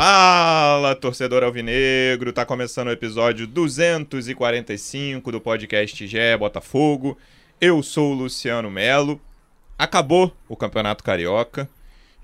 Fala, 0.00 0.94
torcedor 0.94 1.42
alvinegro! 1.42 2.32
Tá 2.32 2.46
começando 2.46 2.86
o 2.86 2.92
episódio 2.92 3.48
245 3.48 5.32
do 5.32 5.40
podcast 5.40 6.06
GE 6.06 6.36
Botafogo. 6.38 7.18
Eu 7.60 7.82
sou 7.82 8.12
o 8.12 8.14
Luciano 8.14 8.70
Melo. 8.70 9.20
Acabou 9.76 10.32
o 10.48 10.54
Campeonato 10.54 11.02
Carioca. 11.02 11.68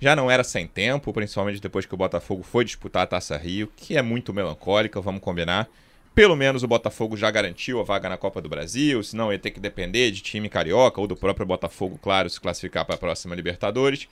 Já 0.01 0.15
não 0.15 0.31
era 0.31 0.45
sem 0.45 0.69
tempo, 0.69 1.13
principalmente 1.13 1.61
depois 1.61 1.85
que 1.85 1.93
o 1.93 1.97
Botafogo 1.97 2.45
foi 2.45 2.65
disputar 2.65 3.03
a 3.03 3.07
Taça 3.09 3.37
Rio, 3.37 3.69
que 3.75 3.97
é 3.97 4.03
muito 4.03 4.33
melancólica, 4.33 5.01
vamos 5.01 5.21
combinar. 5.21 5.69
Pelo 6.15 6.37
menos 6.37 6.63
o 6.63 6.69
Botafogo 6.69 7.17
já 7.17 7.29
garantiu 7.29 7.81
a 7.81 7.83
vaga 7.83 8.09
na 8.09 8.17
Copa 8.17 8.41
do 8.41 8.49
Brasil, 8.49 9.03
senão 9.03 9.33
ia 9.33 9.39
ter 9.41 9.51
que 9.51 9.59
depender 9.59 10.13
de 10.13 10.23
time 10.23 10.49
carioca 10.49 11.01
ou 11.01 11.09
do 11.09 11.17
próprio 11.17 11.45
Botafogo, 11.45 11.99
claro, 12.01 12.31
se 12.31 12.41
classificar 12.41 12.85
para 12.85 12.95
a 12.95 12.99
próxima 12.99 13.35
Libertadores. 13.35 14.07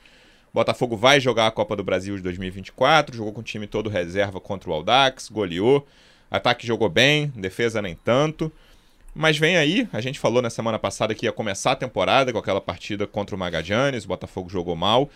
Botafogo 0.52 0.96
vai 0.96 1.18
jogar 1.18 1.46
a 1.46 1.50
Copa 1.50 1.74
do 1.74 1.82
Brasil 1.82 2.14
de 2.16 2.22
2024, 2.22 3.16
jogou 3.16 3.32
com 3.32 3.40
o 3.40 3.44
time 3.44 3.66
todo 3.66 3.88
reserva 3.88 4.38
contra 4.38 4.68
o 4.68 4.72
Aldax, 4.74 5.30
goleou. 5.30 5.86
Ataque 6.30 6.66
jogou 6.66 6.88
bem, 6.88 7.28
defesa 7.34 7.80
nem 7.80 7.94
tanto. 7.94 8.52
Mas 9.14 9.38
vem 9.38 9.56
aí, 9.56 9.88
a 9.92 10.00
gente 10.00 10.18
falou 10.18 10.42
na 10.42 10.50
semana 10.50 10.78
passada 10.78 11.14
que 11.14 11.26
ia 11.26 11.32
começar 11.32 11.72
a 11.72 11.76
temporada 11.76 12.32
com 12.32 12.38
aquela 12.38 12.60
partida 12.60 13.06
contra 13.06 13.34
o 13.34 13.38
Magallanes, 13.38 14.04
o 14.04 14.08
Botafogo 14.08 14.48
jogou 14.48 14.76
mal. 14.76 15.10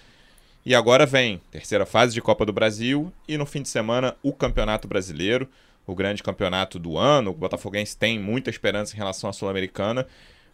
E 0.64 0.74
agora 0.74 1.06
vem 1.06 1.40
terceira 1.50 1.86
fase 1.86 2.12
de 2.14 2.20
Copa 2.20 2.44
do 2.44 2.52
Brasil 2.52 3.12
e 3.28 3.38
no 3.38 3.46
fim 3.46 3.62
de 3.62 3.68
semana 3.68 4.16
o 4.22 4.32
Campeonato 4.32 4.88
Brasileiro, 4.88 5.48
o 5.86 5.94
grande 5.94 6.22
campeonato 6.22 6.78
do 6.78 6.98
ano. 6.98 7.30
O 7.30 7.34
Botafoguense 7.34 7.96
tem 7.96 8.18
muita 8.18 8.50
esperança 8.50 8.94
em 8.94 8.98
relação 8.98 9.30
à 9.30 9.32
Sul-Americana, 9.32 10.06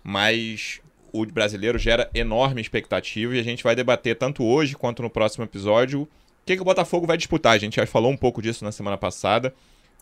mas 0.05 0.81
o 1.13 1.27
brasileiro 1.27 1.79
gera 1.79 2.11
enorme 2.15 2.61
expectativa 2.61 3.37
e 3.37 3.41
a 3.41 3.43
gente 3.43 3.63
vai 3.63 3.77
debater 3.77 4.17
tanto 4.17 4.45
hoje 4.45 4.75
quanto 4.75 5.03
no 5.03 5.11
próximo 5.11 5.45
episódio 5.45 6.03
o 6.03 6.09
que, 6.47 6.57
que 6.57 6.63
o 6.63 6.65
Botafogo 6.65 7.07
vai 7.07 7.17
disputar. 7.17 7.55
A 7.55 7.59
gente 7.59 7.77
já 7.77 7.87
falou 7.87 8.11
um 8.11 8.17
pouco 8.17 8.43
disso 8.43 8.65
na 8.65 8.73
semana 8.73 8.97
passada, 8.97 9.55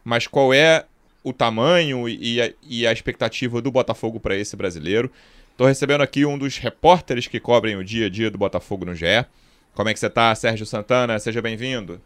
mas 0.05 0.27
qual 0.27 0.55
é 0.55 0.87
o 1.23 1.33
tamanho 1.33 2.09
e 2.09 2.41
a, 2.41 2.53
e 2.63 2.87
a 2.87 2.93
expectativa 2.93 3.61
do 3.61 3.71
Botafogo 3.71 4.19
para 4.19 4.37
esse 4.37 4.57
brasileiro? 4.57 5.11
Estou 5.51 5.67
recebendo 5.67 6.01
aqui 6.01 6.25
um 6.25 6.39
dos 6.39 6.57
repórteres 6.57 7.27
que 7.27 7.39
cobrem 7.39 7.77
o 7.77 7.85
dia 7.85 8.07
a 8.07 8.09
dia 8.09 8.31
do 8.31 8.39
Botafogo 8.39 8.87
no 8.87 8.95
GE. 8.95 9.27
Como 9.75 9.89
é 9.89 9.93
que 9.93 10.01
você 10.01 10.07
está, 10.07 10.35
Sérgio 10.35 10.65
Santana? 10.65 11.19
Seja 11.19 11.43
bem-vindo. 11.43 12.01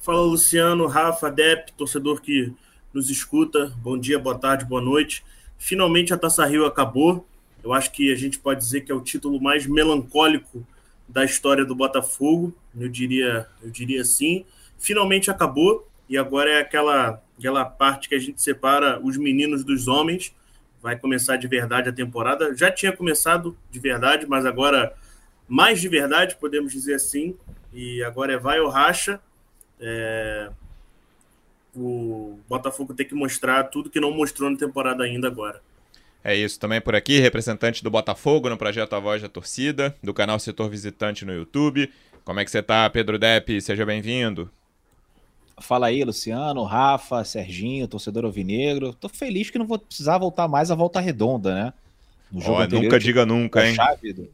Fala, 0.00 0.20
Luciano, 0.20 0.86
Rafa, 0.86 1.30
Dep, 1.30 1.72
torcedor 1.72 2.20
que 2.20 2.52
nos 2.92 3.08
escuta. 3.08 3.72
Bom 3.78 3.98
dia, 3.98 4.18
boa 4.18 4.38
tarde, 4.38 4.64
boa 4.64 4.82
noite. 4.82 5.24
Finalmente 5.56 6.12
a 6.12 6.18
Taça 6.18 6.44
Rio 6.44 6.66
acabou. 6.66 7.26
Eu 7.62 7.72
acho 7.72 7.92
que 7.92 8.12
a 8.12 8.16
gente 8.16 8.38
pode 8.38 8.60
dizer 8.60 8.82
que 8.82 8.92
é 8.92 8.94
o 8.94 9.00
título 9.00 9.40
mais 9.40 9.66
melancólico 9.66 10.66
da 11.08 11.24
história 11.24 11.64
do 11.64 11.74
Botafogo. 11.74 12.54
Eu 12.78 12.88
diria, 12.88 13.46
eu 13.62 13.70
diria 13.70 14.04
sim. 14.04 14.44
Finalmente 14.78 15.30
acabou 15.30 15.86
e 16.08 16.16
agora 16.16 16.50
é 16.50 16.60
aquela 16.60 17.22
aquela 17.38 17.64
parte 17.64 18.08
que 18.08 18.14
a 18.14 18.18
gente 18.18 18.40
separa 18.40 19.00
os 19.02 19.16
meninos 19.16 19.64
dos 19.64 19.88
homens. 19.88 20.34
Vai 20.82 20.98
começar 20.98 21.36
de 21.36 21.48
verdade 21.48 21.88
a 21.88 21.92
temporada. 21.92 22.54
Já 22.54 22.70
tinha 22.70 22.92
começado 22.92 23.56
de 23.70 23.78
verdade, 23.78 24.26
mas 24.26 24.44
agora 24.44 24.94
mais 25.48 25.80
de 25.80 25.88
verdade, 25.88 26.36
podemos 26.36 26.72
dizer 26.72 26.94
assim. 26.94 27.36
E 27.72 28.02
agora 28.04 28.34
é 28.34 28.38
vai 28.38 28.60
ou 28.60 28.68
racha. 28.68 29.20
É... 29.80 30.50
O 31.74 32.38
Botafogo 32.48 32.94
tem 32.94 33.06
que 33.06 33.14
mostrar 33.14 33.64
tudo 33.64 33.90
que 33.90 34.00
não 34.00 34.10
mostrou 34.10 34.50
na 34.50 34.56
temporada 34.56 35.04
ainda 35.04 35.28
agora. 35.28 35.62
É 36.22 36.36
isso, 36.36 36.60
também 36.60 36.80
por 36.80 36.94
aqui, 36.94 37.18
representante 37.18 37.82
do 37.82 37.90
Botafogo 37.90 38.50
no 38.50 38.56
projeto 38.56 38.94
A 38.94 39.00
Voz 39.00 39.22
da 39.22 39.28
Torcida, 39.28 39.96
do 40.02 40.12
canal 40.12 40.38
Setor 40.38 40.68
Visitante 40.68 41.24
no 41.24 41.32
YouTube. 41.32 41.90
Como 42.24 42.38
é 42.38 42.44
que 42.44 42.50
você 42.50 42.62
tá, 42.62 42.88
Pedro 42.90 43.18
Depp? 43.18 43.60
Seja 43.62 43.86
bem-vindo. 43.86 44.50
Fala 45.58 45.86
aí, 45.86 46.04
Luciano, 46.04 46.62
Rafa, 46.64 47.24
Serginho, 47.24 47.88
torcedor 47.88 48.26
alvinegro. 48.26 48.92
Tô 48.92 49.08
feliz 49.08 49.48
que 49.48 49.58
não 49.58 49.66
vou 49.66 49.78
precisar 49.78 50.18
voltar 50.18 50.46
mais 50.46 50.70
à 50.70 50.74
volta 50.74 51.00
redonda, 51.00 51.54
né? 51.54 51.72
No 52.30 52.40
jogo 52.40 52.58
oh, 52.58 52.62
anterior, 52.62 52.82
nunca 52.82 52.98
diga 53.00 53.26
nunca, 53.26 53.66
hein? 53.66 53.76
Do... 54.14 54.28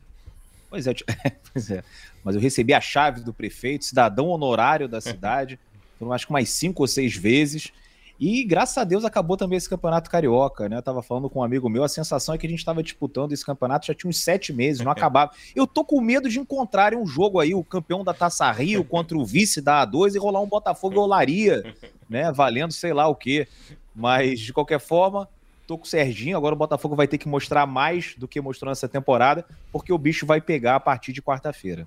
Pois, 0.68 0.86
é, 0.86 0.92
pois 1.52 1.70
é, 1.70 1.84
mas 2.24 2.34
eu 2.34 2.40
recebi 2.40 2.74
a 2.74 2.80
chave 2.80 3.20
do 3.20 3.32
prefeito, 3.32 3.84
cidadão 3.84 4.26
honorário 4.26 4.88
da 4.88 5.00
cidade, 5.00 5.58
acho 6.10 6.26
que 6.26 6.32
mais 6.32 6.50
cinco 6.50 6.82
ou 6.82 6.86
seis 6.86 7.16
vezes. 7.16 7.72
E 8.18 8.44
graças 8.44 8.76
a 8.78 8.84
Deus 8.84 9.04
acabou 9.04 9.36
também 9.36 9.56
esse 9.56 9.68
campeonato 9.68 10.10
carioca, 10.10 10.68
né? 10.68 10.78
Eu 10.78 10.82
tava 10.82 11.02
falando 11.02 11.28
com 11.28 11.40
um 11.40 11.42
amigo 11.42 11.68
meu, 11.68 11.84
a 11.84 11.88
sensação 11.88 12.34
é 12.34 12.38
que 12.38 12.46
a 12.46 12.50
gente 12.50 12.58
estava 12.58 12.82
disputando 12.82 13.32
esse 13.32 13.44
campeonato 13.44 13.86
já 13.86 13.94
tinha 13.94 14.08
uns 14.08 14.20
sete 14.20 14.52
meses, 14.52 14.82
não 14.82 14.92
acabava. 14.92 15.32
Eu 15.54 15.66
tô 15.66 15.84
com 15.84 16.00
medo 16.00 16.28
de 16.28 16.38
encontrarem 16.38 16.98
um 16.98 17.06
jogo 17.06 17.40
aí, 17.40 17.54
o 17.54 17.62
campeão 17.62 18.02
da 18.02 18.14
Taça 18.14 18.50
Rio 18.50 18.82
contra 18.84 19.16
o 19.16 19.24
vice 19.24 19.60
da 19.60 19.86
A2 19.86 20.14
e 20.14 20.18
rolar 20.18 20.40
um 20.40 20.48
Botafogo 20.48 20.96
e 20.96 20.98
Olaria, 20.98 21.74
né? 22.08 22.32
Valendo 22.32 22.72
sei 22.72 22.92
lá 22.92 23.06
o 23.06 23.14
quê. 23.14 23.46
Mas, 23.94 24.40
de 24.40 24.52
qualquer 24.52 24.80
forma, 24.80 25.28
tô 25.66 25.76
com 25.76 25.84
o 25.84 25.88
Serginho. 25.88 26.36
Agora 26.36 26.54
o 26.54 26.58
Botafogo 26.58 26.94
vai 26.94 27.08
ter 27.08 27.18
que 27.18 27.28
mostrar 27.28 27.66
mais 27.66 28.14
do 28.16 28.28
que 28.28 28.40
mostrou 28.40 28.70
nessa 28.70 28.88
temporada, 28.88 29.44
porque 29.72 29.92
o 29.92 29.98
bicho 29.98 30.24
vai 30.26 30.40
pegar 30.40 30.76
a 30.76 30.80
partir 30.80 31.12
de 31.12 31.22
quarta-feira. 31.22 31.86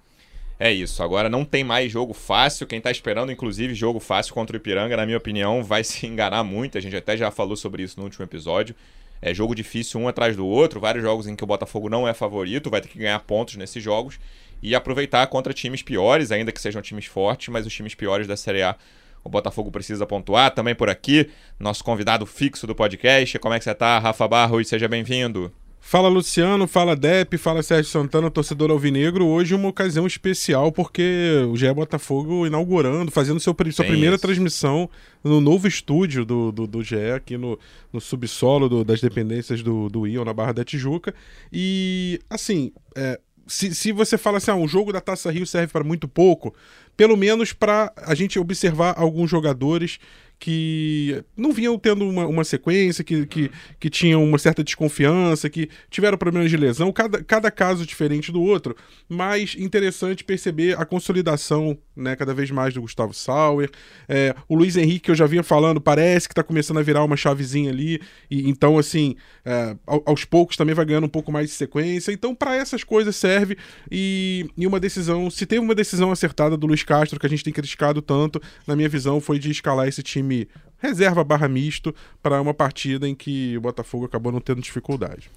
É 0.60 0.72
isso. 0.72 1.02
Agora 1.02 1.30
não 1.30 1.46
tem 1.46 1.64
mais 1.64 1.90
jogo 1.90 2.14
fácil. 2.14 2.68
Quem 2.68 2.82
tá 2.82 2.92
esperando, 2.92 3.32
inclusive, 3.32 3.74
jogo 3.74 4.00
fácil 4.00 4.34
contra 4.34 4.56
o 4.56 4.60
Ipiranga, 4.60 4.98
na 4.98 5.06
minha 5.06 5.18
opinião, 5.18 5.64
vai 5.64 5.84
se 5.86 6.06
enganar 6.06 6.44
muito. 6.44 6.78
A 6.78 6.82
gente 6.82 6.96
até 6.96 7.16
já 7.16 7.32
falou 7.32 7.56
sobre 7.56 7.82
isso 7.82 7.98
no 7.98 8.04
último 8.04 8.26
episódio. 8.26 8.76
É 9.22 9.34
jogo 9.34 9.56
difícil 9.56 10.00
um 10.00 10.08
atrás 10.08 10.36
do 10.36 10.46
outro, 10.46 10.80
vários 10.80 11.04
jogos 11.04 11.28
em 11.28 11.36
que 11.36 11.44
o 11.44 11.48
Botafogo 11.48 11.90
não 11.90 12.08
é 12.08 12.14
favorito, 12.14 12.70
vai 12.70 12.80
ter 12.80 12.88
que 12.88 12.98
ganhar 12.98 13.20
pontos 13.20 13.58
nesses 13.58 13.84
jogos 13.84 14.18
e 14.62 14.74
aproveitar 14.74 15.28
contra 15.28 15.54
times 15.54 15.82
piores, 15.82 16.32
ainda 16.32 16.52
que 16.54 16.62
sejam 16.62 16.82
times 16.82 17.06
fortes, 17.06 17.50
mas 17.50 17.66
os 17.66 17.74
times 17.74 17.96
piores 17.96 18.28
da 18.28 18.38
Série 18.38 18.62
A 18.62 18.76
o 19.22 19.30
Botafogo 19.30 19.70
precisa 19.72 20.06
pontuar. 20.06 20.52
Também 20.52 20.74
por 20.74 20.90
aqui, 20.90 21.30
nosso 21.60 21.84
convidado 21.84 22.26
fixo 22.26 22.66
do 22.66 22.74
podcast. 22.74 23.38
Como 23.40 23.54
é 23.54 23.60
que 23.60 23.66
você 23.66 23.76
tá, 23.76 24.00
Rafa 24.00 24.28
Barros? 24.28 24.68
Seja 24.68 24.88
bem-vindo. 24.88 25.52
Fala 25.82 26.08
Luciano, 26.08 26.68
fala 26.68 26.96
Dep, 26.96 27.38
fala 27.38 27.64
Sérgio 27.64 27.90
Santana, 27.90 28.30
torcedor 28.30 28.70
alvinegro. 28.70 29.26
Hoje 29.26 29.56
uma 29.56 29.70
ocasião 29.70 30.06
especial 30.06 30.72
porque 30.72 31.44
o 31.50 31.56
GE 31.56 31.74
Botafogo 31.74 32.46
inaugurando, 32.46 33.10
fazendo 33.10 33.40
seu, 33.40 33.56
sua 33.72 33.86
primeira 33.86 34.16
isso. 34.16 34.22
transmissão 34.22 34.90
no 35.24 35.42
novo 35.42 35.68
estúdio 35.68 36.26
do, 36.26 36.52
do, 36.52 36.68
do 36.68 36.84
GE, 36.84 37.12
aqui 37.16 37.38
no, 37.38 37.58
no 37.92 38.00
subsolo 38.00 38.70
do, 38.70 38.84
das 38.84 39.02
dependências 39.02 39.64
do, 39.64 39.90
do 39.90 40.06
Ion, 40.06 40.26
na 40.26 40.34
Barra 40.34 40.52
da 40.52 40.64
Tijuca. 40.64 41.16
E, 41.52 42.20
assim, 42.30 42.72
é, 42.96 43.20
se, 43.48 43.74
se 43.74 43.92
você 43.92 44.18
fala 44.18 44.38
assim, 44.38 44.52
ah, 44.52 44.56
um 44.56 44.68
jogo 44.68 44.94
da 44.94 45.02
Taça 45.02 45.32
Rio 45.32 45.46
serve 45.46 45.74
para 45.74 45.84
muito 45.84 46.08
pouco, 46.08 46.54
pelo 46.96 47.18
menos 47.18 47.52
para 47.52 47.92
a 47.98 48.14
gente 48.14 48.38
observar 48.38 48.94
alguns 48.96 49.30
jogadores 49.30 49.98
que 50.40 51.22
não 51.36 51.52
vinham 51.52 51.78
tendo 51.78 52.08
uma, 52.08 52.26
uma 52.26 52.44
sequência, 52.46 53.04
que, 53.04 53.26
que, 53.26 53.52
que 53.78 53.90
tinham 53.90 54.24
uma 54.24 54.38
certa 54.38 54.64
desconfiança, 54.64 55.50
que 55.50 55.70
tiveram 55.90 56.18
problemas 56.18 56.50
de 56.50 56.56
lesão, 56.56 56.92
cada, 56.94 57.22
cada 57.22 57.52
caso 57.52 57.86
diferente 57.86 58.32
do 58.32 58.42
outro, 58.42 58.76
mas 59.08 59.56
interessante 59.60 60.24
perceber 60.24 60.80
a 60.80 60.86
consolidação 60.86 61.78
né, 62.00 62.16
cada 62.16 62.34
vez 62.34 62.50
mais 62.50 62.74
do 62.74 62.82
Gustavo 62.82 63.14
Sauer. 63.14 63.70
É, 64.08 64.36
o 64.48 64.56
Luiz 64.56 64.76
Henrique, 64.76 65.02
que 65.02 65.12
eu 65.12 65.16
já 65.16 65.26
vinha 65.26 65.44
falando, 65.44 65.82
parece 65.82 66.28
que 66.28 66.34
está 66.34 66.44
começando 66.44 66.78
a 66.78 66.82
virar 66.82 67.04
uma 67.04 67.18
chavezinha 67.18 67.70
ali, 67.70 68.02
e 68.30 68.50
então, 68.50 68.78
assim, 68.78 69.16
é, 69.46 69.76
aos 69.86 70.26
poucos 70.26 70.58
também 70.58 70.74
vai 70.74 70.86
ganhando 70.86 71.06
um 71.06 71.10
pouco 71.10 71.32
mais 71.32 71.50
de 71.50 71.56
sequência. 71.56 72.12
Então, 72.12 72.34
para 72.34 72.56
essas 72.56 72.84
coisas 72.84 73.16
serve, 73.16 73.58
e, 73.92 74.50
e 74.58 74.66
uma 74.66 74.80
decisão, 74.80 75.30
se 75.30 75.46
teve 75.46 75.62
uma 75.62 75.76
decisão 75.76 76.12
acertada 76.12 76.56
do 76.56 76.68
Luiz 76.68 76.84
Castro, 76.84 77.20
que 77.20 77.26
a 77.26 77.30
gente 77.30 77.44
tem 77.44 77.54
criticado 77.54 78.02
tanto, 78.02 78.42
na 78.66 78.76
minha 78.76 78.90
visão, 78.90 79.20
foi 79.20 79.38
de 79.38 79.52
escalar 79.52 79.88
esse 79.88 80.02
time 80.02 80.48
reserva 80.80 81.24
barra 81.24 81.48
misto 81.48 81.94
para 82.24 82.42
uma 82.42 82.54
partida 82.54 83.08
em 83.08 83.14
que 83.14 83.58
o 83.58 83.62
Botafogo 83.62 84.06
acabou 84.06 84.32
não 84.32 84.40
tendo 84.40 84.62
dificuldade. 84.62 85.30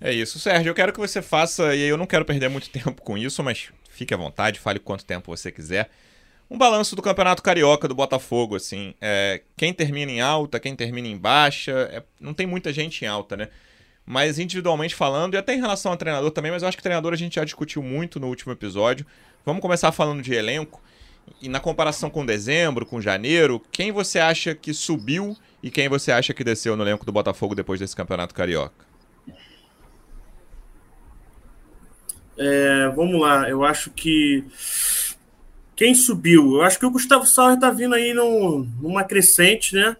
É 0.00 0.12
isso, 0.12 0.38
Sérgio. 0.38 0.70
Eu 0.70 0.74
quero 0.74 0.92
que 0.92 0.98
você 0.98 1.20
faça, 1.20 1.74
e 1.74 1.82
eu 1.82 1.96
não 1.96 2.06
quero 2.06 2.24
perder 2.24 2.48
muito 2.48 2.70
tempo 2.70 3.02
com 3.02 3.16
isso, 3.16 3.42
mas 3.42 3.70
fique 3.90 4.14
à 4.14 4.16
vontade, 4.16 4.60
fale 4.60 4.78
quanto 4.78 5.04
tempo 5.04 5.34
você 5.34 5.50
quiser. 5.50 5.90
Um 6.50 6.56
balanço 6.56 6.96
do 6.96 7.02
Campeonato 7.02 7.42
Carioca 7.42 7.86
do 7.86 7.94
Botafogo, 7.94 8.56
assim. 8.56 8.94
É, 9.00 9.42
quem 9.56 9.72
termina 9.72 10.10
em 10.10 10.20
alta, 10.20 10.58
quem 10.58 10.74
termina 10.74 11.06
em 11.06 11.16
baixa. 11.16 11.72
É, 11.92 12.02
não 12.18 12.32
tem 12.32 12.46
muita 12.46 12.72
gente 12.72 13.04
em 13.04 13.08
alta, 13.08 13.36
né? 13.36 13.48
Mas 14.06 14.38
individualmente 14.38 14.94
falando, 14.94 15.34
e 15.34 15.36
até 15.36 15.54
em 15.54 15.60
relação 15.60 15.92
ao 15.92 15.98
treinador 15.98 16.30
também, 16.30 16.50
mas 16.50 16.62
eu 16.62 16.68
acho 16.68 16.78
que 16.78 16.82
treinador 16.82 17.12
a 17.12 17.16
gente 17.16 17.34
já 17.34 17.44
discutiu 17.44 17.82
muito 17.82 18.18
no 18.18 18.28
último 18.28 18.52
episódio. 18.52 19.04
Vamos 19.44 19.60
começar 19.60 19.92
falando 19.92 20.22
de 20.22 20.32
elenco. 20.32 20.80
E 21.42 21.48
na 21.48 21.60
comparação 21.60 22.08
com 22.08 22.24
dezembro, 22.24 22.86
com 22.86 23.02
janeiro, 23.02 23.62
quem 23.70 23.92
você 23.92 24.18
acha 24.18 24.54
que 24.54 24.72
subiu 24.72 25.36
e 25.62 25.70
quem 25.70 25.86
você 25.86 26.10
acha 26.10 26.32
que 26.32 26.42
desceu 26.42 26.74
no 26.74 26.82
elenco 26.82 27.04
do 27.04 27.12
Botafogo 27.12 27.54
depois 27.54 27.78
desse 27.78 27.94
campeonato 27.94 28.34
carioca? 28.34 28.86
É, 32.38 32.88
vamos 32.94 33.20
lá, 33.20 33.48
eu 33.50 33.64
acho 33.64 33.90
que 33.90 34.44
quem 35.78 35.94
subiu? 35.94 36.56
Eu 36.56 36.62
acho 36.62 36.76
que 36.76 36.84
o 36.84 36.90
Gustavo 36.90 37.24
Sauer 37.24 37.56
tá 37.56 37.70
vindo 37.70 37.94
aí 37.94 38.12
num, 38.12 38.68
numa 38.82 39.04
crescente, 39.04 39.76
né? 39.76 39.96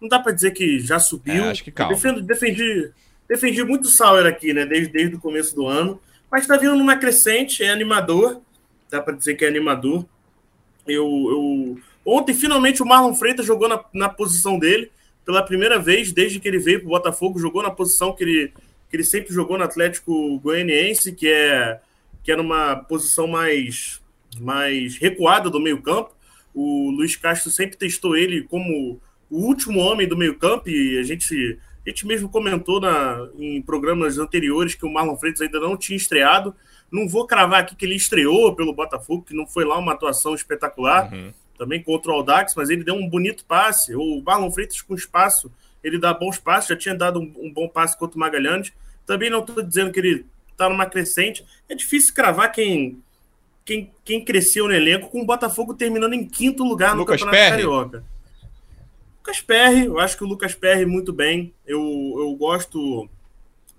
Não 0.00 0.08
dá 0.08 0.20
para 0.20 0.30
dizer 0.30 0.52
que 0.52 0.78
já 0.78 1.00
subiu. 1.00 1.46
É, 1.46 1.50
acho 1.50 1.64
que 1.64 1.72
calma. 1.72 1.92
Defendo, 1.92 2.22
defendi, 2.22 2.92
defendi 3.28 3.64
muito 3.64 3.86
o 3.86 3.88
Sauer 3.88 4.24
aqui, 4.24 4.54
né? 4.54 4.64
Desde, 4.64 4.92
desde 4.92 5.16
o 5.16 5.18
começo 5.18 5.52
do 5.52 5.66
ano. 5.66 6.00
Mas 6.30 6.46
tá 6.46 6.56
vindo 6.56 6.76
numa 6.76 6.96
crescente, 6.96 7.64
é 7.64 7.70
animador. 7.70 8.40
Dá 8.88 9.02
para 9.02 9.16
dizer 9.16 9.34
que 9.34 9.44
é 9.44 9.48
animador. 9.48 10.06
Eu, 10.86 11.04
eu... 11.04 11.78
Ontem, 12.04 12.32
finalmente, 12.32 12.80
o 12.80 12.86
Marlon 12.86 13.12
Freitas 13.12 13.44
jogou 13.44 13.68
na, 13.68 13.84
na 13.92 14.08
posição 14.08 14.60
dele, 14.60 14.92
pela 15.24 15.42
primeira 15.42 15.76
vez, 15.76 16.12
desde 16.12 16.38
que 16.38 16.46
ele 16.46 16.60
veio 16.60 16.78
para 16.78 16.86
o 16.86 16.90
Botafogo, 16.90 17.40
jogou 17.40 17.64
na 17.64 17.70
posição 17.72 18.14
que 18.14 18.22
ele, 18.22 18.52
que 18.88 18.94
ele 18.94 19.02
sempre 19.02 19.34
jogou 19.34 19.58
no 19.58 19.64
Atlético 19.64 20.38
Goianiense, 20.38 21.10
que 21.10 21.26
é, 21.26 21.80
que 22.22 22.30
é 22.30 22.36
numa 22.36 22.76
posição 22.76 23.26
mais, 23.26 24.00
mais 24.38 24.96
recuada 24.98 25.50
do 25.50 25.60
meio-campo. 25.60 26.14
O 26.54 26.90
Luiz 26.90 27.16
Castro 27.16 27.50
sempre 27.50 27.76
testou 27.76 28.16
ele 28.16 28.42
como 28.42 29.00
o 29.30 29.38
último 29.46 29.80
homem 29.80 30.06
do 30.06 30.16
meio-campo, 30.16 30.68
e 30.68 30.98
a 30.98 31.02
gente, 31.02 31.58
a 31.84 31.90
gente 31.90 32.06
mesmo 32.06 32.28
comentou 32.28 32.80
na, 32.80 33.28
em 33.38 33.60
programas 33.60 34.18
anteriores 34.18 34.74
que 34.74 34.86
o 34.86 34.92
Marlon 34.92 35.16
Freitas 35.16 35.40
ainda 35.40 35.60
não 35.60 35.76
tinha 35.76 35.96
estreado. 35.96 36.54
Não 36.90 37.08
vou 37.08 37.26
cravar 37.26 37.60
aqui 37.60 37.74
que 37.74 37.84
ele 37.84 37.96
estreou 37.96 38.54
pelo 38.54 38.72
Botafogo, 38.72 39.24
que 39.24 39.34
não 39.34 39.46
foi 39.46 39.64
lá 39.64 39.76
uma 39.76 39.92
atuação 39.92 40.34
espetacular, 40.34 41.12
uhum. 41.12 41.32
também 41.58 41.82
contra 41.82 42.12
o 42.12 42.14
Aldax, 42.14 42.54
mas 42.56 42.70
ele 42.70 42.84
deu 42.84 42.94
um 42.94 43.08
bonito 43.08 43.44
passe. 43.44 43.94
O 43.94 44.22
Marlon 44.24 44.50
Freitas 44.50 44.80
com 44.80 44.94
espaço, 44.94 45.50
ele 45.82 45.98
dá 45.98 46.14
bons 46.14 46.38
passes, 46.38 46.68
já 46.68 46.76
tinha 46.76 46.94
dado 46.94 47.18
um, 47.18 47.32
um 47.38 47.52
bom 47.52 47.68
passe 47.68 47.98
contra 47.98 48.16
o 48.16 48.20
Magalhães. 48.20 48.72
Também 49.04 49.28
não 49.28 49.40
estou 49.40 49.62
dizendo 49.62 49.92
que 49.92 49.98
ele 49.98 50.26
está 50.52 50.68
numa 50.68 50.86
crescente. 50.86 51.44
É 51.68 51.74
difícil 51.74 52.14
cravar 52.14 52.50
quem, 52.50 53.02
quem, 53.66 53.92
quem 54.04 54.24
cresceu 54.24 54.66
no 54.66 54.72
elenco 54.72 55.10
com 55.10 55.20
o 55.20 55.26
Botafogo 55.26 55.74
terminando 55.74 56.14
em 56.14 56.24
quinto 56.24 56.64
lugar 56.64 56.94
no 56.94 57.00
Lucas 57.00 57.20
Campeonato. 57.20 57.50
Carioca. 57.50 58.04
Lucas 59.18 59.40
Perry, 59.42 59.84
eu 59.86 59.98
acho 59.98 60.16
que 60.16 60.24
o 60.24 60.26
Lucas 60.26 60.54
Perry 60.54 60.86
muito 60.86 61.12
bem. 61.12 61.52
Eu, 61.66 61.80
eu 62.16 62.34
gosto, 62.36 63.06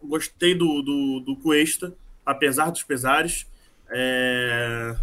gostei 0.04 0.54
do, 0.54 0.84
do, 0.84 1.22
do 1.22 1.36
Cuesta 1.38 1.94
apesar 2.26 2.70
dos 2.70 2.84
pesares. 2.84 3.48
É 3.90 4.94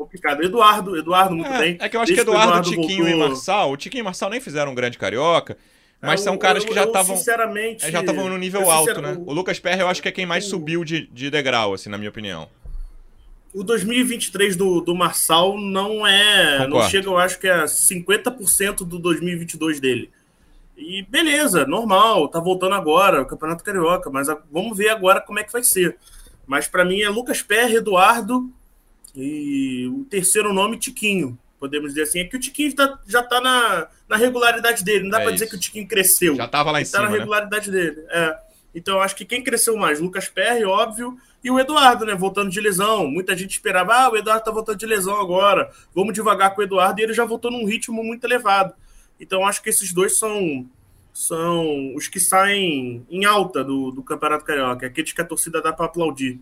complicado. 0.00 0.42
Eduardo, 0.42 0.96
Eduardo 0.96 1.34
muito 1.34 1.52
é, 1.52 1.58
bem. 1.58 1.76
É 1.78 1.88
que 1.88 1.96
eu 1.96 2.00
acho 2.00 2.12
Desde 2.12 2.24
que 2.24 2.30
Eduardo, 2.30 2.52
Eduardo 2.52 2.70
Tiquinho 2.70 3.04
voltou... 3.04 3.26
e 3.26 3.28
Marçal, 3.28 3.70
o 3.72 3.76
Tiquinho 3.76 4.00
e 4.00 4.04
Marçal 4.04 4.30
nem 4.30 4.40
fizeram 4.40 4.72
um 4.72 4.74
grande 4.74 4.96
carioca, 4.96 5.58
mas 6.00 6.20
é, 6.20 6.24
são 6.24 6.38
caras 6.38 6.62
eu, 6.62 6.68
que 6.68 6.74
já 6.74 6.84
estavam 6.84 7.16
sinceramente 7.16 7.90
já 7.90 8.00
estavam 8.00 8.28
no 8.28 8.38
nível 8.38 8.70
alto, 8.70 9.02
né? 9.02 9.16
O 9.26 9.32
Lucas 9.32 9.58
Perry 9.58 9.80
eu 9.80 9.88
acho 9.88 10.00
que 10.00 10.08
é 10.08 10.12
quem 10.12 10.24
mais 10.24 10.46
o... 10.46 10.48
subiu 10.48 10.84
de, 10.84 11.06
de 11.08 11.30
degrau, 11.30 11.74
assim, 11.74 11.90
na 11.90 11.98
minha 11.98 12.08
opinião. 12.08 12.48
O 13.52 13.64
2023 13.64 14.54
do, 14.56 14.80
do 14.80 14.94
Marçal 14.94 15.58
não 15.58 16.06
é. 16.06 16.58
Concordo. 16.58 16.74
Não 16.74 16.88
chega, 16.88 17.08
eu 17.08 17.18
acho 17.18 17.38
que 17.38 17.48
é 17.48 17.64
50% 17.64 18.78
do 18.78 18.98
2022 18.98 19.80
dele. 19.80 20.10
E 20.76 21.02
beleza, 21.02 21.66
normal, 21.66 22.28
tá 22.28 22.40
voltando 22.40 22.74
agora, 22.74 23.20
o 23.20 23.26
Campeonato 23.26 23.62
Carioca, 23.62 24.08
mas 24.08 24.28
a, 24.28 24.38
vamos 24.50 24.76
ver 24.76 24.88
agora 24.88 25.20
como 25.20 25.38
é 25.38 25.44
que 25.44 25.52
vai 25.52 25.62
ser. 25.62 25.98
Mas 26.46 26.66
para 26.66 26.84
mim 26.84 27.02
é 27.02 27.08
Lucas 27.08 27.42
Perry, 27.42 27.76
Eduardo 27.76 28.50
e 29.14 29.86
o 29.88 30.04
terceiro 30.04 30.52
nome, 30.52 30.78
Tiquinho. 30.78 31.38
Podemos 31.58 31.90
dizer 31.90 32.02
assim. 32.02 32.20
É 32.20 32.24
que 32.24 32.36
o 32.36 32.40
Tiquinho 32.40 32.74
tá, 32.74 32.98
já 33.06 33.20
está 33.20 33.40
na, 33.40 33.88
na 34.08 34.16
regularidade 34.16 34.82
dele. 34.82 35.04
Não 35.04 35.10
dá 35.10 35.20
é 35.20 35.24
para 35.24 35.32
dizer 35.32 35.46
que 35.46 35.56
o 35.56 35.60
Tiquinho 35.60 35.86
cresceu. 35.86 36.34
Já 36.34 36.46
estava 36.46 36.70
lá 36.70 36.78
em 36.78 36.82
Ele 36.82 36.88
cima. 36.88 36.98
Está 36.98 37.10
na 37.10 37.12
né? 37.12 37.18
regularidade 37.18 37.70
né? 37.70 37.76
dele. 37.76 38.06
É. 38.08 38.38
Então 38.74 38.94
eu 38.94 39.02
acho 39.02 39.14
que 39.14 39.26
quem 39.26 39.44
cresceu 39.44 39.76
mais? 39.76 40.00
Lucas 40.00 40.28
Perry, 40.28 40.64
óbvio, 40.64 41.18
e 41.42 41.50
o 41.50 41.58
Eduardo, 41.58 42.04
né? 42.04 42.14
Voltando 42.14 42.50
de 42.50 42.60
lesão. 42.60 43.06
Muita 43.06 43.36
gente 43.36 43.52
esperava, 43.52 43.94
ah, 43.94 44.10
o 44.10 44.16
Eduardo 44.16 44.44
tá 44.44 44.50
voltando 44.50 44.78
de 44.78 44.86
lesão 44.86 45.18
agora. 45.18 45.70
Vamos 45.94 46.12
devagar 46.12 46.54
com 46.54 46.60
o 46.60 46.64
Eduardo. 46.64 47.00
E 47.00 47.04
ele 47.04 47.14
já 47.14 47.24
voltou 47.24 47.50
num 47.50 47.66
ritmo 47.66 48.04
muito 48.04 48.24
elevado. 48.24 48.74
Então 49.18 49.46
acho 49.46 49.62
que 49.62 49.70
esses 49.70 49.92
dois 49.92 50.18
são 50.18 50.66
são 51.12 51.94
os 51.94 52.06
que 52.06 52.20
saem 52.20 53.04
em 53.10 53.24
alta 53.24 53.64
do, 53.64 53.90
do 53.90 54.02
Campeonato 54.02 54.44
Carioca, 54.44 54.86
aqueles 54.86 55.12
que 55.12 55.20
a 55.20 55.24
torcida 55.24 55.60
dá 55.60 55.72
para 55.72 55.86
aplaudir. 55.86 56.38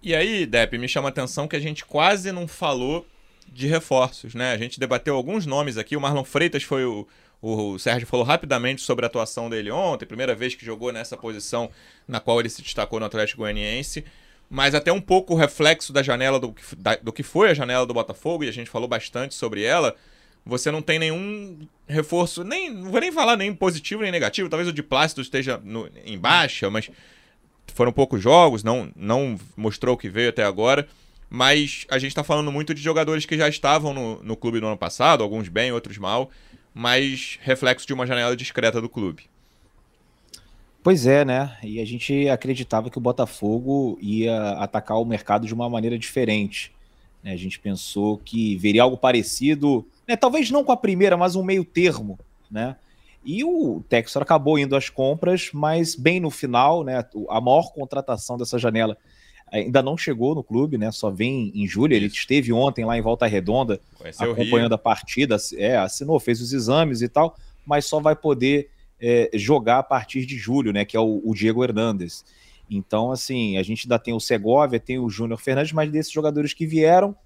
E 0.00 0.14
aí, 0.14 0.46
Depp, 0.46 0.78
me 0.78 0.88
chama 0.88 1.08
a 1.08 1.10
atenção 1.10 1.48
que 1.48 1.56
a 1.56 1.60
gente 1.60 1.84
quase 1.84 2.30
não 2.30 2.46
falou 2.46 3.04
de 3.48 3.66
reforços, 3.66 4.34
né? 4.34 4.52
A 4.52 4.56
gente 4.56 4.78
debateu 4.78 5.16
alguns 5.16 5.46
nomes 5.46 5.76
aqui, 5.76 5.96
o 5.96 6.00
Marlon 6.00 6.22
Freitas 6.22 6.62
foi 6.62 6.84
o, 6.84 7.06
o 7.40 7.78
Sérgio 7.78 8.06
falou 8.06 8.24
rapidamente 8.24 8.82
sobre 8.82 9.04
a 9.04 9.08
atuação 9.08 9.48
dele 9.48 9.70
ontem, 9.70 10.06
primeira 10.06 10.34
vez 10.34 10.54
que 10.54 10.64
jogou 10.64 10.92
nessa 10.92 11.16
posição 11.16 11.70
na 12.06 12.18
qual 12.18 12.40
ele 12.40 12.48
se 12.48 12.62
destacou 12.62 12.98
no 12.98 13.06
Atlético 13.06 13.42
Goianiense, 13.42 14.04
mas 14.50 14.74
até 14.74 14.92
um 14.92 15.00
pouco 15.00 15.34
o 15.34 15.36
reflexo 15.36 15.92
da 15.92 16.02
janela 16.02 16.40
do, 16.40 16.54
da, 16.76 16.96
do 16.96 17.12
que 17.12 17.22
foi 17.22 17.50
a 17.50 17.54
janela 17.54 17.86
do 17.86 17.94
Botafogo, 17.94 18.44
e 18.44 18.48
a 18.48 18.52
gente 18.52 18.70
falou 18.70 18.88
bastante 18.88 19.34
sobre 19.34 19.62
ela, 19.62 19.94
você 20.44 20.70
não 20.70 20.82
tem 20.82 20.98
nenhum 20.98 21.68
reforço, 21.86 22.42
nem 22.42 22.70
não 22.70 22.90
vou 22.90 23.00
nem 23.00 23.12
falar 23.12 23.36
nem 23.36 23.54
positivo 23.54 24.02
nem 24.02 24.10
negativo, 24.10 24.48
talvez 24.48 24.68
o 24.68 24.72
de 24.72 24.82
Plácido 24.82 25.20
esteja 25.20 25.60
no, 25.62 25.88
em 26.04 26.18
baixa, 26.18 26.68
mas 26.70 26.90
foram 27.74 27.92
poucos 27.92 28.20
jogos, 28.20 28.64
não, 28.64 28.90
não 28.96 29.38
mostrou 29.56 29.94
o 29.94 29.98
que 29.98 30.08
veio 30.08 30.30
até 30.30 30.42
agora, 30.42 30.88
mas 31.30 31.86
a 31.90 31.98
gente 31.98 32.10
está 32.10 32.24
falando 32.24 32.50
muito 32.50 32.74
de 32.74 32.80
jogadores 32.80 33.26
que 33.26 33.36
já 33.36 33.48
estavam 33.48 33.92
no, 33.92 34.22
no 34.22 34.36
clube 34.36 34.60
no 34.60 34.66
ano 34.66 34.78
passado, 34.78 35.22
alguns 35.22 35.48
bem, 35.48 35.70
outros 35.70 35.98
mal, 35.98 36.30
mas 36.74 37.38
reflexo 37.42 37.86
de 37.86 37.92
uma 37.92 38.06
janela 38.06 38.36
discreta 38.36 38.80
do 38.80 38.88
clube. 38.88 39.24
Pois 40.82 41.06
é, 41.06 41.24
né? 41.24 41.56
E 41.62 41.80
a 41.80 41.84
gente 41.84 42.28
acreditava 42.28 42.88
que 42.90 42.98
o 42.98 43.00
Botafogo 43.00 43.98
ia 44.00 44.52
atacar 44.52 44.98
o 44.98 45.04
mercado 45.04 45.46
de 45.46 45.52
uma 45.52 45.68
maneira 45.68 45.98
diferente. 45.98 46.72
Né? 47.22 47.32
A 47.32 47.36
gente 47.36 47.58
pensou 47.58 48.18
que 48.18 48.56
veria 48.56 48.82
algo 48.82 48.96
parecido 48.96 49.84
né? 50.08 50.16
Talvez 50.16 50.50
não 50.50 50.64
com 50.64 50.72
a 50.72 50.76
primeira, 50.76 51.18
mas 51.18 51.36
um 51.36 51.44
meio 51.44 51.62
termo, 51.62 52.18
né? 52.50 52.76
E 53.22 53.44
o 53.44 53.84
Textor 53.90 54.22
acabou 54.22 54.58
indo 54.58 54.74
às 54.74 54.88
compras, 54.88 55.50
mas 55.52 55.94
bem 55.94 56.18
no 56.18 56.30
final, 56.30 56.82
né? 56.82 57.04
A 57.28 57.40
maior 57.42 57.70
contratação 57.72 58.38
dessa 58.38 58.58
janela 58.58 58.96
ainda 59.52 59.82
não 59.82 59.96
chegou 59.96 60.34
no 60.34 60.42
clube, 60.42 60.78
né? 60.78 60.90
Só 60.90 61.10
vem 61.10 61.50
em 61.54 61.66
julho. 61.66 61.94
Ele 61.94 62.06
esteve 62.06 62.52
ontem 62.52 62.84
lá 62.84 62.96
em 62.96 63.02
Volta 63.02 63.26
Redonda, 63.26 63.80
Conheceu 63.96 64.32
acompanhando 64.32 64.74
a 64.74 64.78
partida, 64.78 65.36
é, 65.56 65.76
assinou, 65.76 66.18
fez 66.18 66.40
os 66.40 66.52
exames 66.52 67.02
e 67.02 67.08
tal, 67.08 67.36
mas 67.66 67.84
só 67.84 68.00
vai 68.00 68.16
poder 68.16 68.70
é, 69.00 69.30
jogar 69.34 69.78
a 69.78 69.82
partir 69.82 70.26
de 70.26 70.36
julho, 70.36 70.72
né? 70.72 70.84
Que 70.84 70.96
é 70.96 71.00
o, 71.00 71.20
o, 71.24 71.34
Diego 71.34 71.62
Hernandes. 71.62 72.24
Então, 72.70 73.10
assim, 73.10 73.56
a 73.56 73.62
gente 73.62 73.86
ainda 73.86 73.98
tem 73.98 74.14
o 74.14 74.20
Segovia, 74.20 74.78
tem 74.78 74.98
o 74.98 75.08
Júnior 75.08 75.38
Fernandes, 75.38 75.72
mas 75.72 75.90
desses 75.90 76.12
jogadores 76.12 76.52
que 76.52 76.66
vieram, 76.66 77.16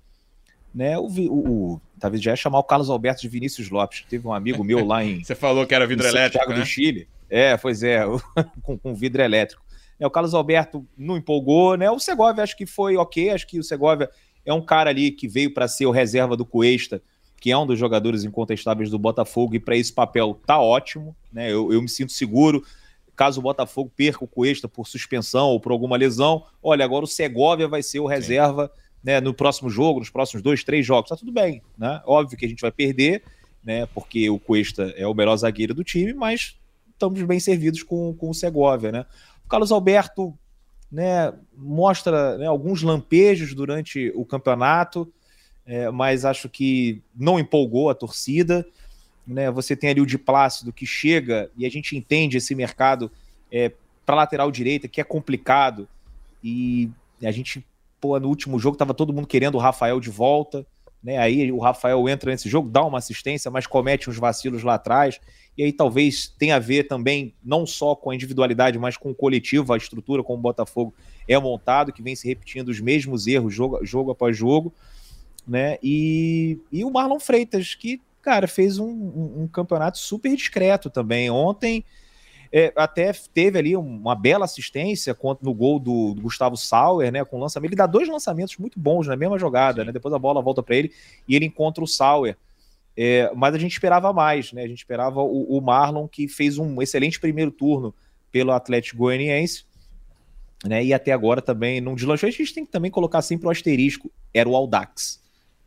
né? 0.74 0.98
O, 0.98 1.06
o, 1.06 1.72
o 1.74 1.80
talvez 1.98 2.22
já 2.22 2.32
ia 2.32 2.36
chamar 2.36 2.58
o 2.58 2.64
Carlos 2.64 2.90
Alberto 2.90 3.22
de 3.22 3.28
Vinícius 3.28 3.70
Lopes. 3.70 4.04
Teve 4.08 4.26
um 4.26 4.32
amigo 4.32 4.62
meu 4.62 4.84
lá 4.84 5.04
em. 5.04 5.22
Você 5.24 5.34
falou 5.34 5.66
que 5.66 5.74
era 5.74 5.86
vidro 5.86 6.06
elétrico. 6.06 6.50
Né? 6.50 6.56
do 6.56 6.66
Chile. 6.66 7.08
É, 7.28 7.56
pois 7.56 7.82
é, 7.82 8.04
com, 8.62 8.78
com 8.78 8.94
vidro 8.94 9.22
elétrico. 9.22 9.62
É, 9.99 10.06
o 10.06 10.11
Carlos 10.11 10.35
Alberto 10.35 10.87
não 10.97 11.17
empolgou, 11.17 11.77
né? 11.77 11.91
O 11.91 11.99
Segovia 11.99 12.43
acho 12.43 12.56
que 12.56 12.67
foi 12.67 12.97
ok, 12.97 13.31
acho 13.31 13.47
que 13.47 13.59
o 13.59 13.65
Segovia 13.65 14.11
é 14.44 14.53
um 14.53 14.62
cara 14.62 14.91
ali 14.91 15.11
que 15.11 15.29
veio 15.29 15.53
para 15.53 15.69
ser 15.69 15.87
o 15.87 15.91
reserva 15.91 16.37
do 16.37 16.44
Cuesta, 16.44 17.03
que 17.41 17.51
é 17.51 17.58
um 17.58 17.67
dos 17.67 17.79
jogadores 17.79 18.25
incontestáveis 18.25 18.91
do 18.91 18.99
Botafogo, 18.99 19.55
e 19.55 19.61
para 19.61 19.77
esse 19.77 19.93
papel 19.93 20.41
tá 20.46 20.61
ótimo, 20.61 21.17
né? 21.32 21.53
Eu, 21.53 21.72
eu 21.72 21.82
me 21.82 21.89
sinto 21.89 22.13
seguro. 22.13 22.65
Caso 23.15 23.41
o 23.41 23.43
Botafogo 23.43 23.93
perca 23.94 24.25
o 24.25 24.29
Cuesta 24.29 24.67
por 24.67 24.89
suspensão 24.89 25.49
ou 25.49 25.61
por 25.61 25.70
alguma 25.70 25.96
lesão, 25.96 26.44
olha, 26.63 26.84
agora 26.84 27.05
o 27.05 27.08
Segovia 27.08 27.69
vai 27.69 27.82
ser 27.82 28.01
o 28.01 28.06
reserva 28.06 28.70
né, 29.03 29.20
no 29.20 29.34
próximo 29.34 29.69
jogo, 29.69 29.99
nos 29.99 30.11
próximos 30.11 30.43
dois, 30.43 30.63
três 30.65 30.87
jogos, 30.87 31.11
tá 31.11 31.17
tudo 31.17 31.32
bem, 31.32 31.61
né? 31.77 32.01
Óbvio 32.06 32.39
que 32.39 32.46
a 32.46 32.49
gente 32.49 32.61
vai 32.61 32.70
perder, 32.70 33.22
né? 33.63 33.87
Porque 33.87 34.31
o 34.31 34.39
Cuesta 34.39 34.94
é 34.96 35.06
o 35.06 35.15
melhor 35.15 35.37
zagueiro 35.37 35.75
do 35.75 35.84
time, 35.84 36.15
mas 36.15 36.56
estamos 36.93 37.20
bem 37.22 37.41
servidos 37.41 37.82
com, 37.82 38.15
com 38.15 38.31
o 38.31 38.34
Segovia, 38.34 38.93
né? 38.93 39.06
O 39.44 39.49
Carlos 39.49 39.72
Alberto, 39.72 40.37
né, 40.91 41.32
mostra 41.56 42.39
né, 42.39 42.46
alguns 42.46 42.82
lampejos 42.82 43.55
durante 43.55 44.13
o 44.15 44.25
campeonato, 44.25 45.11
é, 45.65 45.91
mas 45.91 46.25
acho 46.25 46.49
que 46.49 47.03
não 47.15 47.39
empolgou 47.39 47.89
a 47.89 47.94
torcida, 47.94 48.67
né? 49.27 49.51
Você 49.51 49.77
tem 49.77 49.91
ali 49.91 50.01
o 50.01 50.06
de 50.06 50.19
Plácido 50.19 50.72
que 50.72 50.84
chega 50.84 51.51
e 51.56 51.65
a 51.65 51.70
gente 51.70 51.96
entende 51.96 52.37
esse 52.37 52.55
mercado 52.55 53.11
é, 53.51 53.72
para 54.05 54.17
lateral 54.17 54.51
direita 54.51 54.89
que 54.89 55.01
é 55.01 55.05
complicado 55.05 55.89
e 56.43 56.91
a 57.22 57.31
gente 57.31 57.65
pô, 58.01 58.19
no 58.19 58.29
último 58.29 58.58
jogo 58.58 58.77
tava 58.77 58.93
todo 58.93 59.13
mundo 59.13 59.29
querendo 59.29 59.55
o 59.55 59.58
Rafael 59.58 60.01
de 60.01 60.11
volta, 60.11 60.67
né? 61.03 61.19
Aí 61.19 61.53
o 61.53 61.58
Rafael 61.58 62.08
entra 62.08 62.32
nesse 62.32 62.49
jogo, 62.49 62.69
dá 62.69 62.84
uma 62.84 62.99
assistência, 62.99 63.51
mas 63.51 63.67
comete 63.67 64.11
uns 64.11 64.19
vacilos 64.19 64.65
lá 64.65 64.75
atrás. 64.75 65.20
E 65.56 65.65
aí 65.65 65.73
talvez 65.73 66.29
tenha 66.39 66.56
a 66.56 66.59
ver 66.59 66.85
também 66.85 67.35
não 67.44 67.67
só 67.67 67.94
com 67.94 68.11
a 68.11 68.15
individualidade, 68.15 68.79
mas 68.79 68.97
com 68.97 69.11
o 69.11 69.15
coletivo, 69.15 69.73
a 69.73 69.77
estrutura 69.77 70.23
como 70.23 70.39
o 70.39 70.43
Botafogo 70.43 70.94
é 71.29 71.39
montado, 71.39 71.93
que 71.93 72.03
vem 72.03 72.17
se 72.17 72.27
repetindo 72.27 72.69
os 72.69 72.81
mesmos 72.81 73.27
erros 73.27 73.55
jogo, 73.55 73.85
jogo 73.85 74.11
após 74.11 74.37
jogo, 74.37 74.73
né? 75.47 75.79
E, 75.82 76.59
e 76.71 76.85
o 76.85 76.91
Marlon 76.91 77.21
Freitas, 77.21 77.75
que, 77.75 78.01
cara, 78.23 78.49
fez 78.49 78.79
um, 78.79 78.89
um, 78.89 79.43
um 79.43 79.49
campeonato 79.49 79.99
super 79.99 80.35
discreto 80.35 80.89
também. 80.89 81.31
Ontem 81.31 81.85
é, 82.53 82.71
até 82.77 83.13
teve 83.32 83.59
ali 83.59 83.75
uma 83.77 84.15
bela 84.15 84.44
assistência 84.44 85.17
no 85.41 85.55
gol 85.55 85.79
do, 85.79 86.13
do, 86.15 86.21
Gustavo 86.21 86.56
Sauer, 86.56 87.11
né? 87.11 87.25
Com 87.25 87.41
lançamento. 87.41 87.71
Ele 87.71 87.77
dá 87.77 87.87
dois 87.87 88.09
lançamentos 88.09 88.59
muito 88.59 88.79
bons 88.79 89.06
na 89.06 89.17
mesma 89.17 89.39
jogada, 89.39 89.85
né? 89.85 89.91
Depois 89.91 90.13
a 90.13 90.19
bola 90.19 90.43
volta 90.43 90.63
para 90.63 90.77
ele 90.77 90.93
e 91.27 91.35
ele 91.35 91.47
encontra 91.47 91.82
o 91.82 91.87
Sauer. 91.87 92.37
É, 92.96 93.31
mas 93.34 93.55
a 93.55 93.58
gente 93.58 93.72
esperava 93.72 94.13
mais, 94.13 94.53
né? 94.53 94.63
A 94.63 94.69
gente 94.69 94.79
esperava 94.79 95.20
o, 95.20 95.56
o, 95.56 95.61
Marlon, 95.61 96.06
que 96.06 96.29
fez 96.29 96.58
um 96.58 96.81
excelente 96.82 97.19
primeiro 97.19 97.51
turno 97.51 97.94
pelo 98.31 98.53
Atlético 98.53 98.99
Goianiense, 98.99 99.65
né? 100.65 100.84
E 100.84 100.93
até 100.93 101.13
agora 101.13 101.41
também 101.41 101.81
não 101.81 101.94
deslanchou. 101.94 102.29
A 102.29 102.32
gente 102.32 102.53
tem 102.53 102.65
que 102.65 102.70
também 102.70 102.91
colocar 102.91 103.22
sempre 103.22 103.46
o 103.46 103.51
asterisco: 103.51 104.11
era 104.32 104.49
o 104.49 104.55
Aldax. 104.55 105.22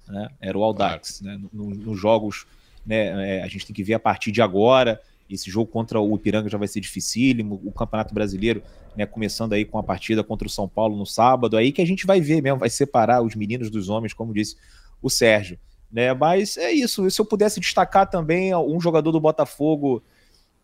né? 0.07 0.29
Era 0.39 0.57
o 0.57 0.63
Aldax, 0.63 1.19
claro. 1.19 1.39
né? 1.39 1.49
Nos 1.51 1.77
no 1.77 1.95
jogos, 1.95 2.45
né? 2.85 3.37
É, 3.37 3.43
a 3.43 3.47
gente 3.47 3.65
tem 3.65 3.75
que 3.75 3.83
ver 3.83 3.95
a 3.95 3.99
partir 3.99 4.31
de 4.31 4.41
agora. 4.41 5.01
Esse 5.27 5.49
jogo 5.49 5.71
contra 5.71 5.99
o 5.99 6.15
Ipiranga 6.15 6.47
já 6.47 6.57
vai 6.59 6.67
ser 6.67 6.79
dificílimo. 6.79 7.59
O 7.65 7.71
Campeonato 7.71 8.13
Brasileiro, 8.13 8.61
né? 8.95 9.07
Começando 9.07 9.53
aí 9.53 9.65
com 9.65 9.79
a 9.79 9.83
partida 9.83 10.23
contra 10.23 10.47
o 10.47 10.51
São 10.51 10.67
Paulo 10.69 10.95
no 10.95 11.07
sábado, 11.07 11.57
aí 11.57 11.71
que 11.71 11.81
a 11.81 11.85
gente 11.85 12.05
vai 12.05 12.21
ver 12.21 12.41
mesmo, 12.43 12.59
vai 12.59 12.69
separar 12.69 13.23
os 13.23 13.33
meninos 13.33 13.71
dos 13.71 13.89
homens, 13.89 14.13
como 14.13 14.31
disse 14.31 14.55
o 15.01 15.09
Sérgio. 15.09 15.57
Né? 15.95 16.13
Mas 16.13 16.57
é 16.57 16.73
isso. 16.73 17.09
Se 17.09 17.21
eu 17.21 17.25
pudesse 17.25 17.57
destacar 17.57 18.09
também 18.09 18.53
um 18.53 18.81
jogador 18.81 19.13
do 19.13 19.19
Botafogo 19.19 20.03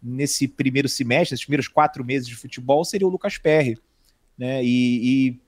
nesse 0.03 0.45
primeiro 0.45 0.89
semestre, 0.89 1.31
nesses 1.31 1.45
primeiros 1.45 1.69
quatro 1.69 2.03
meses 2.03 2.27
de 2.27 2.35
futebol, 2.35 2.83
seria 2.83 3.07
o 3.07 3.09
Lucas 3.09 3.37
Perry. 3.37 3.77
Né? 4.37 4.61
E, 4.61 5.29
e, 5.29 5.39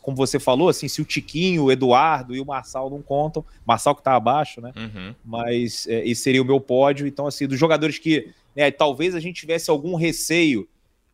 como 0.00 0.16
você 0.16 0.40
falou, 0.40 0.70
assim, 0.70 0.88
se 0.88 1.02
o 1.02 1.04
Tiquinho, 1.04 1.64
o 1.64 1.70
Eduardo 1.70 2.34
e 2.34 2.40
o 2.40 2.46
Marçal 2.46 2.88
não 2.88 3.02
contam, 3.02 3.44
Marçal 3.66 3.94
que 3.94 4.00
está 4.00 4.14
abaixo, 4.14 4.58
né? 4.62 4.72
Uhum. 4.74 5.14
Mas 5.22 5.86
é, 5.86 6.02
esse 6.08 6.22
seria 6.22 6.40
o 6.40 6.46
meu 6.46 6.58
pódio. 6.58 7.06
Então, 7.06 7.26
assim, 7.26 7.46
dos 7.46 7.58
jogadores 7.58 7.98
que 7.98 8.30
né, 8.56 8.70
talvez 8.70 9.14
a 9.14 9.20
gente 9.20 9.38
tivesse 9.38 9.68
algum 9.68 9.96
receio, 9.96 10.66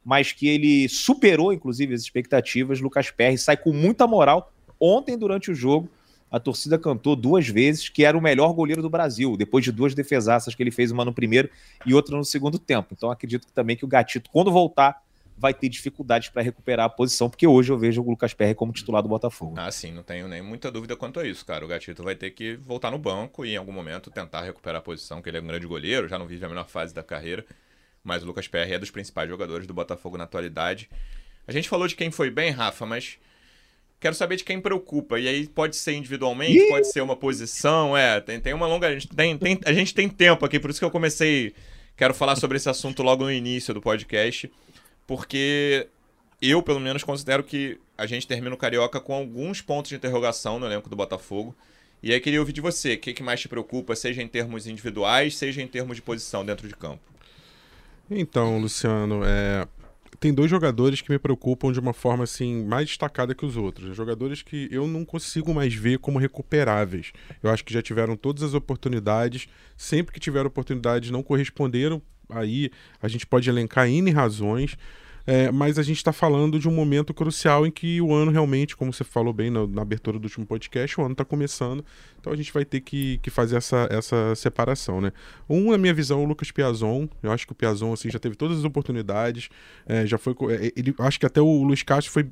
mas 0.04 0.30
que 0.30 0.46
ele 0.46 0.88
superou, 0.88 1.52
inclusive, 1.52 1.92
as 1.92 2.02
expectativas, 2.02 2.80
Lucas 2.80 3.10
Perry 3.10 3.36
sai 3.36 3.56
com 3.56 3.72
muita 3.72 4.06
moral. 4.06 4.52
Ontem, 4.78 5.18
durante 5.18 5.50
o 5.50 5.54
jogo, 5.56 5.90
a 6.30 6.40
torcida 6.40 6.78
cantou 6.78 7.14
duas 7.14 7.48
vezes 7.48 7.88
que 7.88 8.04
era 8.04 8.16
o 8.16 8.20
melhor 8.20 8.52
goleiro 8.52 8.82
do 8.82 8.90
Brasil, 8.90 9.36
depois 9.36 9.64
de 9.64 9.72
duas 9.72 9.94
defesaças 9.94 10.54
que 10.54 10.62
ele 10.62 10.70
fez, 10.70 10.90
uma 10.90 11.04
no 11.04 11.12
primeiro 11.12 11.48
e 11.84 11.94
outra 11.94 12.16
no 12.16 12.24
segundo 12.24 12.58
tempo. 12.58 12.88
Então 12.92 13.10
acredito 13.10 13.46
que 13.46 13.52
também 13.52 13.76
que 13.76 13.84
o 13.84 13.88
Gatito, 13.88 14.30
quando 14.30 14.50
voltar, 14.50 15.02
vai 15.38 15.52
ter 15.52 15.68
dificuldades 15.68 16.28
para 16.30 16.42
recuperar 16.42 16.86
a 16.86 16.88
posição, 16.88 17.28
porque 17.28 17.46
hoje 17.46 17.70
eu 17.70 17.78
vejo 17.78 18.02
o 18.02 18.10
Lucas 18.10 18.32
Perry 18.32 18.54
como 18.54 18.72
titular 18.72 19.02
do 19.02 19.08
Botafogo. 19.08 19.54
Ah, 19.56 19.70
sim, 19.70 19.92
não 19.92 20.02
tenho 20.02 20.26
nem 20.26 20.40
muita 20.40 20.70
dúvida 20.70 20.96
quanto 20.96 21.20
a 21.20 21.26
isso, 21.26 21.44
cara. 21.44 21.64
O 21.64 21.68
Gatito 21.68 22.02
vai 22.02 22.14
ter 22.14 22.30
que 22.30 22.56
voltar 22.56 22.90
no 22.90 22.98
banco 22.98 23.44
e 23.44 23.52
em 23.52 23.56
algum 23.56 23.72
momento 23.72 24.10
tentar 24.10 24.42
recuperar 24.42 24.78
a 24.78 24.82
posição, 24.82 25.20
que 25.20 25.28
ele 25.28 25.38
é 25.38 25.40
um 25.40 25.46
grande 25.46 25.66
goleiro, 25.66 26.08
já 26.08 26.18
não 26.18 26.26
vive 26.26 26.44
a 26.44 26.48
melhor 26.48 26.66
fase 26.66 26.94
da 26.94 27.02
carreira, 27.02 27.44
mas 28.02 28.22
o 28.22 28.26
Lucas 28.26 28.48
Perry 28.48 28.72
é 28.72 28.78
dos 28.78 28.90
principais 28.90 29.28
jogadores 29.28 29.66
do 29.66 29.74
Botafogo 29.74 30.16
na 30.16 30.24
atualidade. 30.24 30.88
A 31.46 31.52
gente 31.52 31.68
falou 31.68 31.86
de 31.86 31.94
quem 31.94 32.10
foi 32.10 32.30
bem, 32.30 32.50
Rafa, 32.50 32.86
mas 32.86 33.18
Quero 33.98 34.14
saber 34.14 34.36
de 34.36 34.44
quem 34.44 34.60
preocupa. 34.60 35.18
E 35.18 35.26
aí 35.26 35.46
pode 35.46 35.76
ser 35.76 35.94
individualmente, 35.94 36.58
Ih! 36.58 36.68
pode 36.68 36.90
ser 36.92 37.00
uma 37.00 37.16
posição. 37.16 37.96
É, 37.96 38.20
tem, 38.20 38.40
tem 38.40 38.54
uma 38.54 38.66
longa. 38.66 38.88
A 38.88 38.92
gente 38.92 39.08
tem, 39.08 39.36
tem, 39.38 39.58
a 39.64 39.72
gente 39.72 39.94
tem 39.94 40.08
tempo 40.08 40.44
aqui, 40.44 40.60
por 40.60 40.70
isso 40.70 40.78
que 40.78 40.84
eu 40.84 40.90
comecei. 40.90 41.54
Quero 41.96 42.12
falar 42.12 42.36
sobre 42.36 42.58
esse 42.58 42.68
assunto 42.68 43.02
logo 43.02 43.24
no 43.24 43.32
início 43.32 43.72
do 43.72 43.80
podcast. 43.80 44.50
Porque 45.06 45.88
eu, 46.42 46.62
pelo 46.62 46.80
menos, 46.80 47.02
considero 47.02 47.42
que 47.42 47.78
a 47.96 48.06
gente 48.06 48.26
termina 48.26 48.54
o 48.54 48.58
Carioca 48.58 49.00
com 49.00 49.14
alguns 49.14 49.62
pontos 49.62 49.88
de 49.88 49.96
interrogação 49.96 50.58
no 50.58 50.66
elenco 50.66 50.90
do 50.90 50.96
Botafogo. 50.96 51.54
E 52.02 52.12
aí 52.12 52.20
queria 52.20 52.38
ouvir 52.40 52.52
de 52.52 52.60
você, 52.60 52.94
o 52.94 52.98
que, 52.98 53.14
que 53.14 53.22
mais 53.22 53.40
te 53.40 53.48
preocupa, 53.48 53.96
seja 53.96 54.22
em 54.22 54.28
termos 54.28 54.66
individuais, 54.66 55.36
seja 55.36 55.62
em 55.62 55.66
termos 55.66 55.96
de 55.96 56.02
posição 56.02 56.44
dentro 56.44 56.68
de 56.68 56.74
campo? 56.76 57.00
Então, 58.10 58.58
Luciano, 58.58 59.22
é, 59.24 59.66
tem 60.18 60.32
dois 60.32 60.50
jogadores 60.50 61.00
que 61.00 61.10
me 61.10 61.18
preocupam 61.18 61.72
de 61.72 61.80
uma 61.80 61.92
forma 61.92 62.24
assim 62.24 62.64
mais 62.64 62.86
destacada 62.86 63.34
que 63.34 63.44
os 63.44 63.56
outros. 63.56 63.96
Jogadores 63.96 64.42
que 64.42 64.68
eu 64.70 64.86
não 64.86 65.04
consigo 65.04 65.52
mais 65.54 65.74
ver 65.74 65.98
como 65.98 66.18
recuperáveis. 66.18 67.12
Eu 67.42 67.50
acho 67.50 67.64
que 67.64 67.72
já 67.72 67.82
tiveram 67.82 68.16
todas 68.16 68.42
as 68.42 68.54
oportunidades, 68.54 69.46
sempre 69.76 70.12
que 70.12 70.20
tiveram 70.20 70.46
oportunidades 70.46 71.10
não 71.10 71.22
corresponderam. 71.22 72.00
Aí 72.28 72.70
a 73.00 73.08
gente 73.08 73.26
pode 73.26 73.48
elencar 73.48 73.88
N 73.88 74.10
razões. 74.10 74.76
É, 75.26 75.50
mas 75.50 75.76
a 75.76 75.82
gente 75.82 75.96
está 75.96 76.12
falando 76.12 76.56
de 76.56 76.68
um 76.68 76.72
momento 76.72 77.12
crucial 77.12 77.66
em 77.66 77.70
que 77.70 78.00
o 78.00 78.14
ano 78.14 78.30
realmente, 78.30 78.76
como 78.76 78.92
você 78.92 79.02
falou 79.02 79.32
bem 79.32 79.50
na, 79.50 79.66
na 79.66 79.82
abertura 79.82 80.20
do 80.20 80.24
último 80.24 80.46
podcast, 80.46 81.00
o 81.00 81.02
ano 81.02 81.12
está 81.12 81.24
começando, 81.24 81.84
então 82.26 82.32
a 82.32 82.36
gente 82.36 82.52
vai 82.52 82.64
ter 82.64 82.80
que, 82.80 83.18
que 83.18 83.30
fazer 83.30 83.56
essa, 83.56 83.86
essa 83.88 84.34
separação, 84.34 85.00
né? 85.00 85.12
Um, 85.48 85.70
na 85.70 85.78
minha 85.78 85.94
visão, 85.94 86.24
o 86.24 86.26
Lucas 86.26 86.50
Piazon. 86.50 87.08
Eu 87.22 87.30
acho 87.30 87.46
que 87.46 87.52
o 87.52 87.54
Piazon 87.54 87.92
assim, 87.92 88.10
já 88.10 88.18
teve 88.18 88.34
todas 88.34 88.58
as 88.58 88.64
oportunidades. 88.64 89.48
É, 89.86 90.04
já 90.04 90.18
foi. 90.18 90.34
É, 90.50 90.72
ele, 90.76 90.92
acho 90.98 91.20
que 91.20 91.26
até 91.26 91.40
o 91.40 91.62
Luiz 91.62 91.84
Castro 91.84 92.10
foi 92.10 92.28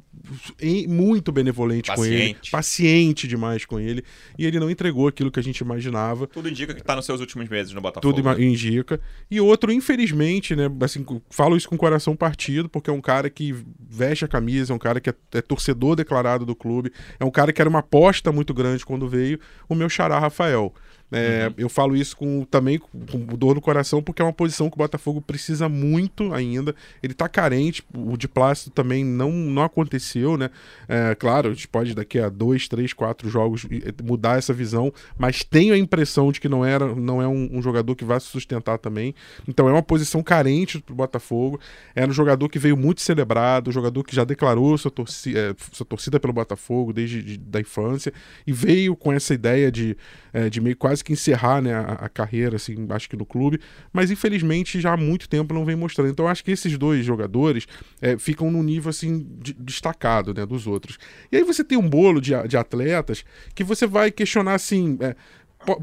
muito 0.89 1.31
benevolente 1.31 1.87
Paciente. 1.87 2.09
com 2.09 2.13
ele. 2.13 2.51
Paciente 2.51 3.29
demais 3.29 3.65
com 3.65 3.79
ele. 3.79 4.03
E 4.37 4.45
ele 4.45 4.59
não 4.59 4.69
entregou 4.69 5.07
aquilo 5.07 5.31
que 5.31 5.39
a 5.39 5.43
gente 5.43 5.59
imaginava. 5.59 6.27
Tudo 6.27 6.49
indica 6.49 6.75
que 6.75 6.81
está 6.81 6.97
nos 6.97 7.07
seus 7.07 7.21
últimos 7.21 7.49
meses 7.49 7.73
no 7.73 7.81
Botafogo. 7.81 8.13
Tudo 8.13 8.43
indica. 8.43 9.01
E 9.31 9.41
outro, 9.41 9.71
infelizmente, 9.71 10.57
né? 10.57 10.69
Assim, 10.81 11.07
falo 11.31 11.57
isso 11.57 11.69
com 11.69 11.77
o 11.77 11.79
coração 11.79 12.17
partido, 12.17 12.69
porque 12.69 12.91
é 12.91 12.93
um 12.93 13.01
cara 13.01 13.31
que 13.31 13.55
veste 13.79 14.25
a 14.25 14.29
camisa, 14.29 14.73
é 14.73 14.77
um 14.77 14.79
cara 14.79 15.01
que 15.01 15.11
é, 15.11 15.15
é 15.35 15.41
torcedor 15.41 15.95
declarado 15.95 16.45
do 16.45 16.57
clube, 16.57 16.91
é 17.21 17.25
um 17.25 17.31
cara 17.31 17.53
que 17.53 17.61
era 17.61 17.71
uma 17.71 17.79
aposta 17.79 18.33
muito 18.33 18.53
grande 18.53 18.85
quando 18.85 19.09
veio. 19.09 19.39
O 19.69 19.75
meu 19.77 19.84
meu 19.85 19.91
xará 19.91 20.19
Rafael. 20.19 20.73
É, 21.15 21.47
uhum. 21.47 21.55
Eu 21.59 21.69
falo 21.69 21.95
isso 21.95 22.17
com, 22.17 22.45
também 22.45 22.77
com, 22.79 23.19
dor 23.37 23.55
no 23.55 23.61
coração, 23.61 24.03
porque 24.03 24.21
é 24.21 24.25
uma 24.25 24.33
posição 24.33 24.69
que 24.69 24.75
o 24.75 24.79
Botafogo 24.79 25.21
precisa 25.21 25.69
muito 25.69 26.35
ainda. 26.35 26.75
Ele 27.01 27.15
tá 27.15 27.29
carente, 27.29 27.85
o 27.95 28.17
de 28.17 28.27
plástico 28.27 28.75
também 28.75 29.05
não, 29.05 29.31
não 29.31 29.63
aconteceu, 29.63 30.37
né? 30.37 30.51
É, 30.89 31.15
claro, 31.15 31.51
a 31.51 31.53
gente 31.53 31.69
pode 31.69 31.95
daqui 31.95 32.19
a 32.19 32.29
dois, 32.29 32.67
três, 32.67 32.93
quatro 32.93 33.29
jogos 33.29 33.65
mudar 34.03 34.39
essa 34.39 34.53
visão, 34.53 34.93
mas 35.17 35.45
tenho 35.45 35.73
a 35.73 35.79
impressão 35.79 36.33
de 36.33 36.41
que 36.41 36.49
não, 36.49 36.65
era, 36.65 36.93
não 36.95 37.23
é 37.23 37.29
um, 37.29 37.49
um 37.53 37.63
jogador 37.63 37.95
que 37.95 38.05
vai 38.05 38.19
se 38.19 38.27
sustentar 38.27 38.79
também. 38.79 39.15
Então 39.47 39.69
é 39.69 39.73
uma 39.73 39.83
posição 39.83 40.21
carente 40.21 40.81
pro 40.81 40.97
Botafogo. 40.97 41.61
Era 41.95 42.11
um 42.11 42.15
jogador 42.15 42.49
que 42.49 42.59
veio 42.59 42.77
muito 42.77 43.01
celebrado, 43.01 43.69
um 43.69 43.73
jogador 43.73 44.03
que 44.03 44.17
já 44.17 44.25
declarou 44.25 44.77
sua, 44.77 44.91
torcida, 44.91 45.39
é, 45.39 45.55
sua 45.71 45.87
torcida 45.87 46.19
pelo 46.19 46.33
Botafogo 46.33 46.93
desde 46.93 47.23
de, 47.23 47.39
da 47.39 47.61
infância 47.61 48.13
e 48.45 48.53
veio 48.53 48.97
com 48.97 49.13
essa 49.13 49.33
ideia 49.33 49.71
de, 49.71 49.97
é, 50.33 50.49
de 50.49 50.61
meio 50.61 50.77
quase 50.77 51.04
que 51.05 51.13
encerrar 51.13 51.61
né, 51.61 51.75
a, 51.75 51.93
a, 51.93 52.09
carreira, 52.09 52.57
assim, 52.57 52.87
acho 52.91 53.09
que 53.09 53.17
no 53.17 53.27
clube, 53.27 53.61
mas 53.93 54.11
infelizmente 54.11 54.81
já 54.81 54.95
há 54.95 54.97
muito 54.97 55.29
tempo 55.29 55.55
não 55.55 55.65
vem 55.65 55.77
mostrando. 55.77 56.11
Então 56.11 56.27
acho 56.27 56.43
que 56.43 56.51
esses 56.51 56.77
dois 56.77 57.05
jogadores 57.05 57.67
é, 58.01 58.19
ficam 58.19 58.51
num 58.51 58.63
nível 58.63 58.91
assim 58.91 59.27
de, 59.39 59.53
destacado 59.55 60.35
né, 60.35 60.45
dos 60.45 60.67
outros. 60.67 60.99
E 61.31 61.37
aí 61.37 61.45
você 61.45 61.63
tem 61.63 61.79
um 61.79 61.89
bolo 61.89 62.21
de, 62.21 62.33
de 62.49 62.57
atletas 62.57 63.25
que 63.55 63.63
você 63.63 63.87
vai 63.87 64.11
questionar 64.11 64.55
assim. 64.55 64.99
É, 65.01 65.15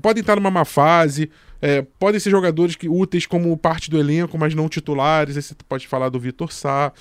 podem 0.01 0.21
estar 0.21 0.35
numa 0.35 0.51
má 0.51 0.65
fase, 0.65 1.29
é, 1.61 1.81
podem 1.99 2.19
ser 2.19 2.29
jogadores 2.29 2.75
que 2.75 2.89
úteis 2.89 3.25
como 3.25 3.55
parte 3.57 3.89
do 3.89 3.99
elenco, 3.99 4.37
mas 4.37 4.55
não 4.55 4.67
titulares. 4.67 5.37
Aí 5.37 5.43
você 5.43 5.55
pode 5.67 5.87
falar 5.87 6.09
do 6.09 6.19
Vitor 6.19 6.51
Sá, 6.51 6.91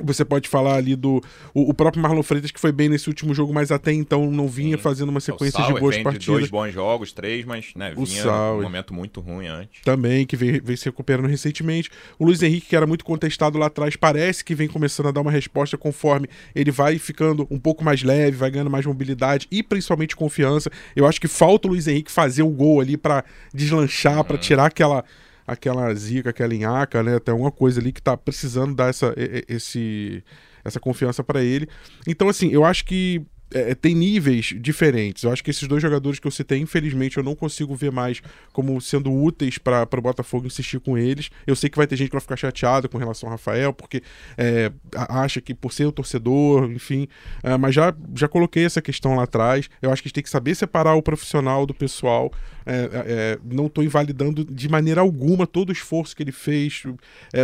você 0.00 0.24
pode 0.24 0.48
falar 0.48 0.76
ali 0.76 0.96
do. 0.96 1.22
O, 1.52 1.70
o, 1.70 1.74
próprio 1.74 2.02
Marlon 2.02 2.22
Freitas, 2.22 2.50
que 2.50 2.58
foi 2.58 2.72
bem 2.72 2.88
nesse 2.88 3.08
último 3.08 3.32
jogo, 3.32 3.52
mas 3.52 3.70
até 3.70 3.92
então 3.92 4.30
não 4.30 4.48
vinha 4.48 4.76
Sim. 4.76 4.82
fazendo 4.82 5.08
uma 5.08 5.20
sequência 5.20 5.62
de 5.64 5.72
boas 5.74 5.96
partidas. 5.98 6.26
dois 6.26 6.50
bons 6.50 6.72
jogos, 6.72 7.12
três, 7.12 7.44
mas 7.44 7.72
né, 7.76 7.90
vinha 7.90 8.02
o 8.02 8.06
Sal, 8.06 8.58
um 8.58 8.62
momento 8.62 8.92
muito 8.92 9.20
ruim 9.20 9.46
antes. 9.46 9.82
Também, 9.82 10.26
que 10.26 10.36
veio, 10.36 10.60
veio 10.62 10.76
se 10.76 10.86
recuperando 10.86 11.26
recentemente. 11.26 11.90
O 12.18 12.24
Luiz 12.24 12.42
Henrique, 12.42 12.68
que 12.68 12.76
era 12.76 12.86
muito 12.86 13.04
contestado 13.04 13.58
lá 13.58 13.66
atrás, 13.66 13.94
parece 13.96 14.44
que 14.44 14.54
vem 14.54 14.66
começando 14.68 15.06
a 15.06 15.12
dar 15.12 15.20
uma 15.20 15.30
resposta 15.30 15.78
conforme 15.78 16.28
ele 16.54 16.70
vai 16.70 16.98
ficando 16.98 17.46
um 17.50 17.58
pouco 17.58 17.84
mais 17.84 18.02
leve, 18.02 18.36
vai 18.36 18.50
ganhando 18.50 18.70
mais 18.70 18.84
mobilidade 18.84 19.46
e 19.50 19.62
principalmente 19.62 20.16
confiança. 20.16 20.70
Eu 20.96 21.06
acho 21.06 21.20
que 21.20 21.28
falta 21.28 21.68
o 21.68 21.70
Luiz 21.70 21.86
Henrique 21.86 22.10
fazer 22.10 22.42
um 22.42 22.52
gol 22.52 22.80
ali 22.80 22.96
para 22.96 23.24
deslanchar, 23.52 24.18
uhum. 24.18 24.24
para 24.24 24.38
tirar 24.38 24.66
aquela 24.66 25.04
aquela 25.46 25.94
zica, 25.94 26.30
aquela 26.30 26.54
enhaca, 26.54 27.02
né? 27.02 27.18
Tem 27.18 27.32
alguma 27.32 27.50
coisa 27.50 27.80
ali 27.80 27.92
que 27.92 28.02
tá 28.02 28.16
precisando 28.16 28.74
dar 28.74 28.88
essa, 28.88 29.14
esse, 29.48 30.24
essa 30.64 30.80
confiança 30.80 31.22
para 31.22 31.42
ele. 31.42 31.68
Então, 32.06 32.28
assim, 32.28 32.50
eu 32.50 32.64
acho 32.64 32.84
que 32.84 33.24
é, 33.54 33.70
é, 33.70 33.74
tem 33.74 33.94
níveis 33.94 34.52
diferentes. 34.58 35.22
Eu 35.22 35.32
acho 35.32 35.42
que 35.42 35.50
esses 35.50 35.66
dois 35.68 35.80
jogadores 35.80 36.18
que 36.18 36.26
eu 36.26 36.30
citei, 36.30 36.58
infelizmente, 36.58 37.16
eu 37.16 37.22
não 37.22 37.36
consigo 37.36 37.74
ver 37.76 37.92
mais 37.92 38.20
como 38.52 38.80
sendo 38.80 39.12
úteis 39.12 39.56
para 39.58 39.88
o 39.96 40.02
Botafogo 40.02 40.46
insistir 40.46 40.80
com 40.80 40.98
eles. 40.98 41.30
Eu 41.46 41.54
sei 41.54 41.70
que 41.70 41.76
vai 41.76 41.86
ter 41.86 41.94
gente 41.94 42.08
que 42.08 42.14
vai 42.14 42.20
ficar 42.20 42.36
chateada 42.36 42.88
com 42.88 42.98
relação 42.98 43.28
ao 43.28 43.34
Rafael, 43.34 43.72
porque 43.72 44.02
é, 44.36 44.72
acha 44.92 45.40
que 45.40 45.54
por 45.54 45.72
ser 45.72 45.86
o 45.86 45.92
torcedor, 45.92 46.70
enfim. 46.72 47.06
É, 47.44 47.56
mas 47.56 47.74
já, 47.74 47.94
já 48.16 48.26
coloquei 48.26 48.64
essa 48.64 48.82
questão 48.82 49.14
lá 49.14 49.22
atrás. 49.22 49.70
Eu 49.80 49.92
acho 49.92 50.02
que 50.02 50.08
a 50.08 50.08
gente 50.08 50.14
tem 50.14 50.24
que 50.24 50.30
saber 50.30 50.56
separar 50.56 50.94
o 50.96 51.02
profissional 51.02 51.64
do 51.64 51.72
pessoal. 51.72 52.32
É, 52.66 52.88
é, 53.06 53.38
não 53.44 53.66
estou 53.66 53.84
invalidando 53.84 54.44
de 54.44 54.68
maneira 54.68 55.00
alguma 55.00 55.46
todo 55.46 55.68
o 55.68 55.72
esforço 55.72 56.16
que 56.16 56.22
ele 56.22 56.32
fez, 56.32 56.82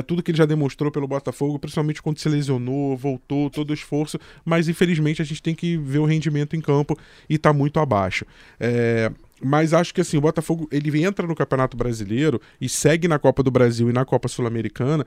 tudo 0.06 0.22
que 0.22 0.30
ele 0.30 0.38
já 0.38 0.46
demonstrou 0.46 0.90
pelo 0.90 1.06
Botafogo, 1.06 1.58
principalmente 1.58 2.00
quando 2.00 2.18
se 2.18 2.28
lesionou, 2.28 2.96
voltou, 2.96 3.50
todo 3.50 3.70
o 3.70 3.74
esforço. 3.74 4.18
Mas 4.44 4.68
infelizmente 4.68 5.20
a 5.20 5.24
gente 5.24 5.42
tem 5.42 5.54
que 5.54 5.76
ver 5.76 5.99
o 6.02 6.06
rendimento 6.06 6.56
em 6.56 6.60
campo 6.60 6.96
e 7.28 7.34
está 7.34 7.52
muito 7.52 7.78
abaixo. 7.80 8.24
É, 8.58 9.10
mas 9.42 9.72
acho 9.72 9.94
que 9.94 10.00
assim, 10.00 10.16
o 10.16 10.20
Botafogo 10.20 10.68
ele 10.70 11.02
entra 11.02 11.26
no 11.26 11.34
Campeonato 11.34 11.76
Brasileiro 11.76 12.40
e 12.60 12.68
segue 12.68 13.08
na 13.08 13.18
Copa 13.18 13.42
do 13.42 13.50
Brasil 13.50 13.88
e 13.88 13.92
na 13.92 14.04
Copa 14.04 14.28
Sul-Americana 14.28 15.06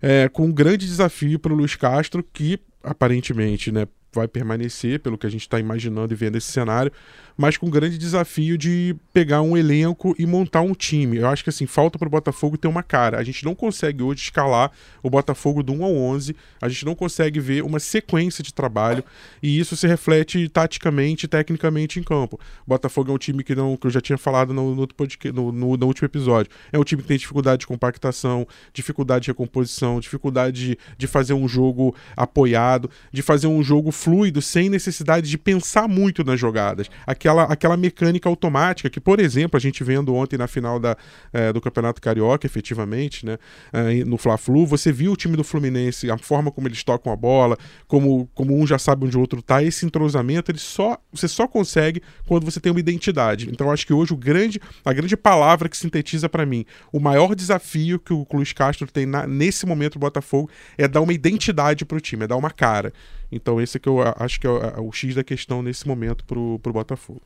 é, 0.00 0.28
com 0.28 0.46
um 0.46 0.52
grande 0.52 0.86
desafio 0.86 1.38
para 1.38 1.52
o 1.52 1.56
Luiz 1.56 1.76
Castro, 1.76 2.24
que 2.32 2.58
aparentemente, 2.82 3.70
né, 3.70 3.86
vai 4.14 4.28
permanecer, 4.28 5.00
pelo 5.00 5.16
que 5.16 5.26
a 5.26 5.30
gente 5.30 5.42
está 5.42 5.58
imaginando 5.58 6.12
e 6.12 6.16
vendo 6.16 6.36
esse 6.36 6.50
cenário, 6.50 6.92
mas 7.36 7.56
com 7.56 7.66
o 7.66 7.70
grande 7.70 7.96
desafio 7.96 8.58
de 8.58 8.94
pegar 9.12 9.42
um 9.42 9.56
elenco 9.56 10.14
e 10.18 10.26
montar 10.26 10.60
um 10.60 10.74
time. 10.74 11.16
Eu 11.16 11.28
acho 11.28 11.42
que 11.42 11.50
assim, 11.50 11.66
falta 11.66 11.98
para 11.98 12.06
o 12.06 12.10
Botafogo 12.10 12.56
ter 12.56 12.68
uma 12.68 12.82
cara. 12.82 13.18
A 13.18 13.24
gente 13.24 13.44
não 13.44 13.54
consegue 13.54 14.02
hoje 14.02 14.22
escalar 14.22 14.70
o 15.02 15.10
Botafogo 15.10 15.62
do 15.62 15.72
1 15.72 15.84
ao 15.84 15.94
11, 15.94 16.36
a 16.60 16.68
gente 16.68 16.84
não 16.84 16.94
consegue 16.94 17.40
ver 17.40 17.62
uma 17.62 17.80
sequência 17.80 18.42
de 18.44 18.52
trabalho 18.52 19.02
e 19.42 19.58
isso 19.58 19.76
se 19.76 19.86
reflete 19.86 20.48
taticamente, 20.48 21.26
tecnicamente 21.26 21.98
em 21.98 22.02
campo. 22.02 22.38
O 22.66 22.68
Botafogo 22.68 23.10
é 23.10 23.14
um 23.14 23.18
time 23.18 23.42
que 23.42 23.54
não 23.54 23.76
que 23.76 23.86
eu 23.86 23.90
já 23.90 24.00
tinha 24.00 24.18
falado 24.18 24.52
no, 24.52 24.74
no, 24.74 24.86
no, 24.86 25.52
no, 25.52 25.76
no 25.76 25.86
último 25.86 26.06
episódio. 26.06 26.52
É 26.70 26.78
um 26.78 26.84
time 26.84 27.02
que 27.02 27.08
tem 27.08 27.16
dificuldade 27.16 27.60
de 27.60 27.66
compactação, 27.66 28.46
dificuldade 28.72 29.24
de 29.24 29.30
recomposição, 29.30 30.00
dificuldade 30.00 30.66
de, 30.66 30.78
de 30.98 31.06
fazer 31.06 31.32
um 31.32 31.48
jogo 31.48 31.94
apoiado, 32.16 32.90
de 33.10 33.22
fazer 33.22 33.46
um 33.46 33.62
jogo 33.62 33.90
fluido 34.02 34.42
sem 34.42 34.68
necessidade 34.68 35.30
de 35.30 35.38
pensar 35.38 35.86
muito 35.86 36.24
nas 36.24 36.38
jogadas. 36.38 36.88
Aquela, 37.06 37.44
aquela 37.44 37.76
mecânica 37.76 38.28
automática 38.28 38.90
que, 38.90 39.00
por 39.00 39.20
exemplo, 39.20 39.56
a 39.56 39.60
gente 39.60 39.84
vendo 39.84 40.12
ontem 40.14 40.36
na 40.36 40.48
final 40.48 40.80
da, 40.80 40.96
é, 41.32 41.52
do 41.52 41.60
Campeonato 41.60 42.00
Carioca, 42.00 42.44
efetivamente, 42.44 43.24
né, 43.24 43.38
é, 43.72 44.04
no 44.04 44.18
Fla-Flu, 44.18 44.66
você 44.66 44.90
viu 44.90 45.12
o 45.12 45.16
time 45.16 45.36
do 45.36 45.44
Fluminense, 45.44 46.10
a 46.10 46.18
forma 46.18 46.50
como 46.50 46.66
eles 46.66 46.82
tocam 46.82 47.12
a 47.12 47.16
bola, 47.16 47.56
como, 47.86 48.28
como 48.34 48.58
um 48.58 48.66
já 48.66 48.78
sabe 48.78 49.06
onde 49.06 49.16
o 49.16 49.20
outro 49.20 49.40
tá, 49.40 49.62
esse 49.62 49.86
entrosamento 49.86 50.50
ele 50.50 50.58
só, 50.58 50.98
você 51.12 51.28
só 51.28 51.46
consegue 51.46 52.02
quando 52.26 52.44
você 52.44 52.58
tem 52.58 52.72
uma 52.72 52.80
identidade. 52.80 53.48
Então 53.50 53.70
acho 53.70 53.86
que 53.86 53.92
hoje 53.92 54.12
o 54.12 54.16
grande, 54.16 54.60
a 54.84 54.92
grande 54.92 55.16
palavra 55.16 55.68
que 55.68 55.76
sintetiza 55.76 56.28
para 56.28 56.44
mim, 56.44 56.64
o 56.92 56.98
maior 56.98 57.34
desafio 57.34 58.00
que 58.00 58.12
o 58.12 58.26
Luiz 58.32 58.52
Castro 58.52 58.90
tem 58.90 59.06
na, 59.06 59.26
nesse 59.26 59.64
momento 59.64 59.94
do 59.94 60.00
Botafogo 60.00 60.50
é 60.76 60.88
dar 60.88 61.00
uma 61.00 61.12
identidade 61.12 61.84
para 61.84 61.96
o 61.96 62.00
time, 62.00 62.24
é 62.24 62.26
dar 62.26 62.36
uma 62.36 62.50
cara. 62.50 62.92
Então 63.32 63.58
esse 63.58 63.78
é 63.78 63.80
que 63.80 63.88
eu 63.88 63.98
acho 64.18 64.38
que 64.38 64.46
é 64.46 64.50
o, 64.50 64.88
o 64.88 64.92
X 64.92 65.14
da 65.14 65.24
questão 65.24 65.62
nesse 65.62 65.88
momento 65.88 66.22
pro, 66.24 66.58
pro 66.58 66.72
Botafogo. 66.72 67.22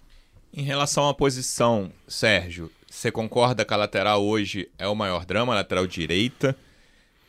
Em 0.54 0.62
relação 0.62 1.08
à 1.08 1.12
posição, 1.12 1.92
Sérgio, 2.06 2.70
você 2.88 3.10
concorda 3.10 3.64
que 3.64 3.74
a 3.74 3.76
lateral 3.76 4.24
hoje 4.24 4.70
é 4.78 4.86
o 4.86 4.94
maior 4.94 5.26
drama, 5.26 5.52
a 5.52 5.56
lateral 5.56 5.86
direita? 5.86 6.56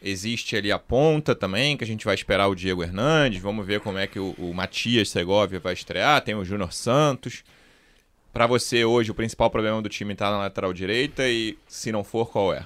Existe 0.01 0.55
ali 0.55 0.71
a 0.71 0.77
ponta 0.77 1.33
também, 1.33 1.75
que 1.75 1.83
a 1.83 1.87
gente 1.87 2.05
vai 2.05 2.13
esperar 2.13 2.47
o 2.47 2.55
Diego 2.55 2.83
Hernandes. 2.83 3.41
Vamos 3.41 3.65
ver 3.65 3.81
como 3.81 3.97
é 3.97 4.05
que 4.05 4.19
o, 4.19 4.35
o 4.37 4.53
Matias 4.53 5.09
Segovia 5.09 5.59
vai 5.59 5.73
estrear. 5.73 6.21
Tem 6.21 6.35
o 6.35 6.45
Júnior 6.45 6.71
Santos. 6.71 7.43
Para 8.31 8.45
você, 8.45 8.85
hoje, 8.85 9.09
o 9.09 9.15
principal 9.15 9.49
problema 9.49 9.81
do 9.81 9.89
time 9.89 10.13
está 10.13 10.29
na 10.29 10.37
lateral 10.37 10.71
direita 10.71 11.27
e, 11.27 11.57
se 11.67 11.91
não 11.91 12.03
for, 12.03 12.31
qual 12.31 12.53
é? 12.53 12.65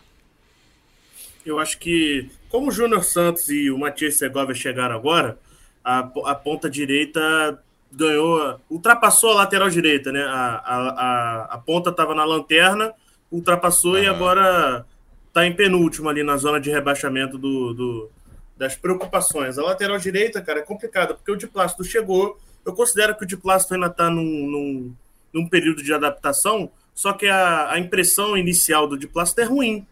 Eu 1.46 1.58
acho 1.58 1.80
que, 1.80 2.30
como 2.50 2.68
o 2.68 2.72
Júnior 2.72 3.04
Santos 3.04 3.50
e 3.50 3.72
o 3.72 3.80
Matias 3.80 4.18
Segovia 4.18 4.54
chegaram 4.54 4.94
agora, 4.94 5.40
a, 5.84 6.00
a 6.26 6.36
ponta 6.36 6.70
direita 6.70 7.60
ganhou, 7.92 8.60
ultrapassou 8.70 9.32
a 9.32 9.36
lateral 9.36 9.70
direita, 9.70 10.12
né? 10.12 10.24
A, 10.24 10.62
a, 10.66 11.48
a, 11.52 11.58
ponta 11.58 11.90
estava 11.90 12.16
na 12.16 12.24
lanterna, 12.24 12.94
ultrapassou 13.32 13.94
uhum. 13.94 14.04
e 14.04 14.08
agora 14.08 14.86
está 15.28 15.46
em 15.46 15.54
penúltimo 15.54 16.10
ali 16.10 16.24
na 16.24 16.38
zona 16.38 16.60
de 16.60 16.70
rebaixamento 16.70 17.38
do, 17.38 17.74
do, 17.74 18.10
das 18.58 18.76
preocupações. 18.76 19.58
A 19.58 19.64
lateral 19.64 19.98
direita, 19.98 20.42
cara, 20.42 20.60
é 20.60 20.64
complicada, 20.64 21.14
porque 21.14 21.32
o 21.32 21.38
de 21.38 21.48
Plácido 21.48 21.84
chegou. 21.84 22.38
Eu 22.66 22.74
considero 22.74 23.16
que 23.16 23.24
o 23.24 23.28
de 23.28 23.36
Plácido 23.36 23.74
ainda 23.74 23.88
está 23.88 24.10
num, 24.10 24.24
num, 24.24 24.94
num, 25.34 25.50
período 25.50 25.84
de 25.84 25.94
adaptação, 25.94 26.70
só 26.94 27.12
que 27.12 27.28
a, 27.28 27.72
a 27.72 27.80
impressão 27.80 28.38
inicial 28.38 28.88
do 28.88 28.98
de 28.98 29.08
Plácido 29.08 29.42
é 29.42 29.46
ruim. 29.46 29.86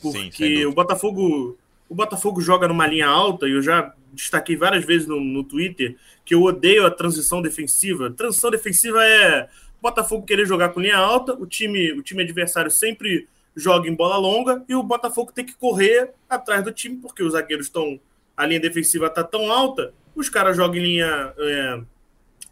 Porque 0.00 0.32
Sim, 0.32 0.64
o 0.64 0.72
Botafogo 0.72 1.58
o 1.90 1.94
Botafogo 1.94 2.40
joga 2.40 2.68
numa 2.68 2.86
linha 2.86 3.08
alta, 3.08 3.48
e 3.48 3.52
eu 3.52 3.60
já 3.60 3.92
destaquei 4.12 4.56
várias 4.56 4.84
vezes 4.84 5.06
no, 5.06 5.20
no 5.20 5.44
Twitter 5.44 5.96
que 6.24 6.34
eu 6.34 6.42
odeio 6.42 6.86
a 6.86 6.90
transição 6.90 7.40
defensiva. 7.42 8.10
Transição 8.10 8.50
defensiva 8.50 9.04
é 9.04 9.48
Botafogo 9.80 10.26
querer 10.26 10.46
jogar 10.46 10.70
com 10.70 10.80
linha 10.80 10.98
alta, 10.98 11.32
o 11.34 11.46
time, 11.46 11.92
o 11.92 12.02
time 12.02 12.22
adversário 12.22 12.70
sempre 12.70 13.28
joga 13.56 13.88
em 13.88 13.94
bola 13.94 14.16
longa 14.16 14.64
e 14.68 14.74
o 14.74 14.82
Botafogo 14.82 15.32
tem 15.32 15.44
que 15.44 15.54
correr 15.54 16.12
atrás 16.28 16.62
do 16.62 16.72
time, 16.72 16.96
porque 16.96 17.22
os 17.22 17.32
zagueiros 17.32 17.66
estão. 17.66 17.98
A 18.36 18.46
linha 18.46 18.60
defensiva 18.60 19.06
está 19.06 19.22
tão 19.24 19.50
alta, 19.50 19.92
os 20.14 20.28
caras 20.28 20.56
jogam 20.56 20.76
em 20.76 20.82
linha. 20.82 21.34
É, 21.38 21.80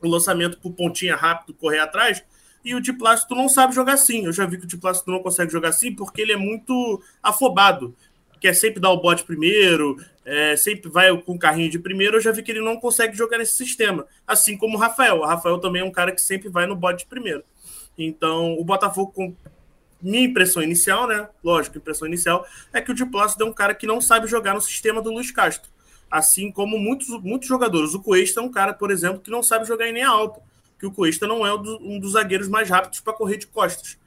o 0.00 0.08
lançamento 0.08 0.58
por 0.58 0.72
pontinha 0.72 1.16
rápido, 1.16 1.54
correr 1.54 1.80
atrás, 1.80 2.24
e 2.64 2.74
o 2.74 2.80
de 2.80 2.92
plástico 2.92 3.34
não 3.34 3.48
sabe 3.48 3.74
jogar 3.74 3.94
assim. 3.94 4.26
Eu 4.26 4.32
já 4.32 4.46
vi 4.46 4.58
que 4.58 4.64
o 4.64 4.68
de 4.68 4.76
plástico 4.76 5.10
não 5.10 5.22
consegue 5.22 5.50
jogar 5.50 5.70
assim 5.70 5.94
porque 5.94 6.20
ele 6.20 6.32
é 6.32 6.36
muito 6.36 7.02
afobado 7.22 7.94
quer 8.40 8.54
sempre 8.54 8.80
dar 8.80 8.90
o 8.90 9.00
bote 9.00 9.24
primeiro, 9.24 9.96
é, 10.24 10.56
sempre 10.56 10.90
vai 10.90 11.16
com 11.22 11.34
o 11.34 11.38
carrinho 11.38 11.70
de 11.70 11.78
primeiro, 11.78 12.16
eu 12.16 12.20
já 12.20 12.30
vi 12.32 12.42
que 12.42 12.50
ele 12.50 12.60
não 12.60 12.76
consegue 12.76 13.16
jogar 13.16 13.38
nesse 13.38 13.56
sistema. 13.56 14.06
Assim 14.26 14.56
como 14.56 14.76
o 14.76 14.80
Rafael. 14.80 15.20
O 15.20 15.24
Rafael 15.24 15.58
também 15.58 15.82
é 15.82 15.84
um 15.84 15.90
cara 15.90 16.12
que 16.12 16.20
sempre 16.20 16.48
vai 16.48 16.66
no 16.66 16.76
bote 16.76 17.06
primeiro. 17.06 17.42
Então, 17.96 18.54
o 18.54 18.64
Botafogo, 18.64 19.10
com 19.12 19.34
minha 20.00 20.24
impressão 20.24 20.62
inicial, 20.62 21.06
né? 21.06 21.28
Lógico, 21.42 21.78
impressão 21.78 22.06
inicial, 22.06 22.46
é 22.72 22.80
que 22.80 22.90
o 22.90 22.94
Diplácido 22.94 23.44
é 23.44 23.46
um 23.46 23.52
cara 23.52 23.74
que 23.74 23.86
não 23.86 24.00
sabe 24.00 24.26
jogar 24.26 24.54
no 24.54 24.60
sistema 24.60 25.02
do 25.02 25.10
Luiz 25.10 25.30
Castro. 25.30 25.70
Assim 26.10 26.50
como 26.52 26.78
muitos, 26.78 27.08
muitos 27.22 27.48
jogadores. 27.48 27.94
O 27.94 28.02
Cuesta 28.02 28.40
é 28.40 28.42
um 28.42 28.50
cara, 28.50 28.72
por 28.72 28.90
exemplo, 28.90 29.20
que 29.20 29.30
não 29.30 29.42
sabe 29.42 29.66
jogar 29.66 29.88
em 29.88 29.92
linha 29.92 30.08
alta. 30.08 30.40
Que 30.78 30.86
o 30.86 30.92
Cuesta 30.92 31.26
não 31.26 31.44
é 31.44 31.52
um 31.52 31.98
dos 31.98 32.12
zagueiros 32.12 32.48
mais 32.48 32.70
rápidos 32.70 33.00
para 33.00 33.12
correr 33.12 33.36
de 33.36 33.46
costas. 33.46 33.98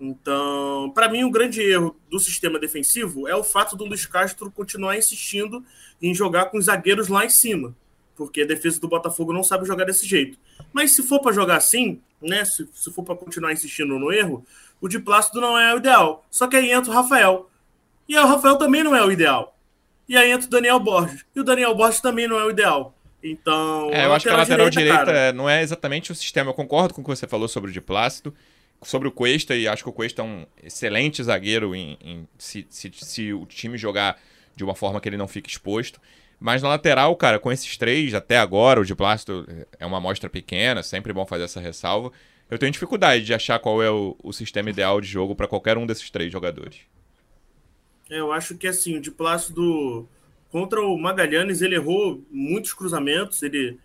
Então, 0.00 0.90
para 0.94 1.10
mim, 1.10 1.24
o 1.24 1.30
grande 1.30 1.60
erro 1.60 1.94
do 2.08 2.18
sistema 2.18 2.58
defensivo 2.58 3.28
é 3.28 3.36
o 3.36 3.44
fato 3.44 3.76
do 3.76 3.84
Luiz 3.84 4.06
Castro 4.06 4.50
continuar 4.50 4.96
insistindo 4.96 5.62
em 6.00 6.14
jogar 6.14 6.46
com 6.46 6.56
os 6.56 6.64
zagueiros 6.64 7.08
lá 7.08 7.26
em 7.26 7.28
cima, 7.28 7.76
porque 8.16 8.40
a 8.40 8.46
defesa 8.46 8.80
do 8.80 8.88
Botafogo 8.88 9.30
não 9.30 9.42
sabe 9.42 9.66
jogar 9.66 9.84
desse 9.84 10.06
jeito. 10.06 10.38
Mas 10.72 10.92
se 10.96 11.02
for 11.02 11.20
para 11.20 11.32
jogar 11.32 11.56
assim, 11.56 12.00
né, 12.20 12.46
se, 12.46 12.66
se 12.72 12.90
for 12.90 13.04
para 13.04 13.14
continuar 13.14 13.52
insistindo 13.52 13.98
no 13.98 14.10
erro, 14.10 14.42
o 14.80 14.88
de 14.88 14.98
Plácido 14.98 15.38
não 15.38 15.58
é 15.58 15.74
o 15.74 15.76
ideal. 15.76 16.24
Só 16.30 16.46
que 16.46 16.56
aí 16.56 16.70
entra 16.70 16.90
o 16.90 16.94
Rafael. 16.94 17.50
E 18.08 18.16
aí 18.16 18.24
o 18.24 18.26
Rafael 18.26 18.56
também 18.56 18.82
não 18.82 18.96
é 18.96 19.04
o 19.04 19.12
ideal. 19.12 19.54
E 20.08 20.16
aí 20.16 20.30
entra 20.30 20.46
o 20.46 20.50
Daniel 20.50 20.80
Borges. 20.80 21.26
E 21.36 21.40
o 21.40 21.44
Daniel 21.44 21.74
Borges 21.74 22.00
também 22.00 22.26
não 22.26 22.38
é 22.38 22.44
o 22.44 22.50
ideal. 22.50 22.94
Então. 23.22 23.90
É, 23.92 24.06
eu 24.06 24.14
acho 24.14 24.26
que 24.26 24.32
a 24.32 24.36
lateral 24.38 24.70
direita, 24.70 25.04
direita 25.04 25.32
não 25.34 25.48
é 25.48 25.62
exatamente 25.62 26.10
o 26.10 26.14
sistema. 26.14 26.50
Eu 26.50 26.54
concordo 26.54 26.94
com 26.94 27.02
o 27.02 27.04
que 27.04 27.10
você 27.10 27.26
falou 27.26 27.46
sobre 27.46 27.70
o 27.70 27.72
de 27.72 27.82
Plácido 27.82 28.34
sobre 28.82 29.08
o 29.08 29.12
Cuesta, 29.12 29.56
e 29.56 29.68
acho 29.68 29.82
que 29.82 29.88
o 29.88 29.92
Cuesta 29.92 30.22
é 30.22 30.24
um 30.24 30.46
excelente 30.62 31.22
zagueiro 31.22 31.74
em, 31.74 31.98
em 32.00 32.28
se, 32.38 32.66
se, 32.70 32.90
se, 32.94 33.32
o 33.32 33.44
time 33.46 33.76
jogar 33.76 34.18
de 34.56 34.64
uma 34.64 34.74
forma 34.74 35.00
que 35.00 35.08
ele 35.08 35.16
não 35.16 35.28
fique 35.28 35.50
exposto. 35.50 36.00
Mas 36.38 36.62
na 36.62 36.70
lateral, 36.70 37.14
cara, 37.16 37.38
com 37.38 37.52
esses 37.52 37.76
três, 37.76 38.14
até 38.14 38.38
agora, 38.38 38.80
o 38.80 38.84
de 38.84 38.94
Plástico 38.94 39.46
é 39.78 39.84
uma 39.84 39.98
amostra 39.98 40.30
pequena, 40.30 40.82
sempre 40.82 41.12
bom 41.12 41.26
fazer 41.26 41.44
essa 41.44 41.60
ressalva. 41.60 42.10
Eu 42.50 42.58
tenho 42.58 42.72
dificuldade 42.72 43.24
de 43.24 43.34
achar 43.34 43.58
qual 43.58 43.82
é 43.82 43.90
o, 43.90 44.16
o 44.22 44.32
sistema 44.32 44.70
ideal 44.70 45.00
de 45.00 45.06
jogo 45.06 45.36
para 45.36 45.46
qualquer 45.46 45.76
um 45.76 45.86
desses 45.86 46.10
três 46.10 46.32
jogadores. 46.32 46.80
É, 48.08 48.18
eu 48.18 48.32
acho 48.32 48.56
que 48.56 48.66
assim, 48.66 48.96
o 48.96 49.00
de 49.00 49.10
Plácido 49.10 50.08
contra 50.50 50.80
o 50.80 50.98
Magalhães, 50.98 51.62
ele 51.62 51.76
errou 51.76 52.24
muitos 52.30 52.74
cruzamentos, 52.74 53.42
ele 53.42 53.78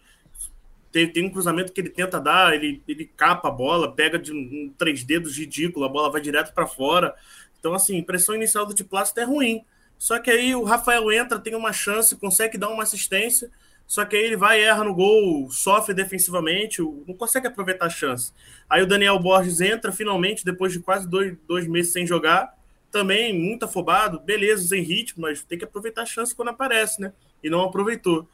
tem, 0.95 1.09
tem 1.09 1.25
um 1.25 1.29
cruzamento 1.29 1.73
que 1.73 1.81
ele 1.81 1.89
tenta 1.89 2.21
dar, 2.21 2.55
ele, 2.55 2.81
ele 2.87 3.03
capa 3.17 3.49
a 3.49 3.51
bola, 3.51 3.91
pega 3.91 4.17
de 4.17 4.31
um, 4.31 4.73
três 4.77 5.03
dedos 5.03 5.37
ridículo, 5.37 5.85
a 5.85 5.89
bola 5.89 6.09
vai 6.09 6.21
direto 6.21 6.53
para 6.53 6.65
fora. 6.65 7.13
Então, 7.59 7.73
assim, 7.73 8.01
pressão 8.01 8.33
inicial 8.33 8.65
do 8.65 8.73
Diplácito 8.73 9.19
é 9.19 9.25
ruim. 9.25 9.61
Só 9.97 10.19
que 10.19 10.31
aí 10.31 10.55
o 10.55 10.63
Rafael 10.63 11.11
entra, 11.11 11.37
tem 11.37 11.53
uma 11.53 11.73
chance, 11.73 12.15
consegue 12.15 12.57
dar 12.57 12.69
uma 12.69 12.83
assistência, 12.83 13.51
só 13.85 14.05
que 14.05 14.15
aí 14.15 14.23
ele 14.23 14.37
vai, 14.37 14.61
erra 14.61 14.85
no 14.85 14.95
gol, 14.95 15.51
sofre 15.51 15.93
defensivamente, 15.93 16.81
não 16.81 17.13
consegue 17.13 17.47
aproveitar 17.47 17.87
a 17.87 17.89
chance. 17.89 18.31
Aí 18.69 18.81
o 18.81 18.87
Daniel 18.87 19.19
Borges 19.19 19.59
entra 19.59 19.91
finalmente, 19.91 20.45
depois 20.45 20.71
de 20.71 20.79
quase 20.79 21.09
dois, 21.09 21.35
dois 21.45 21.67
meses 21.67 21.91
sem 21.91 22.07
jogar, 22.07 22.53
também 22.89 23.37
muito 23.37 23.65
afobado, 23.65 24.21
beleza, 24.21 24.65
sem 24.65 24.81
ritmo, 24.81 25.23
mas 25.23 25.43
tem 25.43 25.57
que 25.57 25.65
aproveitar 25.65 26.03
a 26.03 26.05
chance 26.05 26.33
quando 26.33 26.49
aparece, 26.49 27.01
né? 27.01 27.11
E 27.43 27.49
não 27.49 27.61
aproveitou. 27.61 28.25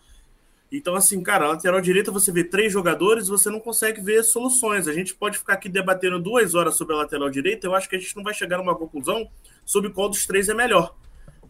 Então, 0.72 0.96
assim, 0.96 1.22
cara, 1.22 1.50
lateral 1.50 1.82
direita 1.82 2.12
você 2.12 2.32
vê 2.32 2.46
três 2.46 2.72
jogadores 2.72 3.28
você 3.28 3.50
não 3.50 3.60
consegue 3.60 4.00
ver 4.00 4.24
soluções. 4.24 4.88
A 4.88 4.94
gente 4.94 5.14
pode 5.14 5.38
ficar 5.38 5.54
aqui 5.54 5.68
debatendo 5.68 6.18
duas 6.18 6.56
horas 6.56 6.78
sobre 6.78 6.96
a 6.96 7.00
lateral 7.00 7.30
direita, 7.30 7.68
eu 7.68 7.76
acho 7.76 7.90
que 7.90 7.96
a 7.96 8.00
gente 8.00 8.16
não 8.16 8.24
vai 8.24 8.34
chegar 8.34 8.58
numa 8.58 8.76
conclusão 8.76 9.30
sobre 9.66 9.90
qual 9.90 10.08
dos 10.08 10.26
três 10.26 10.48
é 10.48 10.54
melhor. 10.54 10.96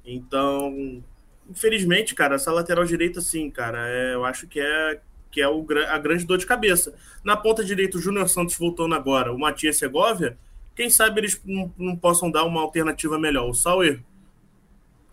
Então, 0.04 1.04
infelizmente, 1.48 2.16
cara, 2.16 2.36
essa 2.36 2.52
lateral 2.52 2.84
direita, 2.84 3.20
assim, 3.20 3.52
cara, 3.52 3.88
é, 3.88 4.16
eu 4.16 4.26
acho 4.26 4.48
que 4.48 4.60
é 4.60 5.00
que 5.32 5.40
é 5.40 5.48
o, 5.48 5.66
a 5.88 5.98
grande 5.98 6.26
dor 6.26 6.38
de 6.38 6.46
cabeça. 6.46 6.94
Na 7.24 7.38
ponta 7.38 7.64
direita, 7.64 7.98
o 7.98 8.02
Júnior 8.02 8.28
Santos 8.28 8.58
voltando 8.58 8.94
agora, 8.94 9.32
o 9.32 9.40
Matias 9.40 9.78
Segovia, 9.78 10.38
quem 10.76 10.90
sabe 10.90 11.22
eles 11.22 11.42
não, 11.46 11.74
não 11.78 11.96
possam 11.96 12.30
dar 12.30 12.44
uma 12.44 12.62
alternativa 12.62 13.18
melhor. 13.18 13.50
O 13.50 13.54
Sauer 13.54 14.04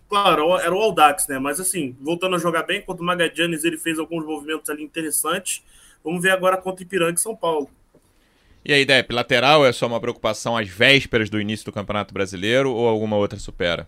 Claro, 0.09 0.57
era 0.57 0.73
o 0.73 0.81
Aldax, 0.81 1.27
né? 1.27 1.37
Mas 1.37 1.59
assim, 1.59 1.95
voltando 2.01 2.35
a 2.35 2.39
jogar 2.39 2.63
bem, 2.63 2.81
contra 2.81 3.03
o 3.03 3.05
Magadianes 3.05 3.63
ele 3.63 3.77
fez 3.77 3.99
alguns 3.99 4.25
movimentos 4.25 4.67
ali 4.69 4.83
interessantes. 4.83 5.63
Vamos 6.03 6.23
ver 6.23 6.31
agora 6.31 6.57
contra 6.57 6.83
o 6.83 6.85
Ipiranga 6.85 7.13
e 7.13 7.19
São 7.19 7.35
Paulo. 7.35 7.69
E 8.65 8.73
aí, 8.73 8.85
Depp, 8.85 9.13
lateral 9.13 9.65
é 9.65 9.71
só 9.71 9.85
uma 9.87 9.99
preocupação 9.99 10.57
às 10.57 10.67
vésperas 10.67 11.29
do 11.29 11.39
início 11.39 11.65
do 11.65 11.71
Campeonato 11.71 12.13
Brasileiro 12.13 12.71
ou 12.71 12.87
alguma 12.87 13.15
outra 13.15 13.37
supera? 13.39 13.87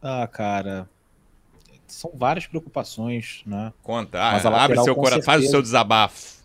Ah, 0.00 0.26
cara. 0.26 0.88
são 1.86 2.12
várias 2.14 2.46
preocupações, 2.46 3.42
né? 3.46 3.72
Conta, 3.82 4.18
ah, 4.20 4.64
abre 4.64 4.82
seu 4.82 4.94
coração, 4.94 5.22
faz 5.22 5.44
o 5.44 5.48
seu 5.48 5.62
desabafo. 5.62 6.42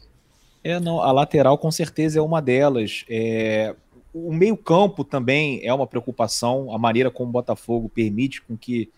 É, 0.63 0.79
não, 0.79 1.01
a 1.01 1.11
lateral 1.11 1.57
com 1.57 1.71
certeza 1.71 2.19
é 2.19 2.21
uma 2.21 2.41
delas. 2.41 3.05
É, 3.09 3.75
o 4.25 4.33
meio-campo 4.33 5.03
também 5.03 5.59
é 5.63 5.73
uma 5.73 5.85
preocupação, 5.85 6.73
a 6.73 6.77
maneira 6.77 7.11
como 7.11 7.29
o 7.29 7.33
Botafogo 7.33 7.89
permite 7.89 8.41
com 8.41 8.57
que 8.57 8.89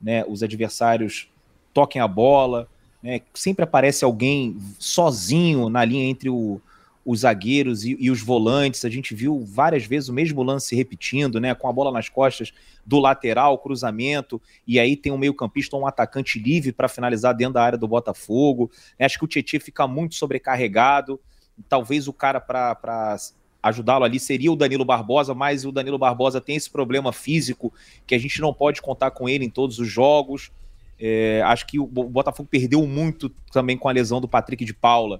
né, 0.00 0.24
os 0.26 0.42
adversários 0.42 1.28
toquem 1.72 2.00
a 2.00 2.08
bola. 2.08 2.68
Né, 3.02 3.20
sempre 3.34 3.64
aparece 3.64 4.04
alguém 4.04 4.58
sozinho 4.78 5.68
na 5.68 5.84
linha 5.84 6.04
entre 6.04 6.28
o, 6.28 6.60
os 7.04 7.20
zagueiros 7.20 7.84
e, 7.84 7.96
e, 8.00 8.10
os 8.10 8.22
volantes. 8.22 8.84
A 8.84 8.90
gente 8.90 9.14
viu 9.14 9.44
várias 9.44 9.84
vezes 9.84 10.08
o 10.08 10.12
mesmo 10.12 10.42
lance 10.42 10.74
repetindo, 10.74 11.38
né? 11.38 11.54
Com 11.54 11.68
a 11.68 11.72
bola 11.72 11.92
nas 11.92 12.08
costas 12.08 12.52
do 12.84 12.98
lateral, 12.98 13.58
cruzamento, 13.58 14.40
e 14.66 14.78
aí 14.78 14.96
tem 14.96 15.12
um 15.12 15.18
meio-campista 15.18 15.76
ou 15.76 15.82
um 15.82 15.86
atacante 15.86 16.38
livre 16.38 16.72
para 16.72 16.88
finalizar 16.88 17.34
dentro 17.34 17.54
da 17.54 17.62
área 17.62 17.78
do 17.78 17.88
Botafogo. 17.88 18.70
Acho 18.98 19.18
que 19.18 19.24
o 19.24 19.28
Tietchan 19.28 19.60
fica 19.60 19.86
muito 19.86 20.14
sobrecarregado. 20.14 21.20
Talvez 21.68 22.08
o 22.08 22.12
cara 22.12 22.40
para 22.40 23.16
ajudá-lo 23.64 24.04
ali 24.04 24.20
seria 24.20 24.52
o 24.52 24.56
Danilo 24.56 24.84
Barbosa, 24.84 25.34
mas 25.34 25.64
o 25.64 25.72
Danilo 25.72 25.96
Barbosa 25.98 26.38
tem 26.38 26.54
esse 26.54 26.68
problema 26.68 27.14
físico 27.14 27.72
que 28.06 28.14
a 28.14 28.18
gente 28.18 28.38
não 28.38 28.52
pode 28.52 28.82
contar 28.82 29.10
com 29.10 29.26
ele 29.26 29.46
em 29.46 29.48
todos 29.48 29.78
os 29.78 29.88
jogos. 29.88 30.52
É, 31.00 31.40
acho 31.46 31.66
que 31.66 31.80
o 31.80 31.86
Botafogo 31.86 32.46
perdeu 32.46 32.86
muito 32.86 33.30
também 33.50 33.78
com 33.78 33.88
a 33.88 33.92
lesão 33.92 34.20
do 34.20 34.28
Patrick 34.28 34.66
de 34.66 34.74
Paula. 34.74 35.18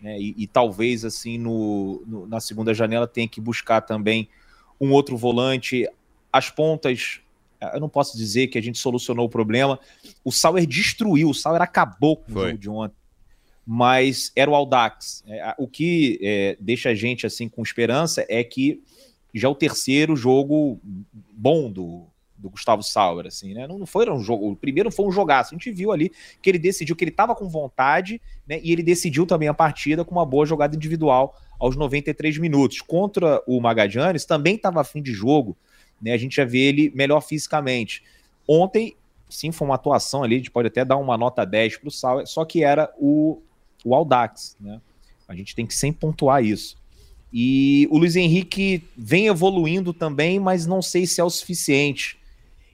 Né? 0.00 0.20
E, 0.20 0.34
e, 0.36 0.46
talvez 0.46 1.06
assim 1.06 1.38
no, 1.38 2.02
no, 2.06 2.26
na 2.26 2.38
segunda 2.38 2.74
janela 2.74 3.06
tenha 3.06 3.26
que 3.26 3.40
buscar 3.40 3.80
também 3.80 4.28
um 4.78 4.92
outro 4.92 5.16
volante. 5.16 5.88
As 6.30 6.50
pontas, 6.50 7.20
eu 7.72 7.80
não 7.80 7.88
posso 7.88 8.14
dizer 8.14 8.48
que 8.48 8.58
a 8.58 8.62
gente 8.62 8.76
solucionou 8.76 9.24
o 9.24 9.30
problema. 9.30 9.80
O 10.22 10.30
Sauer 10.30 10.66
destruiu, 10.66 11.30
o 11.30 11.34
Sauer 11.34 11.62
acabou 11.62 12.18
com 12.18 12.30
Foi. 12.30 12.42
o 12.42 12.46
jogo 12.48 12.58
de 12.58 12.68
ontem. 12.68 13.05
Mas 13.66 14.30
era 14.36 14.50
o 14.50 14.54
Aldax. 14.54 15.24
É, 15.26 15.54
o 15.58 15.66
que 15.66 16.18
é, 16.22 16.56
deixa 16.60 16.90
a 16.90 16.94
gente 16.94 17.26
assim 17.26 17.48
com 17.48 17.62
esperança 17.62 18.24
é 18.28 18.44
que 18.44 18.82
já 19.34 19.48
é 19.48 19.50
o 19.50 19.54
terceiro 19.54 20.14
jogo 20.16 20.80
bom 21.32 21.70
do, 21.70 22.06
do 22.38 22.50
Gustavo 22.50 22.82
Sauer, 22.82 23.26
assim, 23.26 23.54
né? 23.54 23.66
Não, 23.66 23.78
não 23.78 23.86
foi 23.86 24.08
um 24.10 24.20
jogo. 24.20 24.50
O 24.50 24.56
primeiro 24.56 24.90
foi 24.90 25.06
um 25.06 25.12
jogaço. 25.12 25.54
A 25.54 25.58
gente 25.58 25.70
viu 25.72 25.92
ali 25.92 26.12
que 26.40 26.48
ele 26.48 26.58
decidiu 26.58 26.94
que 26.94 27.04
ele 27.04 27.10
estava 27.10 27.34
com 27.34 27.48
vontade, 27.48 28.20
né? 28.46 28.60
E 28.62 28.72
ele 28.72 28.82
decidiu 28.82 29.26
também 29.26 29.48
a 29.48 29.54
partida 29.54 30.04
com 30.04 30.12
uma 30.12 30.24
boa 30.24 30.46
jogada 30.46 30.76
individual 30.76 31.34
aos 31.58 31.76
93 31.76 32.38
minutos. 32.38 32.80
Contra 32.80 33.42
o 33.46 33.60
Magadianes, 33.60 34.24
também 34.24 34.56
estava 34.56 34.80
afim 34.80 35.02
de 35.02 35.12
jogo, 35.12 35.56
né? 36.00 36.12
A 36.12 36.18
gente 36.18 36.36
já 36.36 36.44
vê 36.44 36.60
ele 36.60 36.92
melhor 36.94 37.20
fisicamente. 37.20 38.04
Ontem, 38.48 38.96
sim, 39.28 39.50
foi 39.50 39.66
uma 39.66 39.74
atuação 39.74 40.22
ali, 40.22 40.36
a 40.36 40.38
gente 40.38 40.50
pode 40.50 40.68
até 40.68 40.84
dar 40.84 40.96
uma 40.96 41.16
nota 41.18 41.44
10 41.44 41.78
para 41.78 41.88
o 41.88 41.90
Sauer, 41.90 42.26
só 42.26 42.44
que 42.44 42.62
era 42.62 42.92
o, 42.96 43.42
o 43.86 43.94
Aldax, 43.94 44.56
né? 44.58 44.80
A 45.28 45.34
gente 45.34 45.54
tem 45.54 45.64
que 45.64 45.74
sempre 45.74 46.00
pontuar 46.00 46.44
isso. 46.44 46.76
E 47.32 47.86
o 47.90 47.98
Luiz 47.98 48.16
Henrique 48.16 48.82
vem 48.96 49.26
evoluindo 49.26 49.92
também, 49.92 50.40
mas 50.40 50.66
não 50.66 50.82
sei 50.82 51.06
se 51.06 51.20
é 51.20 51.24
o 51.24 51.30
suficiente. 51.30 52.18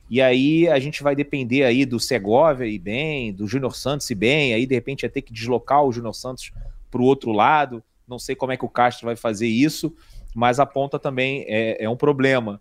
E 0.08 0.20
aí 0.20 0.68
a 0.68 0.78
gente 0.78 1.02
vai 1.02 1.14
depender 1.14 1.64
aí 1.64 1.84
do 1.84 2.00
Segovia 2.00 2.66
e 2.66 2.78
bem, 2.78 3.32
do 3.32 3.46
Júnior 3.46 3.74
Santos 3.74 4.08
e 4.10 4.14
bem, 4.14 4.54
aí 4.54 4.66
de 4.66 4.74
repente 4.74 5.02
ia 5.02 5.08
ter 5.10 5.22
que 5.22 5.32
deslocar 5.32 5.82
o 5.84 5.92
Júnior 5.92 6.14
Santos 6.14 6.50
para 6.90 7.00
o 7.00 7.04
outro 7.04 7.32
lado. 7.32 7.82
Não 8.06 8.18
sei 8.18 8.34
como 8.34 8.52
é 8.52 8.56
que 8.56 8.64
o 8.64 8.68
Castro 8.68 9.06
vai 9.06 9.16
fazer 9.16 9.48
isso, 9.48 9.94
mas 10.34 10.60
a 10.60 10.66
ponta 10.66 10.98
também 10.98 11.44
é, 11.46 11.84
é 11.84 11.88
um 11.88 11.96
problema. 11.96 12.60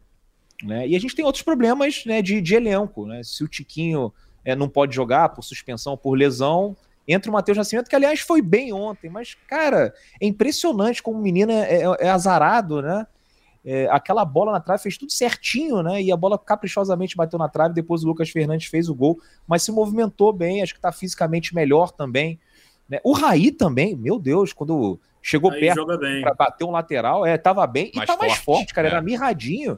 Né? 0.63 0.89
E 0.89 0.95
a 0.95 0.99
gente 0.99 1.15
tem 1.15 1.25
outros 1.25 1.43
problemas 1.43 2.05
né, 2.05 2.21
de, 2.21 2.41
de 2.41 2.55
elenco. 2.55 3.05
Né? 3.05 3.21
Se 3.23 3.43
o 3.43 3.47
Tiquinho 3.47 4.13
é, 4.43 4.55
não 4.55 4.69
pode 4.69 4.95
jogar 4.95 5.29
por 5.29 5.43
suspensão, 5.43 5.97
por 5.97 6.17
lesão, 6.17 6.75
entra 7.07 7.29
o 7.29 7.33
Matheus 7.33 7.57
Nascimento, 7.57 7.89
que 7.89 7.95
aliás 7.95 8.19
foi 8.19 8.41
bem 8.41 8.71
ontem, 8.73 9.09
mas, 9.09 9.35
cara, 9.47 9.93
é 10.19 10.25
impressionante 10.25 11.01
como 11.01 11.19
o 11.19 11.21
menino 11.21 11.51
é, 11.51 11.81
é, 11.81 11.83
é 11.99 12.09
azarado, 12.09 12.81
né? 12.81 13.05
É, 13.63 13.87
aquela 13.91 14.25
bola 14.25 14.51
na 14.51 14.59
trave 14.59 14.81
fez 14.81 14.97
tudo 14.97 15.11
certinho, 15.11 15.83
né? 15.83 16.01
E 16.01 16.11
a 16.11 16.17
bola 16.17 16.37
caprichosamente 16.37 17.15
bateu 17.15 17.37
na 17.37 17.47
trave. 17.47 17.75
Depois 17.75 18.03
o 18.03 18.07
Lucas 18.07 18.29
Fernandes 18.29 18.67
fez 18.67 18.89
o 18.89 18.95
gol, 18.95 19.19
mas 19.47 19.61
se 19.61 19.71
movimentou 19.71 20.33
bem. 20.33 20.63
Acho 20.63 20.73
que 20.73 20.79
tá 20.79 20.91
fisicamente 20.91 21.53
melhor 21.53 21.91
também. 21.91 22.39
Né? 22.89 22.99
O 23.03 23.13
Raí 23.13 23.51
também, 23.51 23.95
meu 23.95 24.17
Deus, 24.17 24.51
quando 24.51 24.99
chegou 25.21 25.51
Aí 25.51 25.59
perto 25.59 25.85
para 25.85 26.33
bater 26.33 26.63
um 26.65 26.71
lateral, 26.71 27.23
é, 27.23 27.37
tava 27.37 27.65
bem 27.67 27.91
mais 27.93 28.03
e 28.03 28.07
tá 28.07 28.17
forte, 28.17 28.29
mais 28.29 28.39
forte, 28.39 28.73
cara. 28.73 28.87
É. 28.87 28.91
Era 28.91 29.01
mirradinho. 29.01 29.77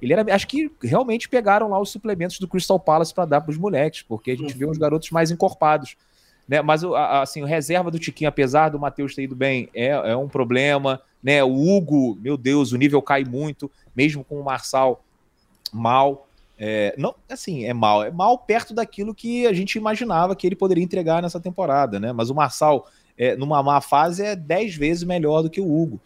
Ele 0.00 0.12
era, 0.12 0.34
acho 0.34 0.48
que 0.48 0.68
realmente 0.82 1.28
pegaram 1.28 1.68
lá 1.68 1.80
os 1.80 1.90
suplementos 1.90 2.40
do 2.40 2.48
Crystal 2.48 2.80
Palace 2.80 3.14
para 3.14 3.24
dar 3.24 3.40
para 3.40 3.52
os 3.52 3.56
moleques, 3.56 4.02
porque 4.02 4.32
a 4.32 4.36
gente 4.36 4.52
uhum. 4.52 4.58
vê 4.58 4.66
uns 4.66 4.76
garotos 4.76 5.10
mais 5.10 5.30
encorpados. 5.30 5.96
Né? 6.52 6.62
Mas 6.62 6.84
assim, 6.84 7.42
o 7.42 7.46
reserva 7.46 7.90
do 7.90 7.98
Tiquinho, 7.98 8.28
apesar 8.28 8.68
do 8.68 8.78
Matheus 8.78 9.14
ter 9.14 9.22
ido 9.22 9.34
bem, 9.34 9.68
é, 9.74 9.88
é 9.88 10.16
um 10.16 10.28
problema 10.28 11.00
né? 11.22 11.44
O 11.44 11.52
Hugo, 11.52 12.18
meu 12.20 12.36
Deus, 12.36 12.72
o 12.72 12.76
nível 12.76 13.00
cai 13.00 13.24
muito, 13.24 13.70
mesmo 13.94 14.24
com 14.24 14.40
o 14.40 14.44
Marçal 14.44 15.04
mal. 15.72 16.26
É, 16.58 16.94
não, 16.98 17.14
assim, 17.30 17.64
é 17.64 17.72
mal, 17.72 18.02
é 18.02 18.10
mal 18.10 18.36
perto 18.38 18.74
daquilo 18.74 19.14
que 19.14 19.46
a 19.46 19.52
gente 19.52 19.76
imaginava 19.76 20.34
que 20.34 20.46
ele 20.46 20.56
poderia 20.56 20.82
entregar 20.82 21.22
nessa 21.22 21.40
temporada, 21.40 22.00
né? 22.00 22.12
Mas 22.12 22.28
o 22.28 22.34
Marçal, 22.34 22.88
é, 23.16 23.36
numa 23.36 23.62
má 23.62 23.80
fase, 23.80 24.24
é 24.24 24.34
10 24.34 24.74
vezes 24.76 25.04
melhor 25.04 25.42
do 25.42 25.50
que 25.50 25.60
o 25.60 25.82
Hugo. 25.82 26.00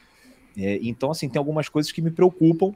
É, 0.56 0.78
então, 0.82 1.10
assim, 1.10 1.28
tem 1.28 1.38
algumas 1.38 1.68
coisas 1.68 1.90
que 1.90 2.02
me 2.02 2.10
preocupam. 2.10 2.74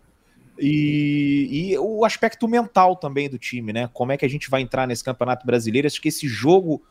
E, 0.59 1.49
e, 1.73 1.79
o 1.79 2.05
aspecto 2.05 2.47
mental 2.47 2.95
também 2.95 3.31
do 3.31 3.39
time, 3.39 3.73
né? 3.73 3.89
Como 3.95 4.13
é 4.13 4.17
que 4.17 4.27
a 4.27 4.29
gente 4.29 4.51
vai 4.51 4.61
entrar 4.61 4.87
nesse 4.87 5.03
campeonato 5.03 5.47
brasileiro? 5.47 5.87
Acho 5.87 6.01
que 6.03 6.09
esse 6.09 6.29
jogo 6.29 6.83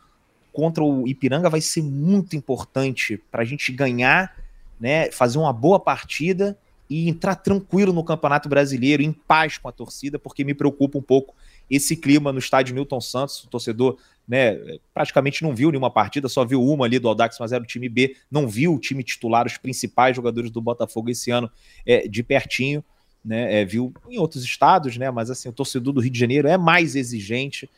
contra 0.51 0.83
o 0.83 1.07
Ipiranga 1.07 1.49
vai 1.49 1.61
ser 1.61 1.81
muito 1.81 2.35
importante 2.35 3.17
para 3.31 3.41
a 3.41 3.45
gente 3.45 3.71
ganhar 3.71 4.35
né, 4.79 5.11
fazer 5.11 5.37
uma 5.37 5.53
boa 5.53 5.79
partida 5.79 6.57
e 6.89 7.07
entrar 7.07 7.35
tranquilo 7.35 7.93
no 7.93 8.03
Campeonato 8.03 8.49
Brasileiro, 8.49 9.03
em 9.03 9.11
paz 9.11 9.57
com 9.57 9.67
a 9.67 9.71
torcida, 9.71 10.17
porque 10.17 10.43
me 10.43 10.55
preocupa 10.55 10.97
um 10.97 11.01
pouco 11.01 11.35
esse 11.69 11.95
clima 11.95 12.33
no 12.33 12.39
estádio 12.39 12.73
Milton 12.73 12.99
Santos. 12.99 13.43
O 13.43 13.47
torcedor 13.47 13.97
né, 14.27 14.57
praticamente 14.93 15.43
não 15.43 15.53
viu 15.53 15.69
nenhuma 15.69 15.91
partida, 15.91 16.27
só 16.27 16.43
viu 16.43 16.63
uma 16.63 16.85
ali 16.85 16.97
do 16.97 17.07
Audax, 17.07 17.37
mas 17.39 17.51
era 17.51 17.63
o 17.63 17.67
time 17.67 17.87
B, 17.87 18.15
não 18.31 18.47
viu 18.47 18.73
o 18.73 18.79
time 18.79 19.03
titular, 19.03 19.45
os 19.45 19.57
principais 19.57 20.15
jogadores 20.15 20.49
do 20.49 20.61
Botafogo 20.61 21.11
esse 21.11 21.29
ano 21.29 21.49
é, 21.85 22.07
de 22.07 22.23
pertinho. 22.23 22.83
Né, 23.23 23.61
é, 23.61 23.65
viu 23.65 23.93
em 24.09 24.17
outros 24.17 24.45
estados, 24.45 24.95
né, 24.95 25.11
mas 25.11 25.29
assim, 25.29 25.49
o 25.49 25.51
torcedor 25.53 25.91
do 25.91 25.99
Rio 25.99 26.09
de 26.09 26.17
Janeiro 26.17 26.47
é 26.47 26.57
mais 26.57 26.95
exigente, 26.95 27.69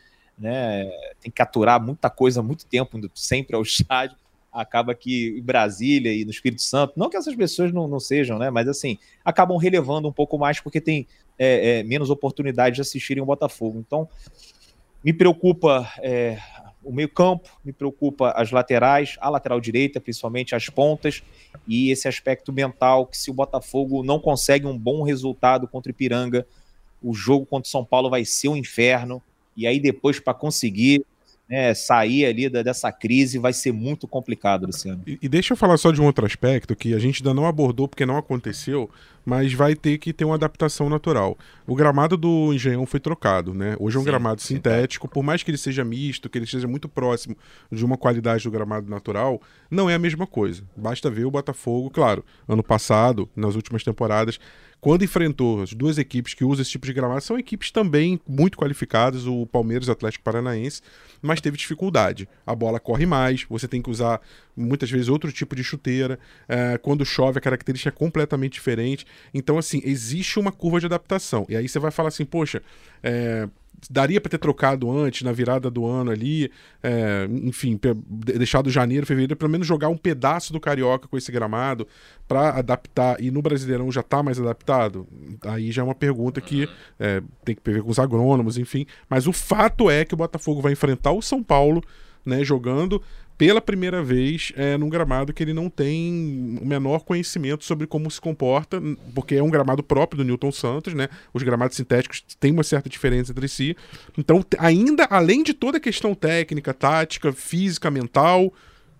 né, 0.41 0.89
tem 1.21 1.31
que 1.31 1.41
aturar 1.41 1.81
muita 1.81 2.09
coisa 2.09 2.41
muito 2.41 2.65
tempo, 2.65 2.97
indo 2.97 3.09
sempre 3.13 3.55
ao 3.55 3.61
estádio 3.63 4.17
acaba 4.51 4.93
que 4.93 5.37
em 5.37 5.41
Brasília 5.41 6.13
e 6.13 6.25
no 6.25 6.31
Espírito 6.31 6.61
Santo, 6.61 6.93
não 6.97 7.09
que 7.09 7.15
essas 7.15 7.33
pessoas 7.35 7.71
não, 7.71 7.87
não 7.87 8.01
sejam, 8.01 8.37
né? 8.37 8.49
Mas 8.49 8.67
assim, 8.67 8.97
acabam 9.23 9.57
relevando 9.57 10.09
um 10.09 10.11
pouco 10.11 10.37
mais 10.37 10.59
porque 10.59 10.81
tem 10.81 11.07
é, 11.39 11.79
é, 11.79 11.83
menos 11.83 12.09
oportunidade 12.09 12.75
de 12.75 12.81
assistirem 12.81 13.23
o 13.23 13.25
Botafogo. 13.25 13.79
Então, 13.79 14.09
me 15.03 15.13
preocupa 15.13 15.89
é, 15.99 16.37
o 16.83 16.91
meio-campo, 16.91 17.49
me 17.63 17.71
preocupa 17.71 18.31
as 18.31 18.51
laterais, 18.51 19.15
a 19.21 19.29
lateral 19.29 19.59
direita, 19.59 20.01
principalmente 20.01 20.53
as 20.53 20.67
pontas, 20.69 21.23
e 21.67 21.89
esse 21.89 22.07
aspecto 22.07 22.51
mental 22.51 23.07
que 23.07 23.17
se 23.17 23.31
o 23.31 23.33
Botafogo 23.33 24.03
não 24.03 24.19
consegue 24.19 24.67
um 24.67 24.77
bom 24.77 25.01
resultado 25.01 25.67
contra 25.67 25.89
o 25.89 25.93
Ipiranga, 25.93 26.45
o 27.01 27.13
jogo 27.13 27.45
contra 27.45 27.67
o 27.67 27.71
São 27.71 27.85
Paulo 27.85 28.09
vai 28.09 28.25
ser 28.25 28.49
um 28.49 28.55
inferno. 28.55 29.21
E 29.55 29.67
aí 29.67 29.79
depois 29.79 30.19
para 30.19 30.33
conseguir 30.33 31.05
né, 31.51 31.73
sair 31.73 32.25
ali 32.25 32.47
da, 32.47 32.63
dessa 32.63 32.91
crise 32.91 33.37
vai 33.37 33.51
ser 33.51 33.73
muito 33.73 34.07
complicado, 34.07 34.65
Luciano. 34.65 35.03
E, 35.05 35.19
e, 35.21 35.27
deixa 35.27 35.51
eu 35.51 35.57
falar 35.57 35.75
só 35.77 35.91
de 35.91 36.01
um 36.01 36.05
outro 36.05 36.25
aspecto 36.25 36.75
que 36.75 36.93
a 36.93 36.99
gente 36.99 37.21
ainda 37.21 37.33
não 37.33 37.45
abordou 37.45 37.89
porque 37.89 38.05
não 38.05 38.15
aconteceu, 38.17 38.89
mas 39.25 39.53
vai 39.53 39.75
ter 39.75 39.97
que 39.97 40.13
ter 40.13 40.25
uma 40.25 40.35
adaptação 40.35 40.89
natural. 40.89 41.37
O 41.67 41.75
gramado 41.75 42.17
do 42.17 42.53
Engenhão 42.53 42.85
foi 42.85 42.99
trocado, 42.99 43.53
né? 43.53 43.75
Hoje 43.79 43.97
é 43.97 43.99
um 43.99 44.03
Sim, 44.03 44.09
gramado 44.09 44.41
sintético, 44.41 45.07
por 45.07 45.23
mais 45.23 45.43
que 45.43 45.51
ele 45.51 45.57
seja 45.57 45.83
misto, 45.83 46.29
que 46.29 46.37
ele 46.37 46.45
esteja 46.45 46.67
muito 46.67 46.89
próximo 46.89 47.35
de 47.71 47.83
uma 47.85 47.97
qualidade 47.97 48.43
do 48.43 48.51
gramado 48.51 48.89
natural, 48.89 49.41
não 49.69 49.89
é 49.89 49.95
a 49.95 49.99
mesma 49.99 50.27
coisa. 50.27 50.63
Basta 50.75 51.09
ver 51.09 51.25
o 51.25 51.31
Botafogo, 51.31 51.89
claro, 51.89 52.25
ano 52.47 52.63
passado, 52.63 53.29
nas 53.35 53.55
últimas 53.55 53.83
temporadas, 53.83 54.39
quando 54.81 55.03
enfrentou 55.03 55.61
as 55.61 55.73
duas 55.73 55.99
equipes 55.99 56.33
que 56.33 56.43
usam 56.43 56.63
esse 56.63 56.71
tipo 56.71 56.87
de 56.87 56.93
gramado, 56.93 57.21
são 57.21 57.37
equipes 57.37 57.69
também 57.69 58.19
muito 58.27 58.57
qualificadas, 58.57 59.27
o 59.27 59.45
Palmeiras 59.45 59.85
e 59.85 59.91
o 59.91 59.93
Atlético 59.93 60.23
Paranaense, 60.23 60.81
mas 61.21 61.39
teve 61.39 61.55
dificuldade. 61.55 62.27
A 62.47 62.55
bola 62.55 62.79
corre 62.79 63.05
mais, 63.05 63.45
você 63.47 63.67
tem 63.67 63.79
que 63.79 63.91
usar 63.91 64.19
muitas 64.57 64.89
vezes 64.89 65.07
outro 65.07 65.31
tipo 65.31 65.55
de 65.55 65.63
chuteira. 65.63 66.17
É, 66.49 66.79
quando 66.79 67.05
chove, 67.05 67.37
a 67.37 67.41
característica 67.41 67.89
é 67.89 67.91
completamente 67.91 68.53
diferente. 68.53 69.05
Então, 69.33 69.57
assim, 69.57 69.81
existe 69.83 70.39
uma 70.39 70.51
curva 70.51 70.79
de 70.79 70.85
adaptação. 70.85 71.45
E 71.49 71.55
aí 71.55 71.67
você 71.67 71.79
vai 71.79 71.91
falar 71.91 72.09
assim, 72.09 72.25
poxa, 72.25 72.61
é, 73.03 73.47
daria 73.89 74.21
para 74.21 74.29
ter 74.29 74.37
trocado 74.37 74.91
antes, 74.91 75.23
na 75.23 75.31
virada 75.31 75.69
do 75.69 75.85
ano 75.85 76.11
ali, 76.11 76.51
é, 76.83 77.27
enfim, 77.43 77.79
deixado 78.13 78.69
janeiro, 78.69 79.05
fevereiro, 79.05 79.35
pelo 79.35 79.51
menos 79.51 79.65
jogar 79.65 79.89
um 79.89 79.97
pedaço 79.97 80.53
do 80.53 80.59
Carioca 80.59 81.07
com 81.07 81.17
esse 81.17 81.31
gramado 81.31 81.87
para 82.27 82.49
adaptar, 82.49 83.21
e 83.21 83.31
no 83.31 83.41
Brasileirão 83.41 83.91
já 83.91 84.01
está 84.01 84.21
mais 84.21 84.39
adaptado? 84.39 85.07
Aí 85.45 85.71
já 85.71 85.81
é 85.81 85.85
uma 85.85 85.95
pergunta 85.95 86.39
que 86.39 86.69
é, 86.99 87.21
tem 87.43 87.55
que 87.55 87.71
ver 87.71 87.81
com 87.81 87.89
os 87.89 87.99
agrônomos, 87.99 88.57
enfim. 88.57 88.85
Mas 89.09 89.27
o 89.27 89.33
fato 89.33 89.89
é 89.89 90.05
que 90.05 90.13
o 90.13 90.17
Botafogo 90.17 90.61
vai 90.61 90.73
enfrentar 90.73 91.11
o 91.11 91.21
São 91.21 91.41
Paulo, 91.41 91.83
né, 92.25 92.43
jogando 92.43 93.01
pela 93.41 93.59
primeira 93.59 94.03
vez 94.03 94.53
é, 94.55 94.77
num 94.77 94.87
gramado 94.87 95.33
que 95.33 95.41
ele 95.41 95.51
não 95.51 95.67
tem 95.67 96.59
o 96.61 96.63
menor 96.63 96.99
conhecimento 96.99 97.65
sobre 97.65 97.87
como 97.87 98.11
se 98.11 98.21
comporta, 98.21 98.79
porque 99.15 99.33
é 99.33 99.41
um 99.41 99.49
gramado 99.49 99.81
próprio 99.81 100.19
do 100.19 100.23
Newton 100.23 100.51
Santos, 100.51 100.93
né? 100.93 101.09
Os 101.33 101.41
gramados 101.41 101.75
sintéticos 101.75 102.21
têm 102.39 102.51
uma 102.51 102.61
certa 102.61 102.87
diferença 102.87 103.31
entre 103.31 103.47
si. 103.47 103.75
Então, 104.15 104.45
ainda 104.59 105.05
além 105.05 105.41
de 105.41 105.55
toda 105.55 105.77
a 105.77 105.81
questão 105.81 106.13
técnica, 106.13 106.71
tática, 106.71 107.33
física, 107.33 107.89
mental, 107.89 108.53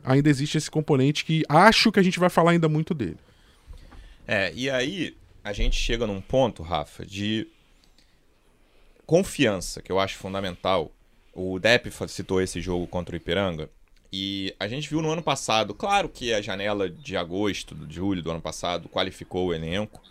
ainda 0.03 0.27
existe 0.27 0.57
esse 0.57 0.71
componente 0.71 1.23
que 1.23 1.43
acho 1.47 1.91
que 1.91 1.99
a 1.99 2.03
gente 2.03 2.19
vai 2.19 2.31
falar 2.31 2.49
ainda 2.49 2.67
muito 2.67 2.95
dele. 2.95 3.17
É, 4.27 4.51
e 4.55 4.71
aí 4.71 5.15
a 5.43 5.53
gente 5.53 5.75
chega 5.75 6.07
num 6.07 6.19
ponto, 6.19 6.63
Rafa, 6.63 7.05
de 7.05 7.47
confiança, 9.05 9.83
que 9.83 9.91
eu 9.91 9.99
acho 9.99 10.17
fundamental. 10.17 10.91
O 11.31 11.59
Depp 11.59 11.91
citou 12.07 12.41
esse 12.41 12.59
jogo 12.59 12.87
contra 12.87 13.13
o 13.13 13.17
Ipiranga. 13.17 13.69
E 14.13 14.53
a 14.59 14.67
gente 14.67 14.89
viu 14.89 15.01
no 15.01 15.09
ano 15.09 15.23
passado, 15.23 15.73
claro 15.73 16.09
que 16.09 16.33
a 16.33 16.41
janela 16.41 16.89
de 16.89 17.15
agosto, 17.15 17.73
de 17.73 17.95
julho 17.95 18.21
do 18.21 18.29
ano 18.29 18.41
passado, 18.41 18.89
qualificou 18.89 19.47
o 19.47 19.53
elenco. 19.53 20.01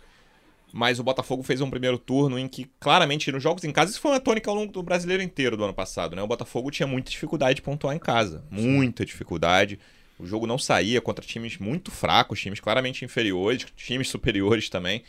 Mas 0.73 0.99
o 0.99 1.03
Botafogo 1.03 1.43
fez 1.43 1.61
um 1.61 1.69
primeiro 1.69 1.99
turno 1.99 2.39
em 2.39 2.47
que, 2.47 2.69
claramente, 2.79 3.31
nos 3.31 3.43
jogos 3.43 3.63
em 3.63 3.71
casa, 3.71 3.91
isso 3.91 3.99
foi 3.99 4.11
uma 4.11 4.19
tônica 4.19 4.49
ao 4.49 4.55
longo 4.55 4.71
do 4.71 4.81
brasileiro 4.81 5.21
inteiro 5.21 5.57
do 5.57 5.63
ano 5.63 5.73
passado, 5.73 6.15
né? 6.15 6.23
O 6.23 6.27
Botafogo 6.27 6.71
tinha 6.71 6.87
muita 6.87 7.11
dificuldade 7.11 7.57
de 7.57 7.61
pontuar 7.61 7.95
em 7.95 7.99
casa. 7.99 8.43
Muita 8.49 9.05
dificuldade. 9.05 9.77
O 10.17 10.25
jogo 10.25 10.47
não 10.47 10.57
saía 10.57 11.01
contra 11.01 11.25
times 11.25 11.57
muito 11.57 11.91
fracos, 11.91 12.39
times 12.39 12.59
claramente 12.59 13.03
inferiores, 13.03 13.65
times 13.75 14.07
superiores 14.07 14.69
também. 14.69 15.03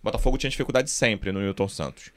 O 0.00 0.04
Botafogo 0.04 0.38
tinha 0.38 0.50
dificuldade 0.50 0.90
sempre 0.90 1.32
no 1.32 1.40
Newton 1.40 1.68
Santos. 1.68 2.10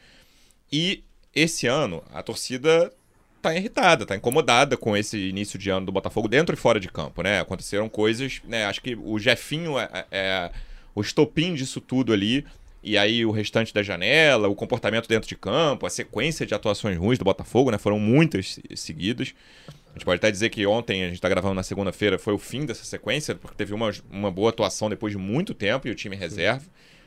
E 0.71 1.03
esse 1.33 1.67
ano, 1.67 2.03
a 2.13 2.21
torcida 2.21 2.93
tá 3.43 3.55
irritada, 3.55 4.05
tá 4.05 4.15
incomodada 4.15 4.77
com 4.77 4.95
esse 4.95 5.17
início 5.17 5.59
de 5.59 5.69
ano 5.69 5.85
do 5.85 5.91
Botafogo 5.91 6.27
dentro 6.27 6.55
e 6.55 6.57
fora 6.57 6.79
de 6.79 6.87
campo, 6.87 7.21
né? 7.21 7.41
Aconteceram 7.41 7.89
coisas, 7.89 8.41
né? 8.45 8.65
Acho 8.65 8.81
que 8.81 8.95
o 8.95 9.19
Jefinho 9.19 9.77
é, 9.77 9.89
é, 9.93 10.05
é 10.11 10.51
o 10.95 11.01
estopim 11.01 11.53
disso 11.53 11.81
tudo 11.81 12.13
ali. 12.13 12.45
E 12.81 12.97
aí 12.97 13.25
o 13.25 13.31
restante 13.31 13.73
da 13.73 13.81
janela, 13.81 14.49
o 14.49 14.55
comportamento 14.55 15.07
dentro 15.07 15.27
de 15.27 15.35
campo, 15.35 15.85
a 15.85 15.89
sequência 15.89 16.45
de 16.45 16.53
atuações 16.53 16.97
ruins 16.97 17.19
do 17.19 17.25
Botafogo, 17.25 17.69
né? 17.69 17.77
Foram 17.77 17.99
muitas 17.99 18.59
seguidas. 18.75 19.33
A 19.67 19.93
gente 19.93 20.05
pode 20.05 20.17
até 20.17 20.31
dizer 20.31 20.49
que 20.49 20.65
ontem, 20.65 21.03
a 21.03 21.05
gente 21.05 21.15
está 21.15 21.29
gravando 21.29 21.53
na 21.53 21.63
segunda-feira, 21.63 22.17
foi 22.17 22.33
o 22.33 22.37
fim 22.37 22.65
dessa 22.65 22.83
sequência, 22.83 23.35
porque 23.35 23.55
teve 23.55 23.73
uma, 23.73 23.91
uma 24.09 24.31
boa 24.31 24.49
atuação 24.49 24.89
depois 24.89 25.11
de 25.11 25.19
muito 25.19 25.53
tempo 25.53 25.87
e 25.87 25.91
o 25.91 25.95
time 25.95 26.15
reserva. 26.15 26.65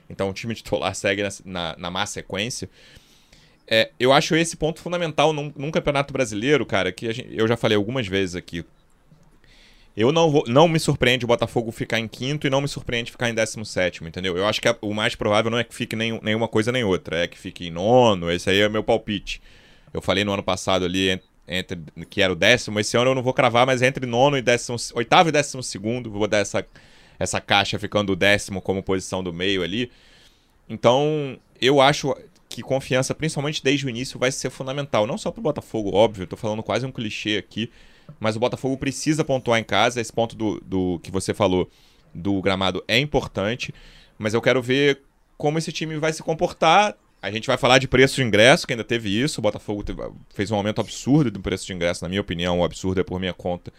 Então 0.09 0.31
o 0.31 0.33
time 0.33 0.55
titular 0.55 0.95
segue 0.95 1.23
na, 1.23 1.29
na, 1.45 1.77
na 1.77 1.91
má 1.91 2.07
sequência. 2.07 2.69
É, 3.69 3.91
eu 3.99 4.13
acho 4.13 4.37
esse 4.37 4.57
ponto 4.57 4.81
fundamental 4.81 5.33
num, 5.33 5.53
num 5.57 5.71
campeonato 5.71 6.13
brasileiro, 6.13 6.65
cara, 6.65 6.93
que 6.93 7.13
gente, 7.13 7.29
eu 7.37 7.49
já 7.49 7.57
falei 7.57 7.77
algumas 7.77 8.07
vezes 8.07 8.37
aqui. 8.37 8.65
Eu 9.97 10.13
não, 10.13 10.31
vou, 10.31 10.45
não 10.47 10.69
me 10.69 10.79
surpreende 10.79 11.25
o 11.25 11.29
Botafogo 11.29 11.73
ficar 11.73 11.99
em 11.99 12.07
quinto 12.07 12.47
e 12.47 12.51
não 12.51 12.61
me 12.61 12.69
surpreende 12.69 13.11
ficar 13.11 13.31
em 13.31 13.35
décimo 13.35 13.65
sétimo, 13.65 14.07
entendeu? 14.07 14.37
Eu 14.37 14.47
acho 14.47 14.61
que 14.61 14.69
a, 14.69 14.77
o 14.83 14.93
mais 14.93 15.15
provável 15.15 15.51
não 15.51 15.59
é 15.59 15.65
que 15.65 15.75
fique 15.75 15.97
nem, 15.97 16.21
nenhuma 16.23 16.47
coisa 16.47 16.71
nem 16.71 16.85
outra, 16.85 17.25
é 17.25 17.27
que 17.27 17.39
fique 17.39 17.67
em 17.67 17.71
nono, 17.71 18.31
esse 18.31 18.51
aí 18.51 18.61
é 18.61 18.67
o 18.67 18.71
meu 18.71 18.85
palpite. 18.85 19.41
Eu 19.95 20.03
falei 20.03 20.23
no 20.23 20.33
ano 20.33 20.43
passado 20.43 20.85
ali 20.85 21.19
entre, 21.49 21.81
que 22.11 22.21
era 22.21 22.31
o 22.33 22.37
décimo, 22.37 22.79
esse 22.79 22.95
ano 22.97 23.13
eu 23.13 23.15
não 23.15 23.23
vou 23.23 23.33
cravar, 23.33 23.65
mas 23.67 23.81
entre 23.81 24.05
nono 24.05 24.37
e 24.37 24.43
décimo, 24.43 24.77
oitavo 24.95 25.31
e 25.31 25.33
décimo 25.33 25.63
segundo, 25.63 26.11
vou 26.11 26.29
dar 26.29 26.39
essa, 26.39 26.65
essa 27.19 27.41
caixa 27.41 27.79
ficando 27.79 28.13
o 28.13 28.17
décimo 28.17 28.61
como 28.61 28.83
posição 28.83 29.25
do 29.25 29.33
meio 29.33 29.63
ali. 29.63 29.91
Então, 30.69 31.39
eu 31.59 31.81
acho, 31.81 32.15
que 32.57 32.63
confiança, 32.63 33.15
principalmente 33.15 33.63
desde 33.63 33.85
o 33.85 33.91
início, 33.91 34.19
vai 34.19 34.33
ser 34.33 34.49
fundamental. 34.49 35.07
Não 35.07 35.19
só 35.19 35.31
para 35.31 35.41
o 35.41 35.43
Botafogo, 35.43 35.95
óbvio, 35.95 36.25
estou 36.25 36.39
falando 36.39 36.63
quase 36.63 36.87
um 36.87 36.91
clichê 36.91 37.37
aqui, 37.37 37.71
mas 38.19 38.35
o 38.35 38.41
Botafogo 38.41 38.79
precisa 38.79 39.23
pontuar 39.23 39.61
em 39.61 39.65
casa. 39.65 40.01
Esse 40.01 40.11
ponto 40.11 40.35
do, 40.35 40.59
do 40.65 40.99
que 41.03 41.11
você 41.11 41.35
falou 41.35 41.71
do 42.15 42.41
gramado 42.41 42.83
é 42.89 42.99
importante, 42.99 43.75
mas 44.19 44.33
eu 44.33 44.41
quero 44.41 44.63
ver 44.63 45.03
como 45.37 45.59
esse 45.59 45.71
time 45.71 45.99
vai 45.99 46.15
se 46.15 46.23
comportar. 46.23 46.97
A 47.21 47.31
gente 47.31 47.47
vai 47.47 47.59
falar 47.59 47.77
de 47.77 47.87
preço 47.87 48.17
de 48.17 48.23
ingresso, 48.23 48.67
que 48.67 48.73
ainda 48.73 48.85
teve 48.85 49.11
isso. 49.11 49.39
O 49.39 49.43
Botafogo 49.43 49.83
teve, 49.83 50.01
fez 50.31 50.51
um 50.51 50.57
aumento 50.57 50.81
absurdo 50.81 51.31
do 51.31 51.41
preço 51.41 51.67
de 51.67 51.75
ingresso, 51.75 52.05
na 52.05 52.09
minha 52.09 52.23
opinião, 52.23 52.61
um 52.61 52.65
absurdo 52.65 53.03
é 53.03 53.05
por 53.05 53.21
minha 53.21 53.35
conta, 53.35 53.71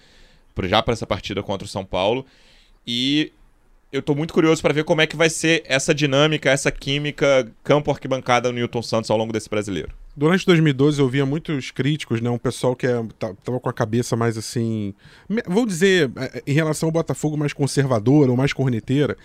já 0.66 0.84
para 0.84 0.94
essa 0.94 1.08
partida 1.08 1.42
contra 1.42 1.66
o 1.66 1.68
São 1.68 1.84
Paulo. 1.84 2.24
E 2.86 3.34
eu 3.92 4.02
tô 4.02 4.14
muito 4.14 4.34
curioso 4.34 4.62
para 4.62 4.74
ver 4.74 4.84
como 4.84 5.02
é 5.02 5.08
que 5.08 5.16
vai 5.16 5.30
ser 5.30 5.64
essa 5.66 5.94
dinâmica, 5.94 6.50
essa 6.50 6.72
química 6.72 7.50
campo-arquibancada 7.64 8.50
no 8.50 8.56
Newton 8.56 8.82
Santos 8.82 9.10
ao 9.10 9.18
longo 9.18 9.32
desse 9.32 9.50
brasileiro. 9.50 9.92
Durante 10.16 10.46
2012 10.46 11.00
eu 11.00 11.08
via 11.08 11.26
muitos 11.26 11.72
críticos, 11.72 12.20
né? 12.20 12.30
Um 12.30 12.38
pessoal 12.38 12.76
que 12.76 12.88
é, 12.88 13.02
tava 13.20 13.60
com 13.60 13.70
a 13.70 13.74
cabeça 13.74 14.16
mais 14.16 14.38
assim. 14.38 14.94
Vou 15.46 15.66
dizer, 15.66 16.12
é, 16.18 16.44
em 16.46 16.54
relação 16.54 16.88
ao 16.88 16.92
Botafogo 16.92 17.38
mais 17.38 17.54
conservadora 17.54 18.32
ou 18.32 18.38
mais 18.38 18.52
corneteira, 18.52 19.16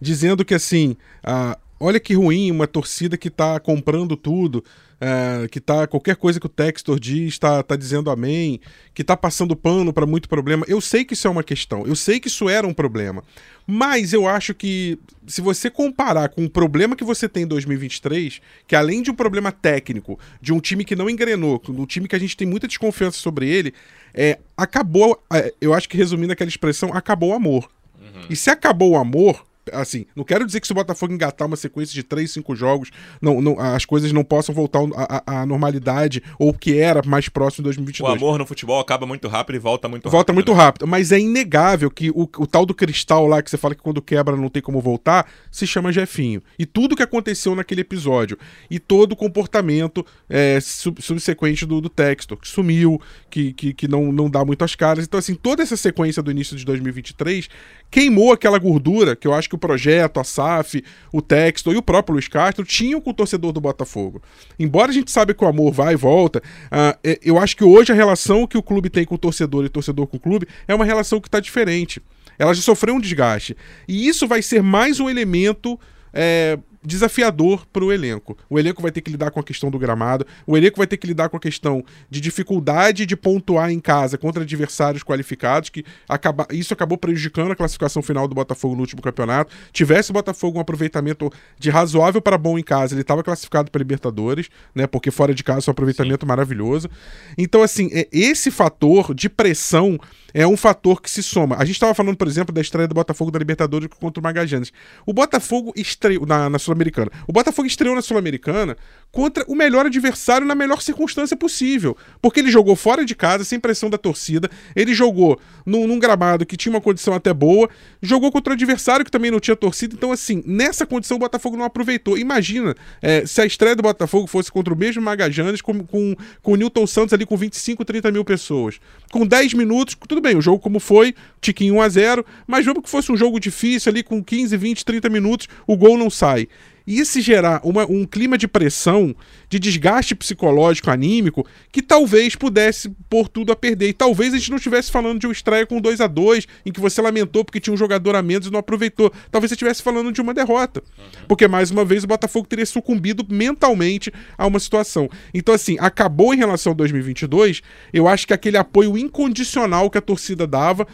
dizendo 0.00 0.44
que 0.44 0.54
assim. 0.54 0.96
Uh, 1.22 1.67
olha 1.78 2.00
que 2.00 2.14
ruim 2.14 2.50
uma 2.50 2.66
torcida 2.66 3.16
que 3.16 3.30
tá 3.30 3.58
comprando 3.60 4.16
tudo 4.16 4.64
é, 5.00 5.46
que 5.48 5.60
tá 5.60 5.86
qualquer 5.86 6.16
coisa 6.16 6.40
que 6.40 6.46
o 6.46 6.48
Textor 6.48 6.98
diz 6.98 7.34
está 7.34 7.62
tá 7.62 7.76
dizendo 7.76 8.10
amém, 8.10 8.60
que 8.92 9.04
tá 9.04 9.16
passando 9.16 9.54
pano 9.54 9.92
para 9.92 10.06
muito 10.06 10.28
problema. 10.28 10.64
Eu 10.68 10.80
sei 10.80 11.04
que 11.04 11.14
isso 11.14 11.26
é 11.26 11.30
uma 11.30 11.44
questão, 11.44 11.86
eu 11.86 11.94
sei 11.94 12.18
que 12.18 12.28
isso 12.28 12.48
era 12.48 12.66
um 12.66 12.74
problema. 12.74 13.22
Mas 13.66 14.12
eu 14.12 14.26
acho 14.26 14.54
que 14.54 14.98
se 15.26 15.40
você 15.40 15.70
comparar 15.70 16.30
com 16.30 16.44
o 16.44 16.50
problema 16.50 16.96
que 16.96 17.04
você 17.04 17.28
tem 17.28 17.42
em 17.42 17.46
2023, 17.46 18.40
que 18.66 18.74
além 18.74 19.02
de 19.02 19.10
um 19.10 19.14
problema 19.14 19.52
técnico, 19.52 20.18
de 20.40 20.52
um 20.52 20.60
time 20.60 20.84
que 20.84 20.96
não 20.96 21.08
engrenou, 21.08 21.62
um 21.68 21.86
time 21.86 22.08
que 22.08 22.16
a 22.16 22.18
gente 22.18 22.36
tem 22.36 22.46
muita 22.46 22.66
desconfiança 22.66 23.18
sobre 23.18 23.48
ele, 23.48 23.74
é, 24.14 24.38
acabou, 24.56 25.22
é, 25.32 25.52
eu 25.60 25.74
acho 25.74 25.88
que 25.88 25.96
resumindo 25.96 26.32
aquela 26.32 26.48
expressão, 26.48 26.92
acabou 26.92 27.30
o 27.30 27.34
amor. 27.34 27.70
Uhum. 28.00 28.22
E 28.30 28.34
se 28.34 28.50
acabou 28.50 28.92
o 28.92 28.96
amor, 28.96 29.44
assim, 29.72 30.06
não 30.14 30.24
quero 30.24 30.46
dizer 30.46 30.60
que 30.60 30.66
se 30.66 30.72
o 30.72 30.74
Botafogo 30.74 31.12
engatar 31.12 31.46
uma 31.46 31.56
sequência 31.56 31.94
de 31.94 32.02
3, 32.02 32.30
5 32.30 32.56
jogos, 32.56 32.90
não, 33.20 33.40
não, 33.40 33.58
as 33.58 33.84
coisas 33.84 34.12
não 34.12 34.24
possam 34.24 34.54
voltar 34.54 34.80
à 35.26 35.46
normalidade 35.46 36.22
ou 36.38 36.50
o 36.50 36.54
que 36.54 36.78
era 36.78 37.02
mais 37.04 37.28
próximo 37.28 37.62
de 37.62 37.64
2022. 37.64 38.12
O 38.12 38.16
amor 38.16 38.38
no 38.38 38.46
futebol 38.46 38.80
acaba 38.80 39.06
muito 39.06 39.28
rápido 39.28 39.56
e 39.56 39.58
volta 39.58 39.88
muito 39.88 40.04
rápido. 40.04 40.12
Volta 40.12 40.32
muito 40.32 40.52
né? 40.52 40.58
rápido, 40.58 40.86
mas 40.86 41.12
é 41.12 41.18
inegável 41.18 41.90
que 41.90 42.10
o, 42.10 42.22
o 42.22 42.46
tal 42.46 42.64
do 42.64 42.74
cristal 42.74 43.26
lá, 43.26 43.42
que 43.42 43.50
você 43.50 43.56
fala 43.56 43.74
que 43.74 43.82
quando 43.82 44.00
quebra 44.02 44.36
não 44.36 44.48
tem 44.48 44.62
como 44.62 44.80
voltar, 44.80 45.30
se 45.50 45.66
chama 45.66 45.92
Jefinho. 45.92 46.42
E 46.58 46.66
tudo 46.66 46.96
que 46.96 47.02
aconteceu 47.02 47.54
naquele 47.54 47.80
episódio, 47.82 48.38
e 48.70 48.78
todo 48.78 49.12
o 49.12 49.16
comportamento 49.16 50.04
é, 50.28 50.58
sub, 50.60 51.00
subsequente 51.02 51.66
do, 51.66 51.80
do 51.80 51.88
Textor, 51.88 52.36
que 52.36 52.48
sumiu, 52.48 53.00
que, 53.30 53.52
que, 53.52 53.74
que 53.74 53.88
não, 53.88 54.12
não 54.12 54.30
dá 54.30 54.44
muito 54.44 54.64
as 54.64 54.74
caras. 54.74 55.04
Então, 55.04 55.18
assim, 55.18 55.34
toda 55.34 55.62
essa 55.62 55.76
sequência 55.76 56.22
do 56.22 56.30
início 56.30 56.56
de 56.56 56.64
2023 56.64 57.48
queimou 57.90 58.32
aquela 58.32 58.58
gordura 58.58 59.16
que 59.16 59.26
eu 59.26 59.34
acho 59.34 59.48
que 59.48 59.54
o 59.54 59.58
projeto, 59.58 60.20
a 60.20 60.24
SAF, 60.24 60.84
o 61.12 61.22
Texto 61.22 61.72
e 61.72 61.76
o 61.76 61.82
próprio 61.82 62.14
Luiz 62.14 62.28
Castro 62.28 62.64
tinham 62.64 63.00
com 63.00 63.10
o 63.10 63.14
torcedor 63.14 63.52
do 63.52 63.60
Botafogo. 63.60 64.22
Embora 64.58 64.90
a 64.90 64.94
gente 64.94 65.10
saiba 65.10 65.34
que 65.34 65.44
o 65.44 65.48
amor 65.48 65.72
vai 65.72 65.94
e 65.94 65.96
volta, 65.96 66.42
uh, 66.66 67.18
eu 67.22 67.38
acho 67.38 67.56
que 67.56 67.64
hoje 67.64 67.92
a 67.92 67.94
relação 67.94 68.46
que 68.46 68.58
o 68.58 68.62
clube 68.62 68.90
tem 68.90 69.04
com 69.04 69.14
o 69.14 69.18
torcedor 69.18 69.64
e 69.64 69.66
o 69.66 69.70
torcedor 69.70 70.06
com 70.06 70.16
o 70.16 70.20
clube 70.20 70.46
é 70.66 70.74
uma 70.74 70.84
relação 70.84 71.20
que 71.20 71.28
está 71.28 71.40
diferente. 71.40 72.02
Ela 72.38 72.54
já 72.54 72.62
sofreu 72.62 72.94
um 72.94 73.00
desgaste. 73.00 73.56
E 73.86 74.06
isso 74.06 74.26
vai 74.28 74.42
ser 74.42 74.62
mais 74.62 75.00
um 75.00 75.08
elemento 75.10 75.78
é, 76.12 76.58
desafiador 76.82 77.66
para 77.72 77.84
o 77.84 77.92
elenco. 77.92 78.36
O 78.48 78.58
elenco 78.58 78.82
vai 78.82 78.90
ter 78.90 79.00
que 79.00 79.10
lidar 79.10 79.30
com 79.30 79.40
a 79.40 79.42
questão 79.42 79.70
do 79.70 79.78
gramado, 79.78 80.26
o 80.46 80.56
elenco 80.56 80.78
vai 80.78 80.86
ter 80.86 80.96
que 80.96 81.06
lidar 81.06 81.28
com 81.28 81.36
a 81.36 81.40
questão 81.40 81.84
de 82.10 82.20
dificuldade 82.20 83.06
de 83.06 83.16
pontuar 83.16 83.70
em 83.70 83.80
casa 83.80 84.16
contra 84.16 84.42
adversários 84.42 85.02
qualificados, 85.02 85.70
que 85.70 85.84
acaba, 86.08 86.46
isso 86.50 86.72
acabou 86.72 86.96
prejudicando 86.98 87.52
a 87.52 87.56
classificação 87.56 88.02
final 88.02 88.28
do 88.28 88.34
Botafogo 88.34 88.74
no 88.74 88.80
último 88.80 89.02
campeonato. 89.02 89.54
Tivesse 89.72 90.10
o 90.10 90.14
Botafogo 90.14 90.58
um 90.58 90.60
aproveitamento 90.60 91.30
de 91.58 91.70
razoável 91.70 92.20
para 92.20 92.38
bom 92.38 92.58
em 92.58 92.62
casa, 92.62 92.94
ele 92.94 93.02
estava 93.02 93.22
classificado 93.22 93.70
para 93.70 93.78
Libertadores, 93.78 94.48
né? 94.74 94.86
Porque 94.86 95.10
fora 95.10 95.34
de 95.34 95.42
casa 95.42 95.66
é 95.66 95.70
um 95.70 95.72
aproveitamento 95.72 96.24
Sim. 96.24 96.28
maravilhoso. 96.28 96.88
Então, 97.36 97.62
assim, 97.62 97.88
é, 97.92 98.08
esse 98.12 98.50
fator 98.50 99.14
de 99.14 99.28
pressão 99.28 99.98
é 100.34 100.46
um 100.46 100.56
fator 100.56 101.00
que 101.00 101.10
se 101.10 101.22
soma. 101.22 101.56
A 101.56 101.64
gente 101.64 101.76
estava 101.76 101.94
falando, 101.94 102.16
por 102.16 102.28
exemplo, 102.28 102.54
da 102.54 102.60
estreia 102.60 102.86
do 102.86 102.94
Botafogo 102.94 103.30
da 103.30 103.38
Libertadores 103.38 103.88
contra 103.98 104.20
o 104.20 104.22
Magajanes. 104.22 104.72
O 105.06 105.12
Botafogo 105.12 105.72
estreou 105.74 106.26
na, 106.26 106.50
na 106.50 106.58
Sul-Americana. 106.68 107.10
O 107.26 107.32
Botafogo 107.32 107.66
estreou 107.66 107.94
na 107.94 108.02
Sul-Americana 108.02 108.76
contra 109.10 109.44
o 109.48 109.54
melhor 109.54 109.86
adversário 109.86 110.46
na 110.46 110.54
melhor 110.54 110.82
circunstância 110.82 111.36
possível. 111.36 111.96
Porque 112.20 112.40
ele 112.40 112.50
jogou 112.50 112.76
fora 112.76 113.04
de 113.04 113.14
casa, 113.14 113.44
sem 113.44 113.58
pressão 113.58 113.88
da 113.88 113.98
torcida, 113.98 114.50
ele 114.76 114.94
jogou 114.94 115.38
num, 115.64 115.86
num 115.86 115.98
gramado 115.98 116.44
que 116.44 116.56
tinha 116.56 116.72
uma 116.72 116.80
condição 116.80 117.14
até 117.14 117.32
boa, 117.32 117.68
jogou 118.02 118.30
contra 118.30 118.52
o 118.52 118.54
adversário 118.54 119.04
que 119.04 119.10
também 119.10 119.30
não 119.30 119.40
tinha 119.40 119.56
torcida. 119.56 119.94
Então, 119.94 120.12
assim, 120.12 120.42
nessa 120.46 120.86
condição 120.86 121.16
o 121.16 121.20
Botafogo 121.20 121.56
não 121.56 121.64
aproveitou. 121.64 122.16
Imagina 122.18 122.74
é, 123.00 123.26
se 123.26 123.40
a 123.40 123.46
estreia 123.46 123.74
do 123.74 123.82
Botafogo 123.82 124.26
fosse 124.26 124.52
contra 124.52 124.72
o 124.72 124.76
mesmo 124.76 125.02
Magajanes, 125.02 125.60
com, 125.60 125.84
com, 125.84 126.14
com 126.42 126.52
o 126.52 126.56
Newton 126.56 126.86
Santos 126.86 127.12
ali 127.12 127.24
com 127.24 127.36
25, 127.36 127.84
30 127.84 128.10
mil 128.12 128.24
pessoas. 128.24 128.78
Com 129.10 129.26
10 129.26 129.54
minutos, 129.54 129.96
tudo 130.06 130.20
bem, 130.20 130.36
o 130.36 130.40
jogo 130.40 130.58
como 130.58 130.78
foi, 130.78 131.14
tiquinho 131.40 131.76
1 131.76 131.82
a 131.82 131.88
0 131.88 132.26
mas 132.46 132.64
vamos 132.64 132.82
que 132.82 132.90
fosse 132.90 133.10
um 133.10 133.16
jogo 133.16 133.40
difícil 133.40 133.90
ali 133.90 134.02
com 134.02 134.22
15, 134.22 134.56
20, 134.56 134.84
30 134.84 135.08
minutos, 135.08 135.48
o 135.66 135.76
gol 135.76 135.96
não 135.96 136.10
sai. 136.10 136.48
E 136.90 137.04
se 137.04 137.20
gerar 137.20 137.60
uma, 137.62 137.84
um 137.84 138.06
clima 138.06 138.38
de 138.38 138.48
pressão, 138.48 139.14
de 139.50 139.58
desgaste 139.58 140.14
psicológico, 140.14 140.90
anímico, 140.90 141.46
que 141.70 141.82
talvez 141.82 142.34
pudesse 142.34 142.88
pôr 143.10 143.28
tudo 143.28 143.52
a 143.52 143.56
perder. 143.56 143.90
E 143.90 143.92
talvez 143.92 144.32
a 144.32 144.38
gente 144.38 144.48
não 144.48 144.56
estivesse 144.56 144.90
falando 144.90 145.20
de 145.20 145.26
uma 145.26 145.32
estreia 145.34 145.66
com 145.66 145.82
2 145.82 146.00
a 146.00 146.06
2 146.06 146.46
em 146.64 146.72
que 146.72 146.80
você 146.80 147.02
lamentou 147.02 147.44
porque 147.44 147.60
tinha 147.60 147.74
um 147.74 147.76
jogador 147.76 148.16
a 148.16 148.22
menos 148.22 148.46
e 148.46 148.50
não 148.50 148.58
aproveitou. 148.58 149.12
Talvez 149.30 149.50
você 149.50 149.54
estivesse 149.54 149.82
falando 149.82 150.10
de 150.10 150.22
uma 150.22 150.32
derrota. 150.32 150.82
Porque, 151.28 151.46
mais 151.46 151.70
uma 151.70 151.84
vez, 151.84 152.04
o 152.04 152.06
Botafogo 152.06 152.48
teria 152.48 152.64
sucumbido 152.64 153.22
mentalmente 153.28 154.10
a 154.38 154.46
uma 154.46 154.58
situação. 154.58 155.10
Então, 155.34 155.54
assim, 155.54 155.76
acabou 155.78 156.32
em 156.32 156.38
relação 156.38 156.70
ao 156.70 156.74
2022, 156.74 157.60
eu 157.92 158.08
acho 158.08 158.26
que 158.26 158.32
aquele 158.32 158.56
apoio 158.56 158.96
incondicional 158.96 159.90
que 159.90 159.98
a 159.98 160.00
torcida 160.00 160.46
dava 160.46 160.86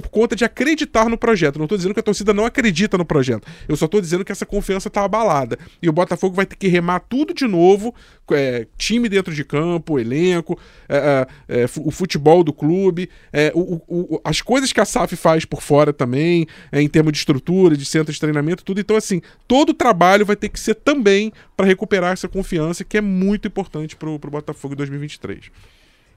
por 0.00 0.08
conta 0.08 0.34
de 0.34 0.42
acreditar 0.42 1.06
no 1.10 1.18
projeto. 1.18 1.58
Não 1.58 1.66
estou 1.66 1.76
dizendo 1.76 1.92
que 1.92 2.00
a 2.00 2.02
torcida 2.02 2.32
não 2.32 2.46
acredita 2.46 2.96
no 2.96 3.04
projeto. 3.04 3.46
Eu 3.68 3.76
só 3.76 3.84
estou 3.84 4.00
dizendo 4.00 4.24
que 4.24 4.32
essa 4.32 4.46
confiança 4.46 4.88
está 4.88 5.04
abalada. 5.04 5.58
E 5.82 5.88
o 5.88 5.92
Botafogo 5.92 6.34
vai 6.34 6.46
ter 6.46 6.56
que 6.56 6.66
remar 6.66 7.00
tudo 7.00 7.34
de 7.34 7.46
novo. 7.46 7.94
É, 8.30 8.66
time 8.78 9.06
dentro 9.10 9.34
de 9.34 9.44
campo, 9.44 9.98
elenco, 9.98 10.58
é, 10.88 11.26
é, 11.46 11.60
é 11.60 11.66
o 11.84 11.90
futebol 11.90 12.42
do 12.42 12.54
clube, 12.54 13.10
é, 13.30 13.52
o, 13.54 13.82
o, 13.86 14.20
as 14.24 14.40
coisas 14.40 14.72
que 14.72 14.80
a 14.80 14.86
SAF 14.86 15.14
faz 15.14 15.44
por 15.44 15.60
fora 15.60 15.92
também, 15.92 16.46
é, 16.70 16.80
em 16.80 16.88
termos 16.88 17.12
de 17.12 17.18
estrutura, 17.18 17.76
de 17.76 17.84
centro 17.84 18.10
de 18.10 18.18
treinamento, 18.18 18.64
tudo. 18.64 18.80
Então, 18.80 18.96
assim, 18.96 19.20
todo 19.46 19.70
o 19.70 19.74
trabalho 19.74 20.24
vai 20.24 20.36
ter 20.36 20.48
que 20.48 20.58
ser 20.58 20.76
também 20.76 21.30
para 21.54 21.66
recuperar 21.66 22.14
essa 22.14 22.28
confiança 22.28 22.82
que 22.82 22.96
é 22.96 23.02
muito 23.02 23.46
importante 23.46 23.94
para 23.94 24.08
o 24.08 24.18
Botafogo 24.18 24.72
em 24.72 24.76
2023. 24.78 25.50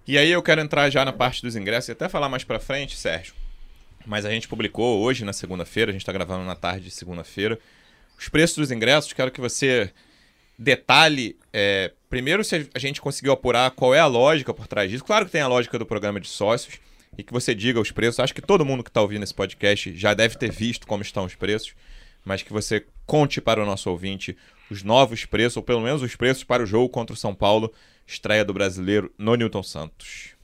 E 0.07 0.17
aí 0.17 0.31
eu 0.31 0.41
quero 0.41 0.61
entrar 0.61 0.89
já 0.89 1.03
na 1.03 1.11
parte 1.11 1.41
dos 1.41 1.57
ingressos 1.57 1.89
e 1.89 1.91
até 1.91 2.07
falar 2.07 2.29
mais 2.29 2.45
para 2.45 2.57
frente, 2.57 2.95
Sérgio 2.95 3.33
mas 4.05 4.25
a 4.25 4.29
gente 4.29 4.47
publicou 4.47 5.01
hoje, 5.01 5.25
na 5.25 5.33
segunda-feira, 5.33 5.91
a 5.91 5.93
gente 5.93 6.01
está 6.01 6.13
gravando 6.13 6.45
na 6.45 6.55
tarde 6.55 6.85
de 6.85 6.91
segunda-feira, 6.91 7.59
os 8.17 8.29
preços 8.29 8.57
dos 8.57 8.71
ingressos. 8.71 9.13
Quero 9.13 9.31
que 9.31 9.41
você 9.41 9.91
detalhe, 10.57 11.37
é, 11.51 11.91
primeiro, 12.09 12.43
se 12.43 12.69
a 12.73 12.79
gente 12.79 13.01
conseguiu 13.01 13.33
apurar 13.33 13.71
qual 13.71 13.93
é 13.93 13.99
a 13.99 14.05
lógica 14.05 14.53
por 14.53 14.67
trás 14.67 14.89
disso. 14.89 15.03
Claro 15.03 15.25
que 15.25 15.31
tem 15.31 15.41
a 15.41 15.47
lógica 15.47 15.77
do 15.77 15.85
programa 15.85 16.19
de 16.19 16.27
sócios 16.27 16.79
e 17.17 17.23
que 17.23 17.33
você 17.33 17.53
diga 17.53 17.79
os 17.79 17.91
preços. 17.91 18.19
Acho 18.19 18.33
que 18.33 18.41
todo 18.41 18.65
mundo 18.65 18.83
que 18.83 18.89
está 18.89 19.01
ouvindo 19.01 19.23
esse 19.23 19.33
podcast 19.33 19.95
já 19.95 20.13
deve 20.13 20.37
ter 20.37 20.51
visto 20.51 20.87
como 20.87 21.01
estão 21.01 21.25
os 21.25 21.35
preços, 21.35 21.75
mas 22.23 22.41
que 22.41 22.53
você 22.53 22.85
conte 23.05 23.41
para 23.41 23.61
o 23.61 23.65
nosso 23.65 23.89
ouvinte 23.89 24.37
os 24.69 24.81
novos 24.81 25.25
preços, 25.25 25.57
ou 25.57 25.63
pelo 25.63 25.81
menos 25.81 26.01
os 26.01 26.15
preços 26.15 26.43
para 26.43 26.63
o 26.63 26.65
jogo 26.65 26.89
contra 26.89 27.13
o 27.13 27.17
São 27.17 27.35
Paulo, 27.35 27.71
estreia 28.07 28.43
do 28.43 28.53
brasileiro 28.53 29.13
no 29.17 29.35
Newton 29.35 29.61
Santos. 29.61 30.34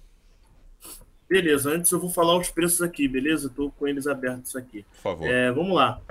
Beleza, 1.31 1.71
antes 1.71 1.89
eu 1.93 1.97
vou 1.97 2.09
falar 2.09 2.37
os 2.37 2.49
preços 2.49 2.81
aqui, 2.81 3.07
beleza? 3.07 3.47
Estou 3.47 3.71
com 3.71 3.87
eles 3.87 4.05
abertos 4.05 4.53
aqui. 4.53 4.83
Por 4.95 5.01
favor. 5.01 5.25
É, 5.29 5.49
vamos 5.49 5.73
lá. 5.73 6.01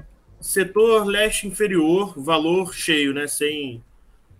Setor 0.40 1.04
leste 1.04 1.46
inferior, 1.46 2.18
valor 2.18 2.72
cheio, 2.72 3.12
né? 3.12 3.26
Sem, 3.26 3.84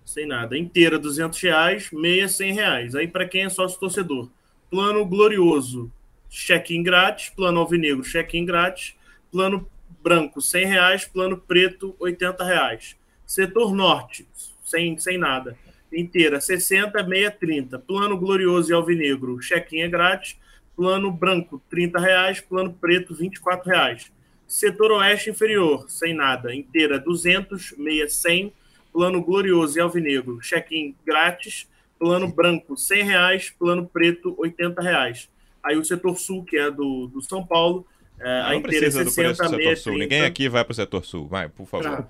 sem 0.07 0.25
nada. 0.25 0.57
Inteira, 0.57 0.99
200 0.99 1.39
reais. 1.39 1.91
Meia, 1.93 2.27
100 2.27 2.55
reais. 2.55 2.95
Aí 2.95 3.07
para 3.07 3.29
quem 3.29 3.45
é 3.45 3.51
sócio 3.51 3.79
torcedor. 3.79 4.31
Plano 4.71 5.05
glorioso, 5.05 5.93
check-in 6.31 6.83
grátis. 6.83 7.29
Plano 7.29 7.61
alvinegro, 7.61 8.03
check-in 8.03 8.47
grátis. 8.47 8.95
Plano 9.31 9.69
branco, 10.03 10.41
100 10.41 10.65
reais. 10.65 11.05
Plano 11.05 11.37
preto, 11.37 11.95
80 12.01 12.43
reais. 12.43 12.97
Setor 13.27 13.75
norte, 13.75 14.27
sem, 14.65 14.97
sem 14.97 15.19
nada. 15.19 15.59
Inteira, 15.93 16.41
60, 16.41 17.03
meia, 17.03 17.31
30. 17.31 17.79
Plano 17.81 18.17
glorioso 18.17 18.71
e 18.71 18.75
alvinegro, 18.75 19.41
check-in 19.41 19.81
é 19.81 19.89
grátis 19.89 20.39
plano 20.81 21.13
branco, 21.13 21.61
30 21.69 22.01
reais, 22.01 22.41
plano 22.41 22.73
preto, 22.73 23.15
24 23.15 23.69
reais. 23.69 24.11
Setor 24.47 24.93
oeste 24.93 25.29
inferior, 25.29 25.85
sem 25.91 26.15
nada, 26.15 26.55
inteira, 26.55 26.99
200, 26.99 27.75
meia, 27.77 28.09
100, 28.09 28.51
plano 28.91 29.23
glorioso 29.23 29.77
e 29.77 29.81
alvinegro, 29.83 30.41
check-in 30.41 30.95
grátis, 31.05 31.69
plano 31.99 32.33
branco, 32.33 32.79
100 32.79 33.03
reais, 33.03 33.51
plano 33.51 33.87
preto, 33.87 34.35
80 34.39 34.81
reais. 34.81 35.29
Aí 35.63 35.77
o 35.77 35.85
setor 35.85 36.19
sul, 36.19 36.45
que 36.45 36.57
é 36.57 36.71
do, 36.71 37.09
do 37.09 37.21
São 37.21 37.47
Paulo, 37.47 37.87
é, 38.19 38.41
a 38.41 38.57
inteira 38.57 38.87
é 38.87 38.91
60, 38.91 39.51
meia, 39.51 39.77
sul. 39.77 39.99
Ninguém 39.99 40.23
aqui 40.23 40.49
vai 40.49 40.65
para 40.65 40.73
o 40.73 40.75
setor 40.75 41.05
sul, 41.05 41.29
vai, 41.29 41.47
por 41.47 41.67
favor. 41.67 42.09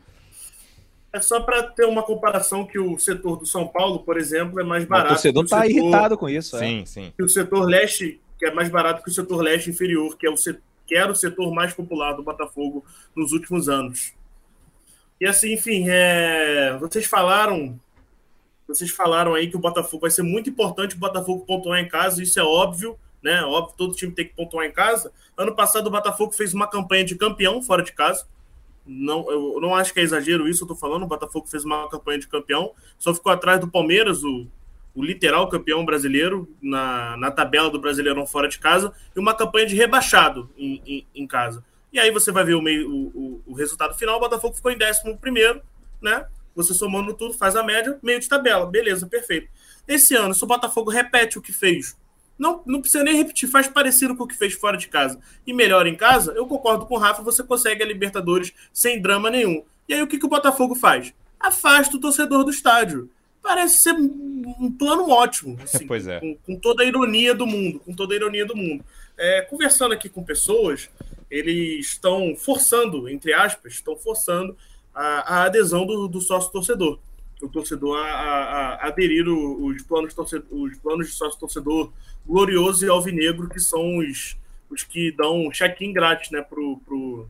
É 1.13 1.21
só 1.21 1.41
para 1.41 1.65
ter 1.65 1.87
uma 1.87 2.05
comparação 2.05 2.65
que 2.65 2.79
o 2.79 2.97
setor 3.01 3.37
do 3.37 3.47
São 3.47 3.67
Paulo, 3.67 3.99
por 4.05 4.17
exemplo, 4.17 4.61
é 4.61 4.63
mais 4.63 4.85
barato. 4.85 5.07
O 5.07 5.15
torcedor 5.15 5.43
está 5.43 5.63
setor... 5.63 5.77
irritado 5.77 6.17
com 6.17 6.29
isso. 6.29 6.57
Sim, 6.57 6.83
é. 6.83 6.87
sim. 6.87 7.13
Que 7.17 7.25
o 7.25 7.29
setor 7.29 7.65
leste 7.65 8.21
que 8.41 8.47
é 8.47 8.55
mais 8.55 8.71
barato 8.71 9.03
que 9.05 9.11
o 9.11 9.13
setor 9.13 9.43
leste 9.43 9.69
inferior, 9.69 10.17
que 10.17 10.27
é 10.27 10.31
o 10.31 10.37
setor, 10.37 10.63
que 10.87 10.97
era 10.97 11.13
o 11.13 11.15
setor 11.15 11.53
mais 11.53 11.75
popular 11.75 12.15
do 12.15 12.23
Botafogo 12.23 12.83
nos 13.15 13.33
últimos 13.33 13.69
anos. 13.69 14.15
E 15.21 15.27
assim, 15.27 15.53
enfim, 15.53 15.85
é... 15.91 16.75
vocês 16.79 17.05
falaram, 17.05 17.79
vocês 18.67 18.91
falaram 18.91 19.35
aí 19.35 19.51
que 19.51 19.57
o 19.57 19.61
Botafogo 19.61 20.01
vai 20.01 20.11
ser 20.11 20.23
muito 20.23 20.49
importante 20.49 20.97
o 20.97 20.99
Botafogo 20.99 21.45
pontuar 21.45 21.79
em 21.81 21.87
casa, 21.87 22.23
isso 22.23 22.41
é 22.41 22.43
óbvio, 22.43 22.99
né? 23.23 23.43
Óbvio, 23.43 23.77
todo 23.77 23.95
time 23.95 24.11
tem 24.11 24.27
que 24.27 24.35
pontuar 24.35 24.65
em 24.65 24.73
casa. 24.73 25.13
Ano 25.37 25.55
passado 25.55 25.87
o 25.87 25.91
Botafogo 25.91 26.33
fez 26.33 26.55
uma 26.55 26.67
campanha 26.67 27.05
de 27.05 27.17
campeão 27.17 27.61
fora 27.61 27.83
de 27.83 27.93
casa. 27.93 28.27
Não, 28.87 29.31
eu 29.31 29.61
não 29.61 29.75
acho 29.75 29.93
que 29.93 30.01
é 30.01 30.03
exagero 30.03 30.49
isso, 30.49 30.65
eu 30.65 30.69
tô 30.69 30.75
falando. 30.75 31.03
O 31.03 31.07
Botafogo 31.07 31.47
fez 31.47 31.63
uma 31.63 31.91
campanha 31.91 32.19
de 32.19 32.27
campeão, 32.27 32.73
só 32.99 33.15
ficou 33.15 33.31
atrás 33.31 33.61
do 33.61 33.69
Palmeiras, 33.69 34.25
o, 34.25 34.47
o 34.95 35.03
literal 35.03 35.49
campeão 35.49 35.85
brasileiro 35.85 36.49
na, 36.61 37.17
na 37.17 37.31
tabela 37.31 37.71
do 37.71 37.81
Brasileirão 37.81 38.27
fora 38.27 38.49
de 38.49 38.59
casa 38.59 38.93
e 39.15 39.19
uma 39.19 39.35
campanha 39.35 39.67
de 39.67 39.77
rebaixado 39.77 40.51
em, 40.57 40.83
em, 40.87 41.07
em 41.15 41.27
casa. 41.27 41.65
E 41.93 41.99
aí 41.99 42.11
você 42.11 42.31
vai 42.31 42.45
ver 42.45 42.55
o, 42.55 42.63
meio, 42.63 42.91
o, 42.91 43.07
o, 43.09 43.43
o, 43.47 43.55
resultado 43.55 43.97
final, 43.97 44.17
o 44.17 44.21
Botafogo 44.21 44.55
ficou 44.55 44.71
em 44.71 44.77
11 44.77 45.17
primeiro, 45.21 45.61
né? 46.01 46.25
Você 46.55 46.75
somando 46.75 47.15
tudo, 47.15 47.35
faz 47.35 47.57
a 47.57 47.63
média, 47.63 47.99
meio 48.03 48.21
de 48.21 48.29
tabela. 48.29 48.67
Beleza, 48.67 49.07
perfeito. 49.07 49.49
Esse 49.87 50.15
ano, 50.15 50.35
se 50.35 50.43
o 50.45 50.47
Botafogo 50.47 50.91
repete 50.91 51.39
o 51.39 51.43
que 51.43 51.53
fez, 51.53 51.97
não, 52.39 52.63
não 52.65 52.81
precisa 52.81 53.05
nem 53.05 53.17
repetir, 53.17 53.49
faz 53.49 53.69
parecido 53.69 54.17
com 54.17 54.25
o 54.25 54.27
que 54.27 54.37
fez 54.37 54.55
fora 54.55 54.77
de 54.77 54.89
casa 54.89 55.21
e 55.47 55.53
melhor 55.53 55.87
em 55.87 55.95
casa, 55.95 56.33
eu 56.33 56.47
concordo 56.47 56.87
com 56.87 56.95
o 56.95 56.99
Rafa, 56.99 57.23
você 57.23 57.43
consegue 57.43 57.83
a 57.83 57.87
Libertadores 57.87 58.53
sem 58.73 59.01
drama 59.01 59.31
nenhum. 59.31 59.65
E 59.89 59.95
aí 59.95 60.03
o 60.03 60.07
que, 60.07 60.19
que 60.19 60.27
o 60.27 60.29
Botafogo 60.29 60.75
faz? 60.75 61.13
Afasta 61.39 61.97
o 61.97 62.01
torcedor 62.01 62.45
do 62.45 62.51
estádio 62.51 63.11
parece 63.43 63.83
ser 63.83 63.93
um 63.93 64.75
plano 64.79 65.09
ótimo. 65.09 65.59
Assim, 65.63 65.87
pois 65.87 66.07
é. 66.07 66.21
Com, 66.21 66.37
com, 66.37 66.57
toda 66.57 66.83
a 66.83 66.87
ironia 66.87 67.35
do 67.35 67.47
mundo, 67.47 67.81
com 67.81 67.95
toda 67.95 68.15
a 68.15 68.17
ironia 68.17 68.47
do 68.47 68.57
mundo. 68.57 68.85
É, 69.19 69.43
conversando 69.43 69.93
aqui 69.93 70.09
com 70.09 70.25
pessoas, 70.25 70.89
eles 71.31 71.87
estão 71.87 72.35
forçando, 72.37 73.09
entre 73.09 73.33
aspas, 73.33 73.75
estão 73.75 73.97
forçando 73.97 74.57
a, 74.95 75.37
a 75.37 75.45
adesão 75.45 75.87
do, 75.87 76.09
do 76.09 76.21
sócio 76.21 76.51
torcedor. 76.51 76.99
O 77.43 77.49
torcedor 77.49 77.97
a, 77.97 78.03
a, 78.03 78.75
a 78.75 78.87
aderir 78.89 79.27
o, 79.27 79.67
os, 79.67 79.83
planos 79.83 80.13
torcedor, 80.13 80.47
os 80.51 80.77
planos 80.79 81.09
de 81.09 81.15
sócio 81.15 81.39
torcedor 81.39 81.93
glorioso 82.27 82.85
e 82.85 82.89
alvinegro, 82.89 83.49
que 83.49 83.61
são 83.61 83.99
os, 83.99 84.37
os 84.69 84.83
que 84.83 85.11
dão 85.13 85.51
check-in 85.51 85.93
grátis 85.93 86.31
né, 86.31 86.43
para 86.43 86.59
pro, 86.85 87.27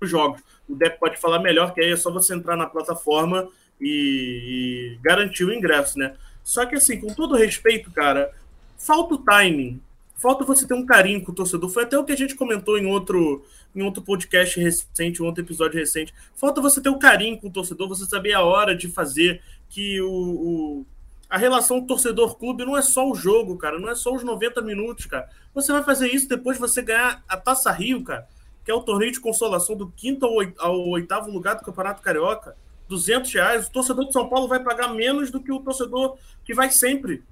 os 0.00 0.10
jogos. 0.10 0.42
O 0.68 0.74
Depp 0.74 0.98
pode 0.98 1.16
falar 1.18 1.38
melhor, 1.38 1.72
que 1.72 1.80
aí 1.80 1.92
é 1.92 1.96
só 1.96 2.10
você 2.10 2.34
entrar 2.34 2.56
na 2.56 2.66
plataforma 2.66 3.48
e, 3.82 4.94
e 4.94 4.98
garantir 5.02 5.44
o 5.44 5.52
ingresso, 5.52 5.98
né? 5.98 6.14
Só 6.44 6.64
que, 6.66 6.76
assim, 6.76 7.00
com 7.00 7.12
todo 7.12 7.36
respeito, 7.36 7.90
cara, 7.90 8.32
falta 8.78 9.14
o 9.14 9.18
timing. 9.18 9.80
Falta 10.16 10.44
você 10.44 10.66
ter 10.66 10.74
um 10.74 10.86
carinho 10.86 11.22
com 11.22 11.32
o 11.32 11.34
torcedor. 11.34 11.68
Foi 11.68 11.82
até 11.82 11.98
o 11.98 12.04
que 12.04 12.12
a 12.12 12.16
gente 12.16 12.36
comentou 12.36 12.78
em 12.78 12.86
outro, 12.86 13.44
em 13.74 13.82
outro 13.82 14.02
podcast 14.02 14.58
recente, 14.60 15.20
um 15.20 15.26
outro 15.26 15.42
episódio 15.42 15.80
recente. 15.80 16.14
Falta 16.36 16.60
você 16.60 16.80
ter 16.80 16.90
o 16.90 16.94
um 16.94 16.98
carinho 16.98 17.40
com 17.40 17.48
o 17.48 17.52
torcedor, 17.52 17.88
você 17.88 18.06
saber 18.06 18.32
a 18.32 18.42
hora 18.42 18.74
de 18.76 18.88
fazer 18.88 19.42
que 19.68 20.00
o, 20.00 20.10
o 20.10 20.86
a 21.32 21.38
relação 21.38 21.80
torcedor-clube 21.80 22.62
não 22.62 22.76
é 22.76 22.82
só 22.82 23.10
o 23.10 23.14
jogo, 23.14 23.56
cara. 23.56 23.78
Não 23.78 23.88
é 23.88 23.94
só 23.94 24.14
os 24.14 24.22
90 24.22 24.60
minutos, 24.60 25.06
cara. 25.06 25.30
Você 25.54 25.72
vai 25.72 25.82
fazer 25.82 26.08
isso 26.08 26.28
depois 26.28 26.58
de 26.58 26.60
você 26.60 26.82
ganhar 26.82 27.24
a 27.26 27.38
Taça 27.38 27.72
Rio, 27.72 28.04
cara, 28.04 28.28
que 28.62 28.70
é 28.70 28.74
o 28.74 28.82
torneio 28.82 29.10
de 29.10 29.18
consolação 29.18 29.74
do 29.74 29.88
quinto 29.88 30.26
ao 30.58 30.78
oitavo 30.90 31.30
lugar 31.30 31.54
do 31.54 31.64
Campeonato 31.64 32.02
Carioca. 32.02 32.54
200 32.92 33.32
reais, 33.32 33.66
o 33.66 33.72
torcedor 33.72 34.06
de 34.06 34.12
São 34.12 34.28
Paulo 34.28 34.46
vai 34.46 34.62
pagar 34.62 34.88
menos 34.88 35.30
do 35.30 35.42
que 35.42 35.50
o 35.50 35.60
torcedor 35.60 36.18
que 36.44 36.54
vai 36.54 36.70
sempre. 36.70 37.22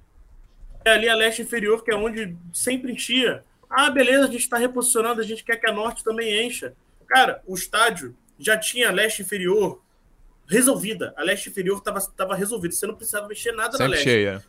É 0.83 0.92
ali 0.92 1.09
a 1.09 1.14
leste 1.14 1.42
inferior, 1.42 1.85
que 1.85 1.90
é 1.90 1.94
onde 1.94 2.35
sempre 2.53 2.92
enchia. 2.92 3.44
Ah, 3.68 3.90
beleza, 3.90 4.25
a 4.25 4.31
gente 4.31 4.40
está 4.40 4.57
reposicionando, 4.57 5.20
a 5.20 5.25
gente 5.25 5.44
quer 5.44 5.57
que 5.57 5.68
a 5.68 5.73
norte 5.73 6.03
também 6.03 6.46
encha. 6.46 6.75
Cara, 7.07 7.42
o 7.46 7.55
estádio 7.55 8.16
já 8.38 8.57
tinha 8.57 8.90
leste 8.90 9.20
inferior, 9.20 9.83
resolvida. 10.49 11.12
A 11.16 11.23
leste 11.23 11.51
inferior 11.51 11.79
estava 11.79 12.01
tava 12.01 12.35
resolvida. 12.35 12.75
Você 12.75 12.87
não 12.87 12.94
precisava 12.94 13.29
mexer 13.29 13.53
nada 13.53 13.73
sempre 13.73 13.85
na 13.85 13.90
leste. 13.90 14.05
cheia. 14.05 14.44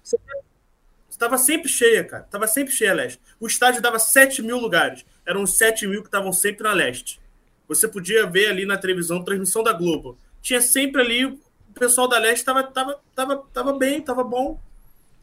Estava 1.10 1.38
sempre 1.38 1.70
cheia, 1.70 2.04
cara. 2.04 2.24
Estava 2.24 2.48
sempre 2.48 2.74
cheia 2.74 2.92
a 2.92 2.96
leste. 2.96 3.22
O 3.40 3.46
estádio 3.46 3.82
dava 3.82 4.00
7 4.00 4.42
mil 4.42 4.58
lugares. 4.58 5.06
Eram 5.26 5.44
os 5.44 5.58
7 5.58 5.86
mil 5.86 6.02
que 6.02 6.08
estavam 6.08 6.32
sempre 6.32 6.64
na 6.64 6.74
leste. 6.74 7.20
Você 7.68 7.88
podia 7.88 8.26
ver 8.26 8.50
ali 8.50 8.66
na 8.66 8.78
televisão, 8.78 9.24
transmissão 9.24 9.64
da 9.64 9.72
Globo. 9.72 10.18
Tinha 10.42 10.62
sempre 10.62 11.02
ali, 11.02 11.26
o 11.26 11.40
pessoal 11.74 12.08
da 12.08 12.18
leste 12.18 12.38
estava 12.38 12.64
tava, 12.64 13.00
tava, 13.16 13.38
tava 13.54 13.74
bem, 13.74 14.00
estava 14.00 14.24
bom. 14.24 14.60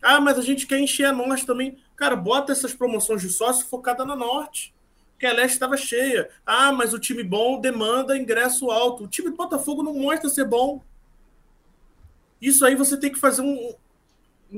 Ah, 0.02 0.20
mas 0.20 0.38
a 0.38 0.42
gente 0.42 0.66
quer 0.66 0.78
encher 0.78 1.06
a 1.06 1.12
norte 1.12 1.44
também. 1.44 1.78
Cara, 1.96 2.14
bota 2.14 2.52
essas 2.52 2.72
promoções 2.72 3.20
de 3.20 3.28
sócio 3.28 3.66
focada 3.66 4.04
na 4.04 4.14
norte. 4.14 4.74
Porque 5.12 5.26
a 5.26 5.32
leste 5.32 5.54
estava 5.54 5.76
cheia. 5.76 6.30
Ah, 6.46 6.72
mas 6.72 6.94
o 6.94 6.98
time 6.98 7.24
bom 7.24 7.60
demanda 7.60 8.16
ingresso 8.16 8.70
alto. 8.70 9.04
O 9.04 9.08
time 9.08 9.30
do 9.30 9.36
Botafogo 9.36 9.82
não 9.82 9.92
mostra 9.92 10.28
ser 10.28 10.44
bom. 10.44 10.80
Isso 12.40 12.64
aí 12.64 12.76
você 12.76 12.96
tem 12.96 13.10
que 13.10 13.18
fazer 13.18 13.42
um, 13.42 13.74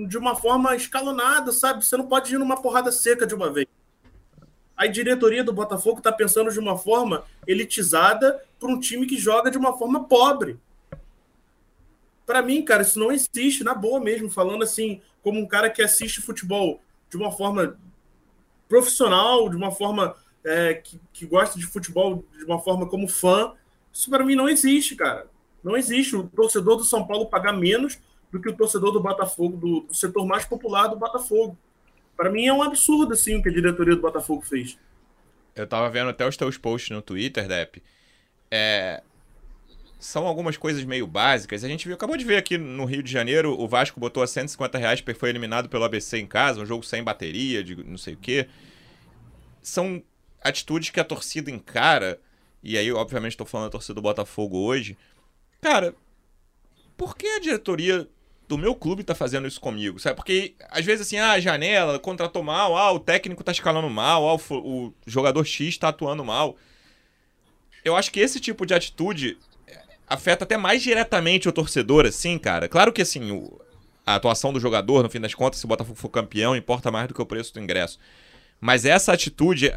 de 0.06 0.18
uma 0.18 0.36
forma 0.36 0.76
escalonada, 0.76 1.50
sabe? 1.50 1.84
Você 1.84 1.96
não 1.96 2.06
pode 2.06 2.34
ir 2.34 2.38
numa 2.38 2.60
porrada 2.60 2.92
seca 2.92 3.26
de 3.26 3.34
uma 3.34 3.50
vez. 3.50 3.66
A 4.80 4.86
diretoria 4.86 5.44
do 5.44 5.52
Botafogo 5.52 5.98
está 5.98 6.10
pensando 6.10 6.50
de 6.50 6.58
uma 6.58 6.74
forma 6.74 7.24
elitizada 7.46 8.42
para 8.58 8.70
um 8.70 8.80
time 8.80 9.06
que 9.06 9.18
joga 9.18 9.50
de 9.50 9.58
uma 9.58 9.76
forma 9.76 10.04
pobre. 10.04 10.58
Para 12.24 12.40
mim, 12.40 12.64
cara, 12.64 12.80
isso 12.80 12.98
não 12.98 13.12
existe, 13.12 13.62
na 13.62 13.74
boa 13.74 14.00
mesmo, 14.00 14.30
falando 14.30 14.64
assim, 14.64 15.02
como 15.22 15.38
um 15.38 15.46
cara 15.46 15.68
que 15.68 15.82
assiste 15.82 16.22
futebol 16.22 16.80
de 17.10 17.18
uma 17.18 17.30
forma 17.30 17.78
profissional, 18.70 19.50
de 19.50 19.56
uma 19.56 19.70
forma 19.70 20.16
é, 20.42 20.72
que, 20.72 20.98
que 21.12 21.26
gosta 21.26 21.58
de 21.58 21.66
futebol 21.66 22.24
de 22.38 22.46
uma 22.46 22.58
forma 22.58 22.88
como 22.88 23.06
fã. 23.06 23.52
Isso 23.92 24.08
para 24.08 24.24
mim 24.24 24.34
não 24.34 24.48
existe, 24.48 24.96
cara. 24.96 25.26
Não 25.62 25.76
existe. 25.76 26.16
O 26.16 26.26
torcedor 26.26 26.78
do 26.78 26.84
São 26.84 27.06
Paulo 27.06 27.26
pagar 27.26 27.52
menos 27.52 27.98
do 28.32 28.40
que 28.40 28.48
o 28.48 28.56
torcedor 28.56 28.92
do 28.92 29.00
Botafogo, 29.00 29.58
do, 29.58 29.80
do 29.80 29.94
setor 29.94 30.24
mais 30.24 30.46
popular 30.46 30.86
do 30.86 30.96
Botafogo. 30.96 31.54
Para 32.16 32.30
mim 32.30 32.46
é 32.46 32.52
um 32.52 32.62
absurdo 32.62 33.14
assim 33.14 33.36
o 33.36 33.42
que 33.42 33.48
a 33.48 33.52
diretoria 33.52 33.94
do 33.94 34.02
Botafogo 34.02 34.42
fez. 34.42 34.78
Eu 35.54 35.66
tava 35.66 35.88
vendo 35.90 36.10
até 36.10 36.26
os 36.26 36.36
teus 36.36 36.56
posts 36.56 36.90
no 36.90 37.02
Twitter, 37.02 37.46
Depp. 37.48 37.82
É... 38.50 39.02
São 39.98 40.26
algumas 40.26 40.56
coisas 40.56 40.82
meio 40.84 41.06
básicas. 41.06 41.62
A 41.62 41.68
gente 41.68 41.86
viu, 41.86 41.94
acabou 41.94 42.16
de 42.16 42.24
ver 42.24 42.36
aqui 42.36 42.56
no 42.56 42.84
Rio 42.84 43.02
de 43.02 43.12
Janeiro, 43.12 43.58
o 43.58 43.68
Vasco 43.68 44.00
botou 44.00 44.22
a 44.22 44.26
150 44.26 44.78
reais 44.78 45.00
porque 45.00 45.18
foi 45.18 45.28
eliminado 45.28 45.68
pelo 45.68 45.84
ABC 45.84 46.18
em 46.18 46.26
casa, 46.26 46.60
um 46.60 46.66
jogo 46.66 46.82
sem 46.82 47.02
bateria, 47.04 47.62
de 47.62 47.76
não 47.76 47.98
sei 47.98 48.14
o 48.14 48.16
quê. 48.16 48.48
São 49.62 50.02
atitudes 50.42 50.88
que 50.88 51.00
a 51.00 51.04
torcida 51.04 51.50
encara, 51.50 52.18
e 52.62 52.78
aí, 52.78 52.90
obviamente, 52.90 53.32
estou 53.32 53.46
falando 53.46 53.66
da 53.66 53.72
torcida 53.72 53.94
do 53.94 54.02
Botafogo 54.02 54.58
hoje. 54.58 54.96
Cara, 55.60 55.94
por 56.96 57.14
que 57.14 57.26
a 57.26 57.40
diretoria 57.40 58.08
do 58.50 58.58
meu 58.58 58.74
clube 58.74 59.04
tá 59.04 59.14
fazendo 59.14 59.46
isso 59.46 59.60
comigo, 59.60 60.00
sabe? 60.00 60.16
Porque 60.16 60.56
às 60.70 60.84
vezes 60.84 61.06
assim, 61.06 61.18
ah, 61.18 61.30
a 61.30 61.40
janela 61.40 62.00
contratou 62.00 62.42
mal, 62.42 62.76
ah, 62.76 62.90
o 62.90 62.98
técnico 62.98 63.44
tá 63.44 63.52
escalando 63.52 63.88
mal, 63.88 64.28
ah, 64.28 64.34
o, 64.34 64.86
o 64.88 64.94
jogador 65.06 65.44
X 65.44 65.78
tá 65.78 65.88
atuando 65.88 66.24
mal. 66.24 66.56
Eu 67.84 67.94
acho 67.94 68.10
que 68.10 68.18
esse 68.18 68.40
tipo 68.40 68.66
de 68.66 68.74
atitude 68.74 69.38
afeta 70.04 70.42
até 70.42 70.56
mais 70.56 70.82
diretamente 70.82 71.48
o 71.48 71.52
torcedor, 71.52 72.04
assim, 72.04 72.36
cara. 72.38 72.68
Claro 72.68 72.92
que 72.92 73.02
assim, 73.02 73.30
o, 73.30 73.56
a 74.04 74.16
atuação 74.16 74.52
do 74.52 74.58
jogador, 74.58 75.04
no 75.04 75.08
fim 75.08 75.20
das 75.20 75.32
contas, 75.32 75.60
se 75.60 75.64
o 75.64 75.68
Botafogo 75.68 75.96
for 75.96 76.08
campeão, 76.08 76.56
importa 76.56 76.90
mais 76.90 77.06
do 77.06 77.14
que 77.14 77.22
o 77.22 77.26
preço 77.26 77.54
do 77.54 77.60
ingresso. 77.60 78.00
Mas 78.60 78.84
essa 78.84 79.12
atitude 79.12 79.72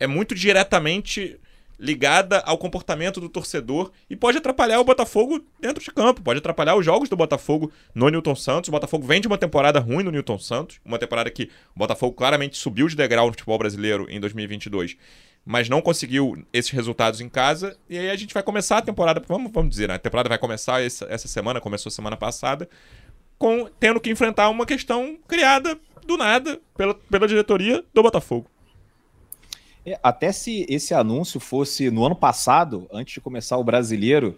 é 0.00 0.06
muito 0.08 0.34
diretamente 0.34 1.38
ligada 1.78 2.40
ao 2.40 2.56
comportamento 2.56 3.20
do 3.20 3.28
torcedor 3.28 3.90
e 4.08 4.16
pode 4.16 4.38
atrapalhar 4.38 4.80
o 4.80 4.84
Botafogo 4.84 5.44
dentro 5.60 5.82
de 5.82 5.90
campo, 5.90 6.22
pode 6.22 6.38
atrapalhar 6.38 6.74
os 6.76 6.84
jogos 6.84 7.08
do 7.08 7.16
Botafogo 7.16 7.70
no 7.94 8.08
Newton 8.08 8.34
Santos. 8.34 8.68
O 8.68 8.72
Botafogo 8.72 9.06
vem 9.06 9.20
de 9.20 9.26
uma 9.26 9.38
temporada 9.38 9.78
ruim 9.78 10.02
no 10.02 10.10
Newton 10.10 10.38
Santos, 10.38 10.80
uma 10.84 10.98
temporada 10.98 11.30
que 11.30 11.50
o 11.74 11.78
Botafogo 11.78 12.14
claramente 12.14 12.56
subiu 12.56 12.88
de 12.88 12.96
degrau 12.96 13.26
no 13.26 13.32
futebol 13.32 13.58
brasileiro 13.58 14.06
em 14.08 14.18
2022, 14.18 14.96
mas 15.44 15.68
não 15.68 15.80
conseguiu 15.80 16.44
esses 16.52 16.70
resultados 16.70 17.20
em 17.20 17.28
casa. 17.28 17.76
E 17.88 17.98
aí 17.98 18.10
a 18.10 18.16
gente 18.16 18.32
vai 18.32 18.42
começar 18.42 18.78
a 18.78 18.82
temporada, 18.82 19.22
vamos, 19.26 19.52
vamos 19.52 19.70
dizer, 19.70 19.88
né? 19.88 19.94
a 19.94 19.98
temporada 19.98 20.28
vai 20.28 20.38
começar 20.38 20.82
essa, 20.82 21.06
essa 21.10 21.28
semana, 21.28 21.60
começou 21.60 21.90
semana 21.92 22.16
passada, 22.16 22.68
com 23.38 23.68
tendo 23.78 24.00
que 24.00 24.10
enfrentar 24.10 24.48
uma 24.48 24.64
questão 24.64 25.16
criada 25.28 25.78
do 26.06 26.16
nada 26.16 26.60
pela, 26.76 26.94
pela 26.94 27.28
diretoria 27.28 27.84
do 27.92 28.02
Botafogo. 28.02 28.46
É, 29.86 29.96
até 30.02 30.32
se 30.32 30.66
esse 30.68 30.92
anúncio 30.92 31.38
fosse 31.38 31.92
no 31.92 32.04
ano 32.04 32.16
passado, 32.16 32.88
antes 32.92 33.14
de 33.14 33.20
começar 33.20 33.56
o 33.56 33.62
brasileiro, 33.62 34.36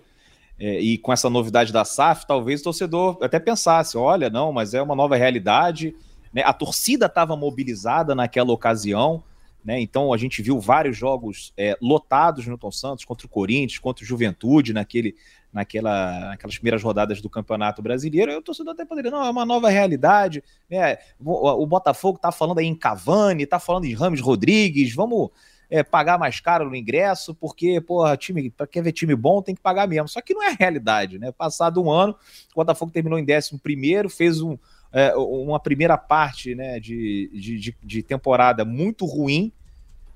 é, 0.61 0.79
e 0.79 0.99
com 0.99 1.11
essa 1.11 1.31
novidade 1.31 1.73
da 1.73 1.87
SAF, 1.87 2.27
talvez 2.27 2.61
o 2.61 2.65
torcedor 2.65 3.17
até 3.23 3.41
pensasse: 3.41 3.97
olha, 3.97 4.29
não, 4.29 4.53
mas 4.53 4.75
é 4.75 4.83
uma 4.83 4.95
nova 4.95 5.17
realidade. 5.17 5.97
Né? 6.35 6.43
A 6.45 6.53
torcida 6.53 7.07
estava 7.07 7.35
mobilizada 7.35 8.15
naquela 8.15 8.53
ocasião. 8.53 9.25
Né? 9.65 9.81
Então 9.81 10.13
a 10.13 10.19
gente 10.19 10.43
viu 10.43 10.61
vários 10.61 10.97
jogos 10.97 11.53
é, 11.57 11.77
lotados 11.81 12.45
no 12.45 12.51
Newton 12.51 12.71
Santos 12.71 13.05
contra 13.07 13.27
o 13.27 13.31
Corinthians, 13.31 13.79
contra 13.79 14.05
o 14.05 14.07
Juventude, 14.07 14.75
naquele, 14.75 15.17
naquela, 15.53 16.21
naquelas 16.29 16.57
primeiras 16.57 16.83
rodadas 16.83 17.21
do 17.21 17.31
Campeonato 17.31 17.83
Brasileiro. 17.83 18.37
O 18.37 18.43
torcedor 18.43 18.75
até 18.75 18.85
poderia, 18.85 19.11
não, 19.11 19.25
é 19.25 19.31
uma 19.31 19.45
nova 19.45 19.69
realidade. 19.69 20.43
Né? 20.71 20.99
O, 21.21 21.67
Botafogo 21.67 22.17
está 22.17 22.31
falando 22.31 22.59
aí 22.59 22.67
em 22.67 22.75
Cavani, 22.75 23.45
está 23.45 23.59
falando 23.59 23.85
em 23.85 23.95
Rames 23.95 24.21
Rodrigues, 24.21 24.95
vamos 24.95 25.31
é, 25.71 25.83
pagar 25.83 26.19
mais 26.19 26.41
caro 26.41 26.69
no 26.69 26.77
ingresso, 26.77 27.35
porque, 27.35 27.81
porra, 27.81 28.17
time, 28.17 28.51
para 28.51 28.67
quem 28.67 28.83
ver 28.83 28.93
time 28.93 29.15
bom 29.15 29.43
tem 29.43 29.55
que 29.55 29.61
pagar 29.61 29.87
mesmo. 29.87 30.09
Só 30.09 30.21
que 30.21 30.35
não 30.35 30.43
é 30.43 30.57
realidade, 30.59 31.19
né? 31.19 31.33
Passado 31.33 31.83
um 31.83 31.91
ano, 31.91 32.15
o 32.53 32.55
Botafogo 32.57 32.93
terminou 32.93 33.19
em 33.19 33.25
décimo 33.25 33.59
primeiro, 33.59 34.09
fez 34.09 34.41
um, 34.41 34.57
é, 34.93 35.15
uma 35.17 35.61
primeira 35.61 35.99
parte 35.99 36.55
né, 36.55 36.81
de, 36.81 37.31
de, 37.33 37.77
de, 37.83 38.03
temporada 38.03 38.65
muito 38.65 39.05
ruim, 39.05 39.53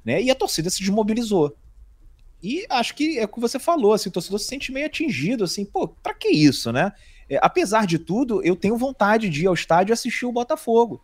né? 0.04 0.22
E 0.22 0.30
a 0.30 0.34
torcida 0.34 0.70
se 0.70 0.80
desmobilizou. 0.80 1.54
E 2.43 2.66
acho 2.68 2.95
que 2.95 3.18
é 3.18 3.24
o 3.24 3.28
que 3.28 3.40
você 3.40 3.59
falou, 3.59 3.93
assim, 3.93 4.09
o 4.09 4.12
torcedor 4.12 4.40
se 4.40 4.47
sente 4.47 4.72
meio 4.72 4.86
atingido, 4.86 5.45
assim, 5.45 5.64
pô, 5.64 5.86
pra 5.86 6.12
que 6.12 6.28
isso, 6.28 6.72
né? 6.72 6.93
É, 7.28 7.38
apesar 7.40 7.86
de 7.86 7.99
tudo, 7.99 8.43
eu 8.43 8.57
tenho 8.57 8.76
vontade 8.76 9.28
de 9.28 9.45
ir 9.45 9.47
ao 9.47 9.55
estádio 9.55 9.93
assistir 9.93 10.26
o 10.26 10.32
Botafogo. 10.32 11.01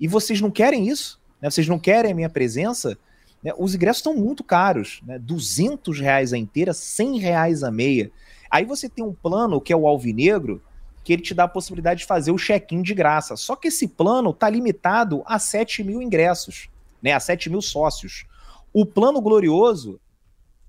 E 0.00 0.08
vocês 0.08 0.40
não 0.40 0.50
querem 0.50 0.88
isso? 0.88 1.20
Né? 1.40 1.48
Vocês 1.48 1.68
não 1.68 1.78
querem 1.78 2.12
a 2.12 2.14
minha 2.14 2.28
presença? 2.28 2.98
Né? 3.42 3.52
Os 3.56 3.74
ingressos 3.74 4.00
estão 4.00 4.14
muito 4.14 4.42
caros, 4.42 5.00
né? 5.06 5.18
200 5.18 6.00
reais 6.00 6.32
a 6.32 6.38
inteira, 6.38 6.74
100 6.74 7.18
reais 7.18 7.62
a 7.62 7.70
meia. 7.70 8.10
Aí 8.50 8.64
você 8.64 8.88
tem 8.88 9.04
um 9.04 9.14
plano 9.14 9.60
que 9.60 9.72
é 9.72 9.76
o 9.76 9.86
Alvinegro, 9.86 10.60
que 11.04 11.12
ele 11.12 11.22
te 11.22 11.32
dá 11.32 11.44
a 11.44 11.48
possibilidade 11.48 12.00
de 12.00 12.06
fazer 12.06 12.32
o 12.32 12.38
check-in 12.38 12.82
de 12.82 12.94
graça. 12.94 13.36
Só 13.36 13.56
que 13.56 13.68
esse 13.68 13.88
plano 13.88 14.30
está 14.30 14.50
limitado 14.50 15.22
a 15.24 15.38
7 15.38 15.82
mil 15.84 16.02
ingressos, 16.02 16.68
né? 17.02 17.12
a 17.12 17.20
7 17.20 17.48
mil 17.48 17.62
sócios. 17.62 18.26
O 18.72 18.84
plano 18.84 19.20
glorioso, 19.20 20.00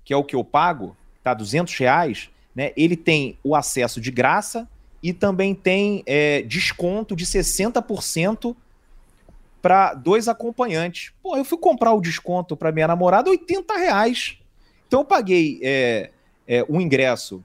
que 0.04 0.12
é 0.12 0.16
o 0.16 0.24
que 0.24 0.34
eu 0.34 0.44
pago, 0.44 0.96
tá 1.22 1.34
200 1.34 1.76
reais, 1.78 2.30
né? 2.54 2.72
ele 2.76 2.96
tem 2.96 3.38
o 3.42 3.54
acesso 3.54 4.00
de 4.00 4.10
graça 4.10 4.68
e 5.02 5.12
também 5.12 5.54
tem 5.54 6.02
é, 6.06 6.42
desconto 6.42 7.16
de 7.16 7.26
60% 7.26 8.54
para 9.60 9.94
dois 9.94 10.28
acompanhantes. 10.28 11.12
Pô, 11.22 11.36
eu 11.36 11.44
fui 11.44 11.58
comprar 11.58 11.92
o 11.92 12.00
desconto 12.00 12.56
para 12.56 12.72
minha 12.72 12.88
namorada 12.88 13.30
80 13.30 13.76
reais. 13.76 14.36
Então 14.86 15.00
eu 15.00 15.04
paguei 15.04 15.60
é, 15.62 16.10
é, 16.46 16.66
um 16.68 16.80
ingresso. 16.80 17.42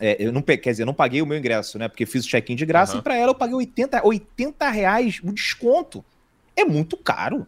É, 0.00 0.16
eu 0.18 0.32
não, 0.32 0.42
quer 0.42 0.58
dizer, 0.58 0.82
eu 0.82 0.86
não 0.86 0.94
paguei 0.94 1.22
o 1.22 1.26
meu 1.26 1.38
ingresso, 1.38 1.78
né? 1.78 1.88
Porque 1.88 2.04
fiz 2.06 2.24
o 2.24 2.28
check-in 2.28 2.56
de 2.56 2.66
graça 2.66 2.94
uhum. 2.94 3.00
e 3.00 3.02
para 3.02 3.16
ela 3.16 3.30
eu 3.30 3.34
paguei 3.34 3.54
80, 3.54 4.04
80 4.04 4.70
reais 4.70 5.20
o 5.22 5.32
desconto. 5.32 6.04
É 6.56 6.64
muito 6.64 6.96
caro. 6.96 7.46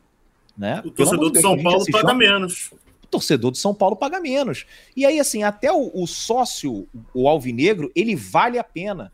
Né? 0.56 0.80
O 0.84 0.90
torcedor 0.90 1.32
de 1.32 1.40
São 1.40 1.60
Paulo 1.60 1.84
paga 1.90 2.14
menos. 2.14 2.70
Torcedor 3.12 3.52
de 3.52 3.58
São 3.58 3.74
Paulo 3.74 3.94
paga 3.94 4.18
menos. 4.18 4.64
E 4.96 5.04
aí, 5.04 5.20
assim, 5.20 5.42
até 5.42 5.70
o, 5.70 5.90
o 5.94 6.06
sócio, 6.06 6.88
o 7.12 7.28
alvinegro, 7.28 7.92
ele 7.94 8.16
vale 8.16 8.58
a 8.58 8.64
pena. 8.64 9.12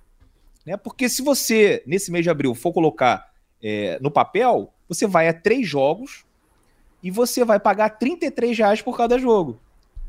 Né? 0.64 0.76
Porque 0.76 1.09
se 1.09 1.20
você, 1.20 1.82
nesse 1.84 2.12
mês 2.12 2.22
de 2.22 2.30
abril, 2.30 2.55
for 2.55 2.72
colocar 2.72 3.32
é, 3.61 3.99
no 4.01 4.11
papel, 4.11 4.72
você 4.88 5.07
vai 5.07 5.28
a 5.28 5.34
três 5.34 5.66
jogos 5.66 6.24
e 7.03 7.11
você 7.11 7.44
vai 7.44 7.59
pagar 7.59 7.90
33 7.90 8.57
reais 8.57 8.80
por 8.80 8.96
cada 8.96 9.18
jogo. 9.18 9.61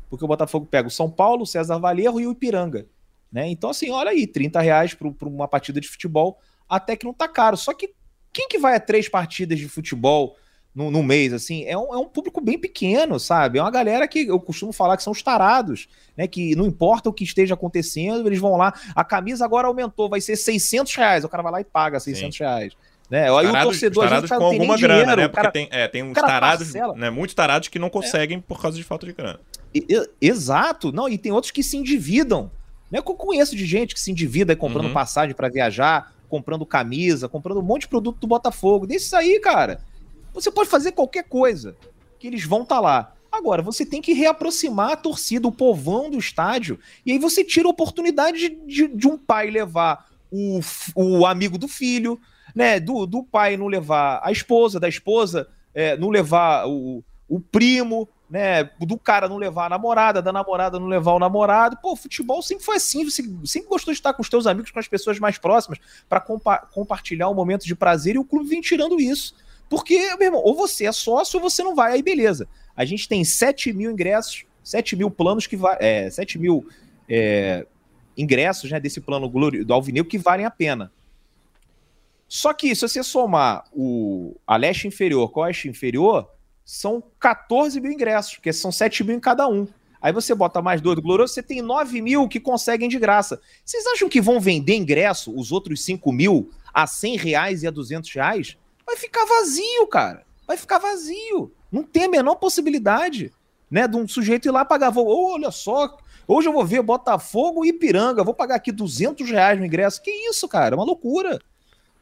Porque 0.08 0.24
o 0.24 0.28
Botafogo 0.28 0.66
pega 0.66 0.86
o 0.86 0.90
São 0.90 1.10
Paulo, 1.10 1.42
o 1.42 1.46
César 1.46 1.78
Valerro 1.78 2.20
e 2.20 2.26
o 2.26 2.32
Ipiranga. 2.32 2.86
Né? 3.32 3.48
Então, 3.48 3.70
assim, 3.70 3.90
olha 3.90 4.10
aí, 4.10 4.26
30 4.26 4.60
reais 4.60 4.94
para 4.94 5.28
uma 5.28 5.48
partida 5.48 5.80
de 5.80 5.88
futebol, 5.88 6.38
até 6.68 6.96
que 6.96 7.04
não 7.04 7.12
tá 7.12 7.26
caro. 7.26 7.56
Só 7.56 7.74
que 7.74 7.92
quem 8.32 8.48
que 8.48 8.58
vai 8.58 8.76
a 8.76 8.80
três 8.80 9.08
partidas 9.08 9.58
de 9.58 9.68
futebol 9.68 10.36
no, 10.74 10.90
no 10.90 11.02
mês, 11.02 11.32
assim, 11.32 11.64
é 11.64 11.76
um, 11.76 11.92
é 11.92 11.98
um, 11.98 12.06
público 12.06 12.40
bem 12.40 12.58
pequeno, 12.58 13.18
sabe? 13.18 13.58
É 13.58 13.62
uma 13.62 13.70
galera 13.70 14.06
que 14.06 14.26
eu 14.26 14.38
costumo 14.38 14.72
falar 14.72 14.96
que 14.96 15.02
são 15.02 15.12
os 15.12 15.22
tarados, 15.22 15.88
né? 16.16 16.28
Que 16.28 16.54
não 16.54 16.66
importa 16.66 17.08
o 17.08 17.12
que 17.12 17.24
esteja 17.24 17.54
acontecendo, 17.54 18.28
eles 18.28 18.38
vão 18.38 18.56
lá, 18.56 18.72
a 18.94 19.04
camisa 19.04 19.44
agora 19.44 19.66
aumentou, 19.66 20.08
vai 20.08 20.20
ser 20.20 20.36
600 20.36 20.94
reais, 20.94 21.24
o 21.24 21.28
cara 21.28 21.42
vai 21.42 21.52
lá 21.52 21.60
e 21.60 21.64
paga 21.64 21.98
600 21.98 22.36
Sim. 22.36 22.44
reais. 22.44 22.72
Né? 23.10 23.24
Aí 23.24 23.46
o 23.48 23.52
torcedor 23.52 24.04
tarados 24.04 24.30
com 24.30 24.44
alguma 24.44 24.78
grana, 24.78 25.00
dinheiro, 25.00 25.20
né? 25.22 25.28
Porque 25.28 25.40
cara, 25.40 25.50
tem, 25.50 25.68
é, 25.72 25.88
tem 25.88 26.04
uns 26.04 26.14
tarados, 26.14 26.72
né? 26.94 27.10
Muitos 27.10 27.34
tarados 27.34 27.66
que 27.66 27.78
não 27.78 27.90
conseguem 27.90 28.38
é. 28.38 28.40
por 28.40 28.62
causa 28.62 28.76
de 28.76 28.84
falta 28.84 29.04
de 29.04 29.12
grana. 29.12 29.40
E, 29.74 29.84
exato, 30.20 30.92
não, 30.92 31.08
e 31.08 31.18
tem 31.18 31.32
outros 31.32 31.50
que 31.50 31.62
se 31.62 31.76
endividam 31.76 32.50
Né? 32.90 33.00
Eu 33.00 33.02
conheço 33.02 33.56
de 33.56 33.66
gente 33.66 33.94
que 33.94 34.00
se 34.00 34.12
endivida 34.12 34.54
comprando 34.54 34.86
uhum. 34.86 34.92
passagem 34.92 35.34
para 35.34 35.48
viajar, 35.48 36.12
comprando 36.28 36.64
camisa, 36.64 37.28
comprando 37.28 37.58
um 37.58 37.64
monte 37.64 37.82
de 37.82 37.88
produto 37.88 38.20
do 38.20 38.28
Botafogo. 38.28 38.86
Desses 38.86 39.12
aí, 39.12 39.40
cara, 39.40 39.80
você 40.32 40.50
pode 40.50 40.68
fazer 40.68 40.92
qualquer 40.92 41.24
coisa, 41.24 41.76
que 42.18 42.26
eles 42.26 42.44
vão 42.44 42.62
estar 42.62 42.76
tá 42.76 42.80
lá. 42.80 43.14
Agora, 43.30 43.62
você 43.62 43.86
tem 43.86 44.02
que 44.02 44.12
reaproximar 44.12 44.92
a 44.92 44.96
torcida, 44.96 45.46
o 45.46 45.52
povão 45.52 46.10
do 46.10 46.18
estádio, 46.18 46.78
e 47.06 47.12
aí 47.12 47.18
você 47.18 47.44
tira 47.44 47.68
a 47.68 47.70
oportunidade 47.70 48.48
de, 48.66 48.88
de, 48.88 49.06
um 49.06 49.16
pai 49.16 49.50
levar 49.50 50.08
o, 50.30 50.60
o 50.96 51.26
amigo 51.26 51.56
do 51.56 51.68
filho, 51.68 52.20
né? 52.54 52.80
Do, 52.80 53.06
do 53.06 53.22
pai 53.22 53.56
não 53.56 53.68
levar 53.68 54.20
a 54.24 54.32
esposa, 54.32 54.80
da 54.80 54.88
esposa 54.88 55.48
é, 55.72 55.96
não 55.96 56.08
levar 56.08 56.66
o, 56.66 57.04
o 57.28 57.40
primo, 57.40 58.08
né? 58.28 58.64
Do 58.64 58.98
cara 58.98 59.28
não 59.28 59.36
levar 59.36 59.66
a 59.66 59.68
namorada, 59.68 60.20
da 60.20 60.32
namorada 60.32 60.78
não 60.78 60.86
levar 60.86 61.12
o 61.12 61.18
namorado. 61.18 61.76
Pô, 61.80 61.94
futebol 61.96 62.42
sempre 62.42 62.64
foi 62.64 62.76
assim. 62.76 63.04
Você 63.04 63.22
sempre 63.44 63.68
gostou 63.68 63.92
de 63.92 63.98
estar 63.98 64.12
com 64.12 64.22
os 64.22 64.28
teus 64.28 64.46
amigos, 64.46 64.70
com 64.70 64.78
as 64.78 64.88
pessoas 64.88 65.18
mais 65.18 65.38
próximas, 65.38 65.78
para 66.08 66.20
compa 66.20 66.58
compartilhar 66.72 67.28
um 67.28 67.34
momento 67.34 67.64
de 67.64 67.74
prazer 67.74 68.16
e 68.16 68.18
o 68.18 68.24
clube 68.24 68.48
vem 68.48 68.60
tirando 68.60 69.00
isso. 69.00 69.34
Porque, 69.70 70.16
meu 70.16 70.26
irmão, 70.26 70.42
ou 70.44 70.56
você 70.56 70.84
é 70.84 70.92
sócio 70.92 71.38
ou 71.38 71.48
você 71.48 71.62
não 71.62 71.76
vai, 71.76 71.92
aí 71.92 72.02
beleza. 72.02 72.48
A 72.76 72.84
gente 72.84 73.08
tem 73.08 73.24
7 73.24 73.72
mil 73.72 73.92
ingressos, 73.92 74.44
7 74.64 74.96
mil 74.96 75.08
planos 75.08 75.46
que 75.46 75.56
vai. 75.56 75.76
É, 75.80 76.10
7 76.10 76.40
mil 76.40 76.68
é, 77.08 77.64
ingressos 78.18 78.68
né, 78.68 78.80
desse 78.80 79.00
plano 79.00 79.28
do 79.28 79.72
Alvinegro 79.72 80.10
que 80.10 80.18
valem 80.18 80.44
a 80.44 80.50
pena. 80.50 80.92
Só 82.28 82.52
que 82.52 82.74
se 82.74 82.82
você 82.82 83.02
somar 83.04 83.64
o, 83.72 84.36
a 84.44 84.56
leste 84.56 84.88
inferior 84.88 85.30
com 85.30 85.40
a 85.40 85.46
oeste 85.46 85.68
inferior, 85.68 86.28
são 86.64 87.02
14 87.20 87.80
mil 87.80 87.92
ingressos, 87.92 88.34
porque 88.34 88.52
são 88.52 88.72
7 88.72 89.04
mil 89.04 89.16
em 89.16 89.20
cada 89.20 89.46
um. 89.48 89.68
Aí 90.02 90.12
você 90.12 90.34
bota 90.34 90.60
mais 90.60 90.80
dois 90.80 90.96
do 90.96 91.02
Glorioso, 91.02 91.34
você 91.34 91.42
tem 91.44 91.62
9 91.62 92.02
mil 92.02 92.26
que 92.26 92.40
conseguem 92.40 92.88
de 92.88 92.98
graça. 92.98 93.40
Vocês 93.64 93.86
acham 93.86 94.08
que 94.08 94.20
vão 94.20 94.40
vender 94.40 94.74
ingresso, 94.74 95.32
os 95.32 95.52
outros 95.52 95.84
5 95.84 96.10
mil, 96.12 96.50
a 96.74 96.88
100 96.88 97.16
reais 97.16 97.62
e 97.62 97.68
a 97.68 97.70
200 97.70 98.12
reais? 98.12 98.56
Vai 98.90 98.96
ficar 98.96 99.24
vazio, 99.24 99.86
cara. 99.86 100.24
Vai 100.46 100.56
ficar 100.56 100.78
vazio. 100.78 101.52
Não 101.70 101.82
tem 101.84 102.04
a 102.04 102.08
menor 102.08 102.34
possibilidade, 102.36 103.32
né, 103.70 103.86
de 103.86 103.96
um 103.96 104.06
sujeito 104.06 104.48
ir 104.48 104.50
lá 104.50 104.64
pagar 104.64 104.90
voo. 104.90 105.06
Oh, 105.06 105.34
olha 105.34 105.50
só, 105.50 105.96
hoje 106.26 106.48
eu 106.48 106.52
vou 106.52 106.66
ver 106.66 106.82
Botafogo 106.82 107.64
e 107.64 107.68
Ipiranga, 107.68 108.24
vou 108.24 108.34
pagar 108.34 108.56
aqui 108.56 108.72
200 108.72 109.30
reais 109.30 109.58
no 109.58 109.64
ingresso. 109.64 110.02
Que 110.02 110.10
isso, 110.10 110.48
cara? 110.48 110.74
É 110.74 110.76
uma 110.76 110.84
loucura. 110.84 111.38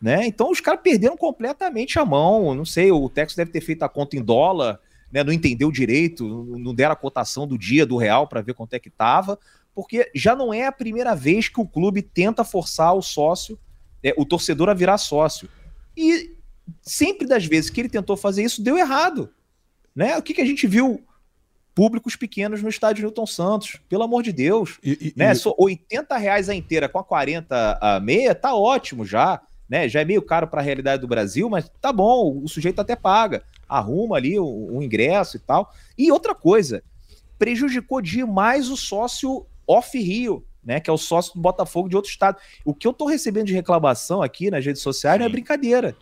Né? 0.01 0.27
Então 0.27 0.51
os 0.51 0.61
caras 0.61 0.81
perderam 0.81 1.17
completamente 1.17 1.99
a 1.99 2.05
mão. 2.05 2.55
Não 2.55 2.65
sei, 2.65 2.91
o 2.91 3.09
Texas 3.11 3.37
deve 3.37 3.51
ter 3.51 3.61
feito 3.61 3.83
a 3.83 3.89
conta 3.89 4.17
em 4.17 4.23
dólar, 4.23 4.81
né? 5.13 5.23
não 5.23 5.33
entendeu 5.33 5.71
direito, 5.71 6.27
não 6.27 6.75
deram 6.75 6.93
a 6.93 6.97
cotação 6.97 7.47
do 7.47 7.59
dia 7.59 7.85
do 7.85 7.97
real 7.97 8.27
para 8.27 8.41
ver 8.41 8.55
quanto 8.55 8.75
é 8.75 8.79
que 8.79 8.89
tava, 8.89 9.39
porque 9.75 10.11
já 10.15 10.35
não 10.35 10.55
é 10.55 10.67
a 10.67 10.73
primeira 10.73 11.15
vez 11.15 11.49
que 11.49 11.61
o 11.61 11.67
clube 11.67 12.01
tenta 12.01 12.45
forçar 12.45 12.95
o 12.95 13.03
sócio, 13.03 13.59
é, 14.03 14.15
o 14.17 14.25
torcedor 14.25 14.71
a 14.71 14.75
virar 14.75 14.97
sócio. 14.97 15.49
E 15.97 16.38
sempre 16.83 17.27
das 17.27 17.45
vezes 17.45 17.71
que 17.71 17.81
ele 17.81 17.89
tentou 17.89 18.17
fazer 18.17 18.43
isso, 18.43 18.63
deu 18.63 18.77
errado. 18.77 19.31
Né? 19.95 20.17
O 20.17 20.23
que, 20.23 20.35
que 20.35 20.41
a 20.41 20.47
gente 20.47 20.67
viu? 20.67 21.03
Públicos 21.75 22.17
pequenos 22.17 22.63
no 22.63 22.69
estádio 22.69 23.03
Newton 23.03 23.27
Santos, 23.27 23.79
pelo 23.89 24.03
amor 24.03 24.23
de 24.23 24.33
Deus. 24.33 24.79
E, 24.83 25.13
e, 25.17 25.19
né? 25.19 25.33
E... 25.33 25.55
80 25.57 26.17
reais 26.17 26.49
a 26.49 26.55
inteira 26.55 26.89
com 26.89 26.99
a 26.99 27.05
40 27.05 27.79
a 27.81 28.01
meia, 28.01 28.35
tá 28.35 28.55
ótimo 28.55 29.05
já. 29.05 29.41
Né? 29.69 29.89
Já 29.89 30.01
é 30.01 30.05
meio 30.05 30.23
caro 30.23 30.49
para 30.49 30.61
a 30.61 30.65
realidade 30.65 31.01
do 31.01 31.09
Brasil, 31.09 31.49
mas 31.49 31.71
tá 31.81 31.93
bom, 31.93 32.41
o 32.43 32.49
sujeito 32.49 32.81
até 32.81 32.97
paga, 32.97 33.43
arruma 33.69 34.17
ali 34.17 34.39
o, 34.39 34.45
o 34.45 34.83
ingresso 34.83 35.37
e 35.37 35.41
tal. 35.41 35.73
E 35.97 36.11
outra 36.11 36.35
coisa, 36.35 36.83
prejudicou 37.39 38.01
demais 38.01 38.71
o 38.71 38.77
sócio 38.77 39.47
off-Rio, 39.67 40.45
né? 40.65 40.81
Que 40.81 40.91
é 40.91 40.93
o 40.93 40.99
sócio 40.99 41.35
do 41.35 41.41
Botafogo 41.41 41.89
de 41.89 41.97
outro 41.97 42.11
estado. 42.11 42.39
O 42.65 42.75
que 42.75 42.87
eu 42.87 42.93
tô 42.93 43.07
recebendo 43.07 43.47
de 43.47 43.55
reclamação 43.55 44.23
aqui 44.23 44.51
nas 44.51 44.65
redes 44.65 44.83
sociais 44.83 45.17
Sim. 45.17 45.21
não 45.21 45.27
é 45.27 45.29
brincadeira. 45.31 45.97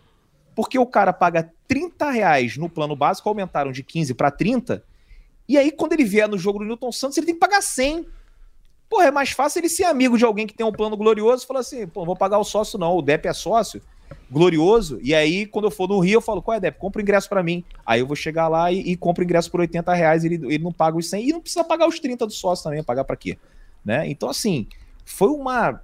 Porque 0.57 0.79
o 0.79 0.87
cara 0.87 1.13
paga 1.13 1.53
30 1.67 2.09
reais 2.09 2.57
no 2.57 2.67
plano 2.67 2.95
básico, 2.95 3.29
aumentaram 3.29 3.71
de 3.71 3.83
15 3.83 4.15
para 4.15 4.31
30, 4.31 4.83
e 5.47 5.55
aí 5.55 5.71
quando 5.71 5.93
ele 5.93 6.03
vier 6.03 6.27
no 6.27 6.35
jogo 6.35 6.57
do 6.57 6.65
Newton 6.65 6.91
Santos, 6.91 7.15
ele 7.15 7.27
tem 7.27 7.35
que 7.35 7.39
pagar 7.39 7.61
100. 7.61 8.07
Porra, 8.89 9.05
é 9.05 9.11
mais 9.11 9.29
fácil 9.29 9.59
ele 9.59 9.69
ser 9.69 9.83
amigo 9.83 10.17
de 10.17 10.25
alguém 10.25 10.47
que 10.47 10.55
tem 10.55 10.65
um 10.65 10.71
plano 10.71 10.97
glorioso 10.97 11.43
e 11.43 11.47
falar 11.47 11.59
assim, 11.59 11.85
pô, 11.85 11.99
não 11.99 12.07
vou 12.07 12.15
pagar 12.15 12.39
o 12.39 12.43
sócio 12.43 12.79
não, 12.79 12.97
o 12.97 13.03
DEP 13.03 13.27
é 13.27 13.33
sócio, 13.33 13.83
glorioso, 14.31 14.99
e 15.03 15.13
aí 15.13 15.45
quando 15.45 15.65
eu 15.65 15.71
for 15.71 15.87
no 15.87 15.99
Rio, 15.99 16.15
eu 16.15 16.21
falo, 16.21 16.41
qual 16.41 16.57
é 16.57 16.59
DEP? 16.59 16.79
Compra 16.79 17.01
o 17.01 17.03
ingresso 17.03 17.29
para 17.29 17.43
mim. 17.43 17.63
Aí 17.85 17.99
eu 17.99 18.07
vou 18.07 18.15
chegar 18.15 18.47
lá 18.47 18.71
e, 18.71 18.79
e 18.79 18.97
compro 18.97 19.21
o 19.21 19.25
ingresso 19.25 19.51
por 19.51 19.59
80 19.59 19.93
reais, 19.93 20.25
ele, 20.25 20.43
ele 20.43 20.63
não 20.63 20.73
paga 20.73 20.97
os 20.97 21.07
100, 21.07 21.29
e 21.29 21.33
não 21.33 21.39
precisa 21.39 21.63
pagar 21.63 21.87
os 21.87 21.99
30 21.99 22.25
do 22.25 22.33
sócio 22.33 22.63
também, 22.63 22.83
pagar 22.83 23.03
para 23.03 23.15
quê? 23.15 23.37
Né? 23.85 24.09
Então 24.09 24.27
assim, 24.27 24.65
foi 25.05 25.29
uma 25.29 25.79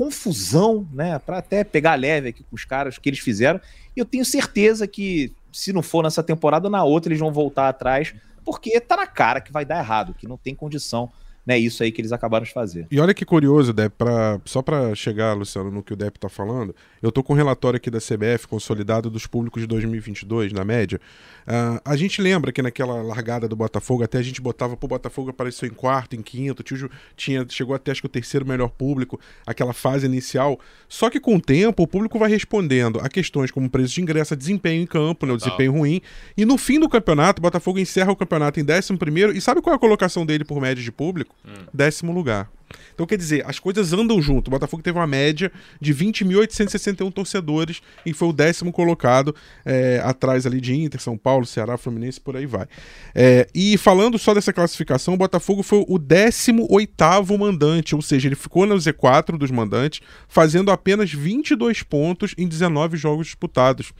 confusão, 0.00 0.88
né? 0.94 1.18
Para 1.18 1.36
até 1.36 1.62
pegar 1.62 1.94
leve 1.94 2.30
aqui 2.30 2.42
com 2.42 2.56
os 2.56 2.64
caras 2.64 2.96
que 2.96 3.06
eles 3.06 3.18
fizeram. 3.18 3.60
E 3.94 4.00
eu 4.00 4.06
tenho 4.06 4.24
certeza 4.24 4.86
que, 4.86 5.30
se 5.52 5.74
não 5.74 5.82
for 5.82 6.02
nessa 6.02 6.22
temporada, 6.22 6.70
na 6.70 6.82
outra 6.82 7.12
eles 7.12 7.20
vão 7.20 7.30
voltar 7.30 7.68
atrás, 7.68 8.14
porque 8.42 8.80
tá 8.80 8.96
na 8.96 9.06
cara 9.06 9.42
que 9.42 9.52
vai 9.52 9.62
dar 9.62 9.78
errado, 9.78 10.14
que 10.14 10.26
não 10.26 10.38
tem 10.38 10.54
condição 10.54 11.12
né, 11.46 11.58
isso 11.58 11.82
aí 11.82 11.90
que 11.90 12.00
eles 12.00 12.12
acabaram 12.12 12.44
de 12.44 12.52
fazer. 12.52 12.86
E 12.90 13.00
olha 13.00 13.14
que 13.14 13.24
curioso, 13.24 13.72
Dep, 13.72 13.94
pra, 13.96 14.40
só 14.44 14.62
para 14.62 14.94
chegar, 14.94 15.32
Luciano, 15.32 15.70
no 15.70 15.82
que 15.82 15.92
o 15.92 15.96
Dep 15.96 16.18
tá 16.18 16.28
falando, 16.28 16.74
eu 17.02 17.10
tô 17.10 17.22
com 17.22 17.32
um 17.32 17.36
relatório 17.36 17.76
aqui 17.76 17.90
da 17.90 17.98
CBF 17.98 18.46
consolidado 18.46 19.10
dos 19.10 19.26
públicos 19.26 19.60
de 19.62 19.66
2022, 19.66 20.52
na 20.52 20.64
média. 20.64 21.00
Uh, 21.42 21.80
a 21.84 21.96
gente 21.96 22.20
lembra 22.20 22.52
que 22.52 22.62
naquela 22.62 23.02
largada 23.02 23.48
do 23.48 23.56
Botafogo, 23.56 24.04
até 24.04 24.18
a 24.18 24.22
gente 24.22 24.40
botava, 24.40 24.76
pro 24.76 24.88
Botafogo 24.88 25.30
apareceu 25.30 25.66
em 25.66 25.72
quarto, 25.72 26.14
em 26.14 26.22
quinto, 26.22 26.62
tio, 26.62 26.90
tinha, 27.16 27.44
chegou 27.48 27.74
até 27.74 27.90
acho 27.90 28.02
que 28.02 28.06
o 28.06 28.10
terceiro 28.10 28.46
melhor 28.46 28.68
público, 28.68 29.18
aquela 29.46 29.72
fase 29.72 30.06
inicial. 30.06 30.60
Só 30.88 31.08
que 31.08 31.18
com 31.18 31.36
o 31.36 31.40
tempo, 31.40 31.82
o 31.82 31.86
público 31.86 32.18
vai 32.18 32.30
respondendo 32.30 33.00
a 33.00 33.08
questões 33.08 33.50
como 33.50 33.68
preço 33.68 33.94
de 33.94 34.02
ingresso, 34.02 34.36
desempenho 34.36 34.82
em 34.82 34.86
campo, 34.86 35.26
né, 35.26 35.32
o 35.32 35.36
desempenho 35.36 35.72
ruim. 35.72 36.00
E 36.36 36.44
no 36.44 36.58
fim 36.58 36.78
do 36.78 36.88
campeonato, 36.88 37.40
o 37.40 37.42
Botafogo 37.42 37.78
encerra 37.78 38.12
o 38.12 38.16
campeonato 38.16 38.60
em 38.60 38.64
décimo 38.64 38.98
primeiro. 38.98 39.36
E 39.36 39.40
sabe 39.40 39.60
qual 39.62 39.72
é 39.72 39.76
a 39.76 39.80
colocação 39.80 40.26
dele 40.26 40.44
por 40.44 40.60
média 40.60 40.82
de 40.82 40.92
público? 40.92 41.29
Hum. 41.44 41.66
Décimo 41.72 42.12
lugar. 42.12 42.50
Então, 42.94 43.06
quer 43.06 43.16
dizer, 43.16 43.44
as 43.46 43.58
coisas 43.58 43.92
andam 43.92 44.20
junto. 44.20 44.48
O 44.48 44.50
Botafogo 44.50 44.82
teve 44.82 44.98
uma 44.98 45.06
média 45.06 45.50
de 45.80 45.94
20.861 45.94 47.12
torcedores 47.12 47.80
e 48.04 48.12
foi 48.12 48.28
o 48.28 48.32
décimo 48.32 48.72
colocado 48.72 49.34
é, 49.64 50.00
atrás 50.04 50.46
ali 50.46 50.60
de 50.60 50.74
Inter, 50.74 51.00
São 51.00 51.16
Paulo, 51.16 51.46
Ceará, 51.46 51.76
Fluminense, 51.76 52.20
por 52.20 52.36
aí 52.36 52.46
vai. 52.46 52.66
É, 53.14 53.48
e 53.54 53.76
falando 53.76 54.18
só 54.18 54.34
dessa 54.34 54.52
classificação, 54.52 55.14
o 55.14 55.16
Botafogo 55.16 55.62
foi 55.62 55.84
o 55.88 55.98
18º 55.98 57.38
mandante, 57.38 57.94
ou 57.94 58.02
seja, 58.02 58.28
ele 58.28 58.36
ficou 58.36 58.66
no 58.66 58.76
Z4 58.76 59.36
dos 59.36 59.50
mandantes, 59.50 60.00
fazendo 60.28 60.70
apenas 60.70 61.12
22 61.12 61.82
pontos 61.82 62.34
em 62.36 62.46
19 62.46 62.96
jogos 62.96 63.26
disputados 63.26 63.92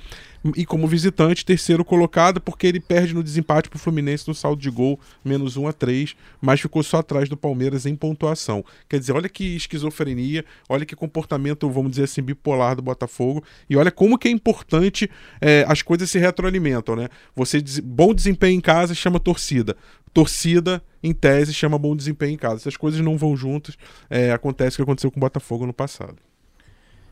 e 0.57 0.65
como 0.65 0.87
visitante, 0.87 1.45
terceiro 1.45 1.85
colocado, 1.85 2.41
porque 2.41 2.67
ele 2.67 2.81
perde 2.81 3.15
no 3.15 3.23
desempate 3.23 3.69
para 3.69 3.77
o 3.77 3.81
Fluminense 3.81 4.27
no 4.27 4.35
saldo 4.35 4.61
de 4.61 4.71
gol, 4.71 4.99
menos 5.25 5.57
1 5.57 5.69
a 5.69 5.73
3, 5.73 6.17
mas 6.41 6.61
ficou 6.61 6.83
só 6.83 6.99
atrás 6.99 7.29
do 7.29 7.37
Palmeiras 7.37 7.87
em 7.87 7.95
pontuação. 7.95 8.65
Quer 8.89 8.99
dizer, 8.99 9.13
olha 9.13 9.29
que 9.29 9.57
esquizofrenia, 9.57 10.45
olha 10.69 10.87
que 10.87 10.97
comportamento, 10.97 11.69
vamos 11.69 11.91
dizer 11.91 12.05
assim, 12.05 12.23
bipolar 12.23 12.75
do 12.75 12.83
Botafogo, 12.83 13.45
e 13.69 13.77
olha 13.77 13.91
como 13.91 14.19
que 14.19 14.29
é 14.29 14.31
importante 14.31 15.11
é, 15.41 15.65
as 15.69 15.83
coisas 15.83 16.11
se 16.11 16.19
retroalimentam, 16.19 16.97
né? 16.97 17.09
Você, 17.35 17.63
bom 17.83 18.15
desempenho 18.15 18.57
em 18.57 18.61
casa 18.61 18.95
chama 18.95 19.21
torcida, 19.21 19.77
torcida, 20.13 20.83
em 21.03 21.13
tese, 21.13 21.53
chama 21.53 21.79
bom 21.79 21.95
desempenho 21.95 22.33
em 22.33 22.39
casa. 22.39 22.57
Essas 22.57 22.77
coisas 22.77 23.01
não 23.01 23.17
vão 23.17 23.37
juntas, 23.37 23.77
é, 24.09 24.33
acontece 24.33 24.77
o 24.77 24.79
que 24.79 24.83
aconteceu 24.83 25.11
com 25.11 25.19
o 25.19 25.21
Botafogo 25.21 25.67
no 25.67 25.73
passado. 25.73 26.17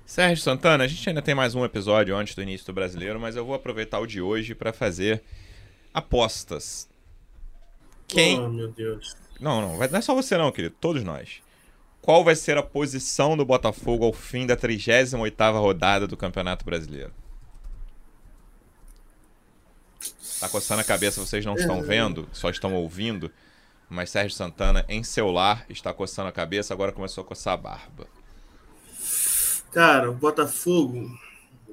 Sérgio 0.08 0.42
Santana, 0.42 0.84
a 0.84 0.88
gente 0.88 1.06
ainda 1.06 1.20
tem 1.20 1.34
mais 1.34 1.54
um 1.54 1.66
episódio 1.66 2.16
antes 2.16 2.34
do 2.34 2.42
início 2.42 2.66
do 2.66 2.72
brasileiro, 2.72 3.20
mas 3.20 3.36
eu 3.36 3.44
vou 3.44 3.54
aproveitar 3.54 3.98
o 3.98 4.06
de 4.06 4.22
hoje 4.22 4.54
para 4.54 4.72
fazer 4.72 5.22
apostas. 5.92 6.88
Quem. 8.06 8.40
Oh, 8.40 8.48
meu 8.48 8.72
Deus. 8.72 9.14
Não, 9.38 9.60
não, 9.60 9.76
não 9.76 9.98
é 9.98 10.00
só 10.00 10.14
você, 10.14 10.38
não, 10.38 10.50
querido, 10.50 10.74
todos 10.80 11.04
nós. 11.04 11.42
Qual 12.00 12.24
vai 12.24 12.34
ser 12.34 12.56
a 12.56 12.62
posição 12.62 13.36
do 13.36 13.44
Botafogo 13.44 14.06
ao 14.06 14.14
fim 14.14 14.46
da 14.46 14.56
38 14.56 15.36
rodada 15.52 16.06
do 16.06 16.16
Campeonato 16.16 16.64
Brasileiro? 16.64 17.12
Tá 20.40 20.48
coçando 20.48 20.80
a 20.80 20.84
cabeça, 20.84 21.20
vocês 21.20 21.44
não 21.44 21.54
estão 21.54 21.82
vendo, 21.82 22.26
só 22.32 22.48
estão 22.48 22.72
ouvindo. 22.72 23.30
Mas 23.90 24.08
Sérgio 24.08 24.34
Santana, 24.34 24.86
em 24.88 25.02
celular, 25.02 25.66
está 25.68 25.92
coçando 25.92 26.30
a 26.30 26.32
cabeça, 26.32 26.72
agora 26.72 26.92
começou 26.92 27.22
a 27.22 27.26
coçar 27.26 27.52
a 27.52 27.58
barba. 27.58 28.17
Cara, 29.78 30.10
o 30.10 30.14
Botafogo, 30.14 31.08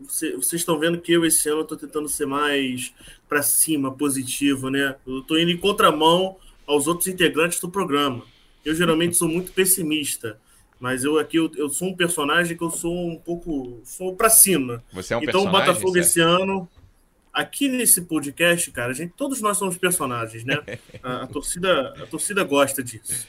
vocês 0.03 0.53
estão 0.53 0.78
vendo 0.78 1.01
que 1.01 1.12
eu 1.12 1.26
esse 1.26 1.49
ano 1.49 1.62
estou 1.62 1.76
tentando 1.76 2.08
ser 2.08 2.28
mais 2.28 2.93
para 3.28 3.41
cima, 3.41 3.91
positivo, 3.91 4.70
né? 4.70 4.95
Eu 5.08 5.22
estou 5.22 5.39
indo 5.39 5.49
em 5.49 5.58
contramão 5.58 6.38
aos 6.68 6.86
outros 6.86 7.08
integrantes 7.08 7.60
do 7.60 7.68
programa. 7.68 8.24
Eu 8.64 8.76
geralmente 8.76 9.18
sou 9.18 9.28
muito 9.28 9.51
pessimista, 9.51 10.39
mas 10.80 11.03
eu 11.03 11.18
aqui 11.18 11.38
eu, 11.38 11.51
eu 11.56 11.68
sou 11.68 11.88
um 11.88 11.95
personagem 11.95 12.56
que 12.56 12.64
eu 12.64 12.70
sou 12.70 12.95
um 12.95 13.18
pouco 13.18 13.82
sou 13.84 14.16
para 14.16 14.30
cima. 14.30 14.84
Você 14.93 15.16
é 15.16 15.18
um 15.18 15.24
então 15.24 15.41
o 15.41 15.49
Botafogo 15.49 15.93
certo? 15.93 16.06
esse 16.06 16.20
ano 16.20 16.70
aqui 17.34 17.68
nesse 17.68 18.03
podcast, 18.03 18.70
cara, 18.70 18.93
gente 18.93 19.14
todos 19.18 19.41
nós 19.41 19.58
somos 19.58 19.80
personagens, 19.80 20.43
né? 20.43 20.62
A, 21.01 21.24
a 21.24 21.28
torcida 21.28 21.95
a 21.99 22.06
torcida 22.06 22.43
gosta 22.43 22.84
disso. 22.84 23.28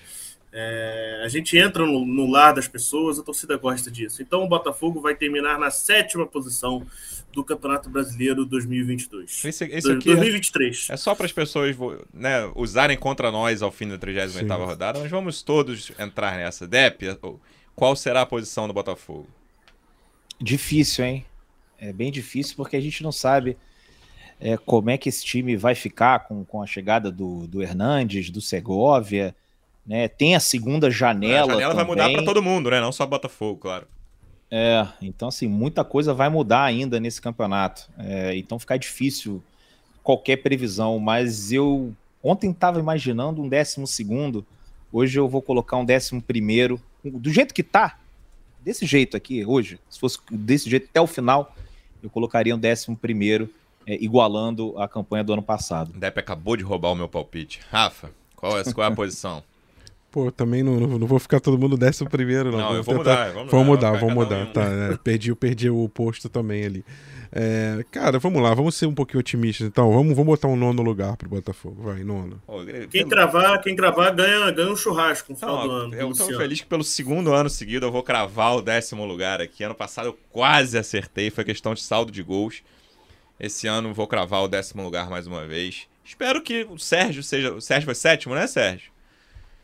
É, 0.53 1.23
a 1.25 1.29
gente 1.29 1.57
entra 1.59 1.85
no, 1.85 2.05
no, 2.05 2.31
lar 2.31 2.55
das 2.55 2.67
pessoas, 2.67 3.19
a 3.19 3.23
torcida 3.23 3.57
gosta 3.57 3.91
disso. 3.91 4.23
Então 4.23 4.43
o 4.43 4.49
Botafogo 4.49 5.01
vai 5.01 5.15
terminar 5.15 5.59
na 5.59 5.71
sétima 5.71 6.27
posição 6.27 6.87
do 7.33 7.45
Campeonato 7.45 7.91
Brasileiro 7.91 8.47
2022. 8.47 9.45
Esse, 9.45 9.65
esse 9.65 9.93
aqui 9.93 10.05
2023. 10.07 10.89
É, 10.89 10.95
é 10.95 10.97
só 10.97 11.15
para 11.15 11.27
as 11.27 11.33
pessoas 11.33 11.77
né, 12.15 12.51
usarem 12.55 12.97
contra 12.97 13.31
nós 13.31 13.61
ao 13.61 13.71
fim 13.71 13.89
da 13.89 13.99
38 13.99 14.47
rodada, 14.55 14.99
mas 14.99 15.11
vamos 15.11 15.43
todos 15.43 15.93
entrar 15.99 16.37
nessa. 16.37 16.67
Dep, 16.67 17.03
qual 17.75 17.95
será 17.95 18.23
a 18.23 18.27
posição 18.27 18.67
do 18.67 18.73
Botafogo? 18.73 19.29
Difícil, 20.41 21.05
hein? 21.05 21.27
É 21.79 21.93
bem 21.93 22.11
difícil 22.11 22.57
porque 22.57 22.77
a 22.77 22.81
gente 22.81 23.03
não 23.03 23.13
sabe 23.13 23.59
é, 24.41 24.57
como 24.57 24.91
é 24.91 24.97
que 24.97 25.09
esse 25.09 25.25
time 25.25 25.57
vai 25.57 25.75
ficar 25.75 26.21
com, 26.21 26.45
com 26.45 26.63
a 26.63 26.67
chegada 26.67 27.11
do, 27.11 27.47
do 27.47 27.63
Hernandes, 27.63 28.31
do 28.31 28.41
Segovia. 28.41 29.35
Né? 29.87 30.09
Tem 30.09 30.35
a 30.35 30.41
segunda 30.41 30.91
janela. 30.91 31.53
A 31.53 31.55
janela 31.55 31.75
também. 31.75 31.97
vai 31.97 32.07
mudar 32.07 32.11
para 32.13 32.25
todo 32.25 32.43
mundo, 32.43 32.71
né? 32.71 32.81
Não 32.81 32.93
só 32.93 33.07
Botafogo, 33.07 33.59
claro. 33.61 33.87
É, 34.51 34.87
então 35.03 35.29
assim, 35.29 35.49
muita 35.49 35.85
coisa 35.85 36.15
vai 36.15 36.29
mudar 36.29 36.65
ainda 36.65 37.01
nesse 37.01 37.21
campeonato. 37.21 37.89
É, 37.99 38.37
então 38.37 38.59
fica 38.59 38.77
difícil 38.79 39.43
qualquer 40.03 40.37
previsão, 40.37 40.99
mas 40.99 41.51
eu 41.51 41.93
ontem 42.23 42.51
estava 42.51 42.79
imaginando 42.79 43.43
um 43.43 43.49
décimo 43.49 43.87
segundo, 43.87 44.47
hoje 44.93 45.19
eu 45.19 45.29
vou 45.29 45.43
colocar 45.43 45.77
um 45.77 45.85
décimo 45.85 46.23
primeiro, 46.23 46.81
do 47.05 47.31
jeito 47.31 47.53
que 47.53 47.63
tá, 47.63 47.99
desse 48.61 48.87
jeito 48.87 49.17
aqui 49.17 49.45
hoje, 49.45 49.79
se 49.89 49.99
fosse 49.99 50.19
desse 50.31 50.71
jeito 50.71 50.89
até 50.91 51.01
o 51.01 51.07
final, 51.07 51.55
eu 52.03 52.11
colocaria 52.11 52.55
um 52.55 52.59
décimo 52.59 52.97
primeiro, 52.97 53.49
é, 53.87 53.95
igualando 53.95 54.79
a 54.79 54.89
campanha 54.89 55.25
do 55.25 55.33
ano 55.33 55.43
passado. 55.43 55.93
O 55.95 55.99
Depp 55.99 56.19
acabou 56.19 56.57
de 56.57 56.63
roubar 56.65 56.91
o 56.91 56.95
meu 56.95 57.09
palpite. 57.09 57.61
Rafa, 57.71 58.11
qual 58.35 58.59
é, 58.59 58.65
qual 58.73 58.89
é 58.89 58.93
a 58.93 58.95
posição? 58.95 59.43
Pô, 60.17 60.33
também 60.33 60.63
não, 60.63 60.81
não, 60.81 61.07
vou 61.07 61.19
ficar 61.19 61.41
todo 61.41 61.59
mundo 61.59 61.77
décimo 61.77 62.09
primeiro, 62.09 62.51
não. 62.51 62.59
Não, 62.59 62.75
eu 62.75 62.83
vou 62.83 62.95
mudar, 62.95 63.33
vamos 63.33 63.67
mudar. 63.67 63.93
Vamos 63.99 64.15
mudar, 64.15 64.47
tá. 64.51 64.63
É, 64.63 64.97
perdi, 64.97 65.35
perdi 65.35 65.69
o 65.69 65.87
posto 65.91 66.31
também 66.31 66.65
ali. 66.65 66.85
É, 67.31 67.85
cara, 67.91 68.19
vamos 68.19 68.43
lá, 68.43 68.55
vamos 68.55 68.77
ser 68.77 68.87
um 68.87 68.95
pouquinho 68.95 69.21
otimistas. 69.21 69.67
Então, 69.67 69.93
vamos, 69.93 70.17
vamos 70.17 70.25
botar 70.25 70.49
um 70.49 70.57
nono 70.57 70.81
lugar 70.81 71.19
pro 71.19 71.29
Botafogo. 71.29 71.83
Vai, 71.83 72.03
nono. 72.03 72.41
Quem 72.91 73.07
cravar, 73.07 73.61
quem 73.61 73.77
cravar 73.77 74.15
ganha, 74.15 74.51
ganha 74.53 74.73
um 74.73 74.77
churrasco 74.77 75.33
no 75.33 75.39
final 75.39 75.55
não, 75.55 75.69
do 75.69 75.71
ano. 75.75 75.95
Eu 75.95 76.13
tô 76.15 76.25
feliz 76.29 76.63
que 76.63 76.67
pelo 76.67 76.83
segundo 76.83 77.35
ano 77.35 77.51
seguido 77.51 77.85
eu 77.85 77.93
vou 77.93 78.03
cravar 78.03 78.57
o 78.57 78.63
décimo 78.63 79.05
lugar 79.05 79.43
aqui. 79.43 79.65
Ano 79.65 79.75
passado 79.75 80.07
eu 80.07 80.19
quase 80.33 80.79
acertei, 80.79 81.29
foi 81.29 81.45
questão 81.45 81.75
de 81.75 81.83
saldo 81.83 82.11
de 82.11 82.23
gols. 82.23 82.63
Esse 83.39 83.67
ano 83.67 83.93
vou 83.93 84.07
cravar 84.07 84.43
o 84.45 84.49
décimo 84.49 84.83
lugar 84.83 85.11
mais 85.11 85.27
uma 85.27 85.45
vez. 85.45 85.87
Espero 86.03 86.41
que 86.41 86.67
o 86.71 86.79
Sérgio 86.79 87.23
seja. 87.23 87.53
O 87.53 87.61
Sérgio 87.61 87.85
foi 87.85 87.95
sétimo, 87.95 88.35
né, 88.35 88.47
Sérgio? 88.47 88.96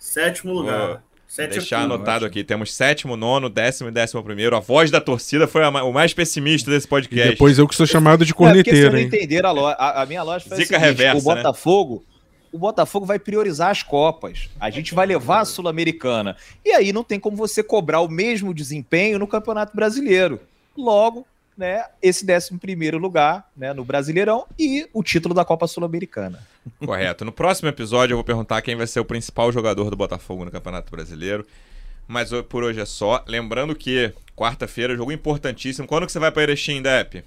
Sétimo 0.02 0.52
lugar. 0.52 1.00
Sétimo 1.28 1.60
deixar 1.60 1.82
anotado 1.82 2.26
aqui. 2.26 2.42
Temos 2.42 2.74
sétimo, 2.74 3.16
nono, 3.16 3.48
décimo 3.48 3.88
e 3.88 3.92
décimo 3.92 4.20
primeiro. 4.22 4.56
A 4.56 4.58
voz 4.58 4.90
da 4.90 5.00
torcida 5.00 5.46
foi 5.46 5.62
a, 5.62 5.68
o 5.84 5.92
mais 5.92 6.12
pessimista 6.12 6.68
desse 6.68 6.88
podcast. 6.88 7.28
E 7.28 7.30
depois 7.30 7.56
eu 7.56 7.68
que 7.68 7.74
sou 7.76 7.86
chamado 7.86 8.26
de 8.26 8.34
corneteiro, 8.34 8.96
é, 8.96 9.00
hein? 9.00 9.06
entenderam 9.06 9.64
a, 9.64 9.72
a, 9.72 10.02
a, 10.02 10.06
minha 10.06 10.24
lógica 10.24 10.48
foi 10.48 10.64
Zica 10.64 10.74
seguinte, 10.74 10.98
reversa, 10.98 11.30
o 11.30 11.34
né? 11.34 11.36
Botafogo... 11.36 11.94
Né? 11.94 12.12
O 12.52 12.58
Botafogo 12.58 13.06
vai 13.06 13.18
priorizar 13.18 13.70
as 13.70 13.82
Copas. 13.82 14.50
A 14.60 14.68
gente 14.68 14.92
vai 14.92 15.06
levar 15.06 15.40
a 15.40 15.44
Sul-Americana. 15.46 16.36
E 16.62 16.72
aí 16.72 16.92
não 16.92 17.02
tem 17.02 17.18
como 17.18 17.34
você 17.34 17.62
cobrar 17.62 18.00
o 18.00 18.08
mesmo 18.08 18.52
desempenho 18.52 19.18
no 19.18 19.26
Campeonato 19.26 19.74
Brasileiro. 19.74 20.38
Logo, 20.76 21.26
né, 21.56 21.84
esse 22.02 22.26
11 22.26 22.90
lugar 22.98 23.48
né, 23.56 23.72
no 23.72 23.84
Brasileirão 23.84 24.44
e 24.58 24.86
o 24.92 25.02
título 25.02 25.34
da 25.34 25.46
Copa 25.46 25.66
Sul-Americana. 25.66 26.40
Correto. 26.84 27.24
No 27.24 27.32
próximo 27.32 27.68
episódio 27.68 28.14
eu 28.14 28.16
vou 28.16 28.24
perguntar 28.24 28.62
quem 28.62 28.76
vai 28.76 28.86
ser 28.86 29.00
o 29.00 29.04
principal 29.04 29.50
jogador 29.52 29.90
do 29.90 29.96
Botafogo 29.96 30.44
no 30.44 30.50
Campeonato 30.50 30.90
Brasileiro. 30.90 31.46
Mas 32.06 32.30
por 32.48 32.62
hoje 32.64 32.80
é 32.80 32.84
só. 32.84 33.24
Lembrando 33.26 33.74
que 33.74 34.12
quarta-feira, 34.36 34.96
jogo 34.96 35.12
importantíssimo. 35.12 35.86
Quando 35.86 36.06
que 36.06 36.12
você 36.12 36.18
vai 36.18 36.30
para 36.30 36.42
Erechim, 36.42 36.82
Depp? 36.82 37.24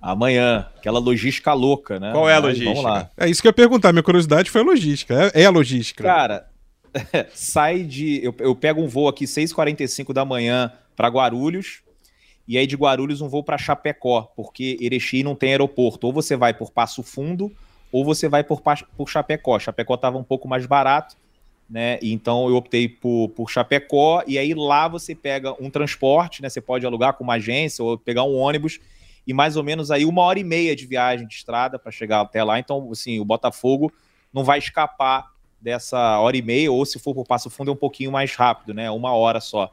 Amanhã, 0.00 0.68
aquela 0.76 0.98
logística 0.98 1.52
louca, 1.52 1.98
né? 1.98 2.12
Qual 2.12 2.28
é 2.28 2.34
a 2.34 2.38
logística? 2.38 2.70
Vamos 2.70 2.84
lá. 2.84 3.10
É 3.16 3.28
isso 3.28 3.40
que 3.40 3.48
eu 3.48 3.50
ia 3.50 3.54
perguntar. 3.54 3.92
Minha 3.92 4.02
curiosidade 4.02 4.50
foi 4.50 4.60
a 4.60 4.64
logística. 4.64 5.32
É, 5.34 5.42
é 5.42 5.46
a 5.46 5.50
logística. 5.50 6.04
Cara, 6.04 6.46
sai 7.34 7.82
de. 7.82 8.20
Eu, 8.22 8.34
eu 8.38 8.54
pego 8.54 8.82
um 8.82 8.88
voo 8.88 9.08
aqui 9.08 9.24
6h45 9.24 10.12
da 10.12 10.24
manhã 10.24 10.70
para 10.94 11.08
Guarulhos 11.08 11.82
e 12.46 12.56
aí 12.56 12.66
de 12.66 12.76
Guarulhos 12.76 13.20
um 13.20 13.28
voo 13.28 13.42
para 13.42 13.58
Chapecó, 13.58 14.22
porque 14.36 14.78
Erechim 14.80 15.22
não 15.22 15.34
tem 15.34 15.50
aeroporto. 15.50 16.06
Ou 16.06 16.12
você 16.12 16.36
vai 16.36 16.54
por 16.54 16.70
Passo 16.70 17.02
Fundo, 17.02 17.50
ou 17.96 18.04
você 18.04 18.28
vai 18.28 18.44
por, 18.44 18.60
por 18.94 19.08
Chapecó. 19.08 19.58
Chapecó 19.58 19.94
estava 19.94 20.18
um 20.18 20.22
pouco 20.22 20.46
mais 20.46 20.66
barato, 20.66 21.16
né? 21.68 21.98
Então 22.02 22.46
eu 22.46 22.56
optei 22.56 22.86
por, 22.86 23.30
por 23.30 23.50
Chapecó, 23.50 24.22
e 24.26 24.38
aí 24.38 24.52
lá 24.52 24.86
você 24.86 25.14
pega 25.14 25.54
um 25.58 25.70
transporte, 25.70 26.42
né? 26.42 26.50
Você 26.50 26.60
pode 26.60 26.84
alugar 26.84 27.14
com 27.14 27.24
uma 27.24 27.34
agência 27.34 27.82
ou 27.82 27.96
pegar 27.96 28.24
um 28.24 28.36
ônibus, 28.36 28.78
e 29.26 29.32
mais 29.32 29.56
ou 29.56 29.64
menos 29.64 29.90
aí 29.90 30.04
uma 30.04 30.20
hora 30.20 30.38
e 30.38 30.44
meia 30.44 30.76
de 30.76 30.84
viagem 30.86 31.26
de 31.26 31.34
estrada 31.34 31.78
para 31.78 31.90
chegar 31.90 32.20
até 32.20 32.44
lá. 32.44 32.58
Então, 32.58 32.90
assim, 32.92 33.18
o 33.18 33.24
Botafogo 33.24 33.90
não 34.30 34.44
vai 34.44 34.58
escapar 34.58 35.32
dessa 35.58 36.18
hora 36.20 36.36
e 36.36 36.42
meia, 36.42 36.70
ou 36.70 36.84
se 36.84 36.98
for 36.98 37.14
por 37.14 37.24
Passo 37.24 37.48
Fundo 37.48 37.70
é 37.70 37.72
um 37.72 37.78
pouquinho 37.78 38.12
mais 38.12 38.34
rápido, 38.34 38.74
né? 38.74 38.90
Uma 38.90 39.12
hora 39.14 39.40
só 39.40 39.72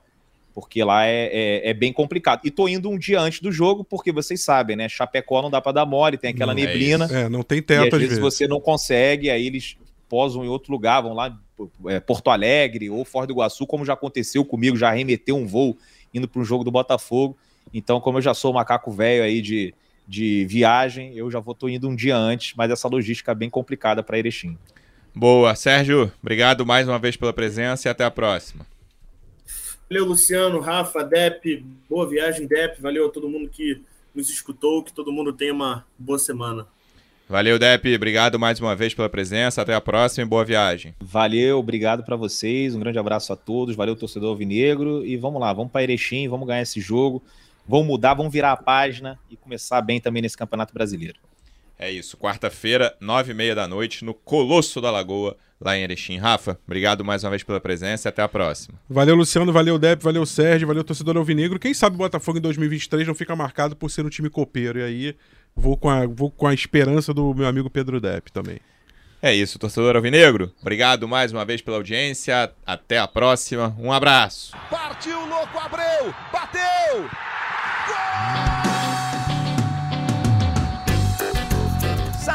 porque 0.53 0.83
lá 0.83 1.05
é, 1.05 1.29
é, 1.31 1.69
é, 1.69 1.73
bem 1.73 1.91
complicado. 1.91 2.41
E 2.43 2.51
tô 2.51 2.67
indo 2.67 2.89
um 2.89 2.97
dia 2.97 3.19
antes 3.19 3.39
do 3.39 3.51
jogo, 3.51 3.83
porque 3.83 4.11
vocês 4.11 4.41
sabem, 4.41 4.75
né? 4.75 4.87
Chapecó 4.87 5.41
não 5.41 5.49
dá 5.49 5.59
para 5.59 5.71
dar 5.71 5.85
mole, 5.85 6.17
tem 6.17 6.29
aquela 6.29 6.53
não, 6.53 6.61
é 6.61 6.65
neblina. 6.65 7.09
É, 7.11 7.21
é, 7.23 7.29
não 7.29 7.41
tem 7.41 7.61
teto 7.61 7.83
e 7.83 7.87
às, 7.87 7.93
às 7.93 7.99
vezes, 7.99 8.19
você 8.19 8.47
não 8.47 8.59
consegue, 8.59 9.29
aí 9.29 9.47
eles 9.47 9.75
posam 10.07 10.45
em 10.45 10.47
outro 10.47 10.71
lugar, 10.71 11.01
vão 11.01 11.13
lá 11.13 11.35
é, 11.87 11.99
Porto 11.99 12.29
Alegre 12.29 12.89
ou 12.89 13.03
Fora 13.03 13.25
do 13.25 13.33
Iguaçu, 13.33 13.65
como 13.65 13.83
já 13.83 13.93
aconteceu 13.93 14.45
comigo, 14.45 14.77
já 14.77 14.89
arremeteu 14.89 15.35
um 15.35 15.47
voo 15.47 15.75
indo 16.13 16.27
para 16.27 16.39
um 16.39 16.45
jogo 16.45 16.63
do 16.63 16.71
Botafogo. 16.71 17.35
Então, 17.73 17.99
como 17.99 18.19
eu 18.19 18.21
já 18.21 18.33
sou 18.33 18.53
macaco 18.53 18.91
velho 18.91 19.23
aí 19.23 19.41
de, 19.41 19.73
de 20.07 20.45
viagem, 20.45 21.15
eu 21.15 21.31
já 21.31 21.39
vou 21.39 21.55
tô 21.55 21.67
indo 21.67 21.89
um 21.89 21.95
dia 21.95 22.15
antes, 22.15 22.53
mas 22.55 22.69
essa 22.69 22.87
logística 22.87 23.31
é 23.31 23.35
bem 23.35 23.49
complicada 23.49 24.03
para 24.03 24.19
Erechim. 24.19 24.55
Boa, 25.15 25.55
Sérgio, 25.55 26.11
obrigado 26.21 26.65
mais 26.65 26.87
uma 26.87 26.99
vez 26.99 27.15
pela 27.15 27.33
presença 27.33 27.87
e 27.87 27.89
até 27.89 28.03
a 28.03 28.11
próxima. 28.11 28.65
Valeu, 29.93 30.07
Luciano, 30.07 30.59
Rafa, 30.59 31.03
Dep, 31.03 31.63
boa 31.87 32.09
viagem, 32.09 32.47
Dep. 32.47 32.81
Valeu 32.81 33.05
a 33.05 33.11
todo 33.11 33.29
mundo 33.29 33.47
que 33.47 33.79
nos 34.15 34.27
escutou, 34.27 34.81
que 34.81 34.91
todo 34.91 35.11
mundo 35.11 35.31
tenha 35.31 35.53
uma 35.53 35.85
boa 35.99 36.17
semana. 36.17 36.65
Valeu, 37.29 37.59
Dep. 37.59 37.93
Obrigado 37.93 38.39
mais 38.39 38.59
uma 38.59 38.75
vez 38.75 38.95
pela 38.95 39.07
presença. 39.07 39.61
Até 39.61 39.75
a 39.75 39.79
próxima 39.79 40.25
e 40.25 40.27
boa 40.27 40.43
viagem. 40.43 40.95
Valeu, 40.99 41.59
obrigado 41.59 42.03
para 42.03 42.15
vocês. 42.15 42.73
Um 42.73 42.79
grande 42.79 42.97
abraço 42.97 43.31
a 43.31 43.35
todos. 43.35 43.75
Valeu, 43.75 43.95
torcedor 43.95 44.29
alvinegro. 44.29 45.05
E 45.05 45.15
vamos 45.15 45.39
lá, 45.39 45.53
vamos 45.53 45.71
para 45.71 45.83
Erechim, 45.83 46.27
vamos 46.27 46.47
ganhar 46.47 46.63
esse 46.63 46.81
jogo. 46.81 47.21
Vamos 47.67 47.85
mudar, 47.85 48.15
vamos 48.15 48.33
virar 48.33 48.53
a 48.53 48.57
página 48.57 49.19
e 49.29 49.37
começar 49.37 49.79
bem 49.83 50.01
também 50.01 50.23
nesse 50.23 50.35
Campeonato 50.35 50.73
Brasileiro. 50.73 51.19
É 51.83 51.91
isso, 51.91 52.15
quarta-feira, 52.15 52.95
nove 52.97 53.31
e 53.31 53.35
meia 53.35 53.53
da 53.53 53.67
noite, 53.67 54.05
no 54.05 54.13
Colosso 54.13 54.79
da 54.79 54.89
Lagoa, 54.89 55.35
lá 55.59 55.77
em 55.77 55.81
Erechim. 55.83 56.17
Rafa, 56.17 56.57
obrigado 56.65 57.03
mais 57.03 57.25
uma 57.25 57.29
vez 57.29 57.43
pela 57.43 57.59
presença 57.59 58.07
e 58.07 58.09
até 58.09 58.21
a 58.21 58.27
próxima. 58.29 58.79
Valeu, 58.89 59.15
Luciano, 59.15 59.51
valeu, 59.51 59.77
Depp, 59.77 60.01
valeu, 60.01 60.25
Sérgio, 60.25 60.65
valeu, 60.65 60.85
torcedor 60.85 61.17
Alvinegro. 61.17 61.59
Quem 61.59 61.73
sabe 61.73 61.95
o 61.95 61.99
Botafogo 61.99 62.37
em 62.37 62.41
2023 62.41 63.05
não 63.05 63.13
fica 63.13 63.35
marcado 63.35 63.75
por 63.75 63.91
ser 63.91 64.05
um 64.05 64.09
time 64.09 64.29
copeiro. 64.29 64.79
E 64.79 64.81
aí 64.83 65.15
vou 65.53 65.75
com 65.75 65.89
a, 65.89 66.07
vou 66.07 66.31
com 66.31 66.47
a 66.47 66.53
esperança 66.53 67.13
do 67.13 67.33
meu 67.33 67.47
amigo 67.47 67.69
Pedro 67.69 67.99
Depp 67.99 68.31
também. 68.31 68.61
É 69.21 69.35
isso, 69.35 69.59
torcedor 69.59 69.97
Alvinegro. 69.97 70.53
Obrigado 70.61 71.05
mais 71.05 71.33
uma 71.33 71.43
vez 71.43 71.61
pela 71.61 71.75
audiência. 71.75 72.49
Até 72.65 72.97
a 72.97 73.09
próxima. 73.09 73.75
Um 73.77 73.91
abraço. 73.91 74.55
Partiu, 74.69 75.19
louco, 75.27 75.59
Abreu! 75.59 76.15
Bateu! 76.31 77.32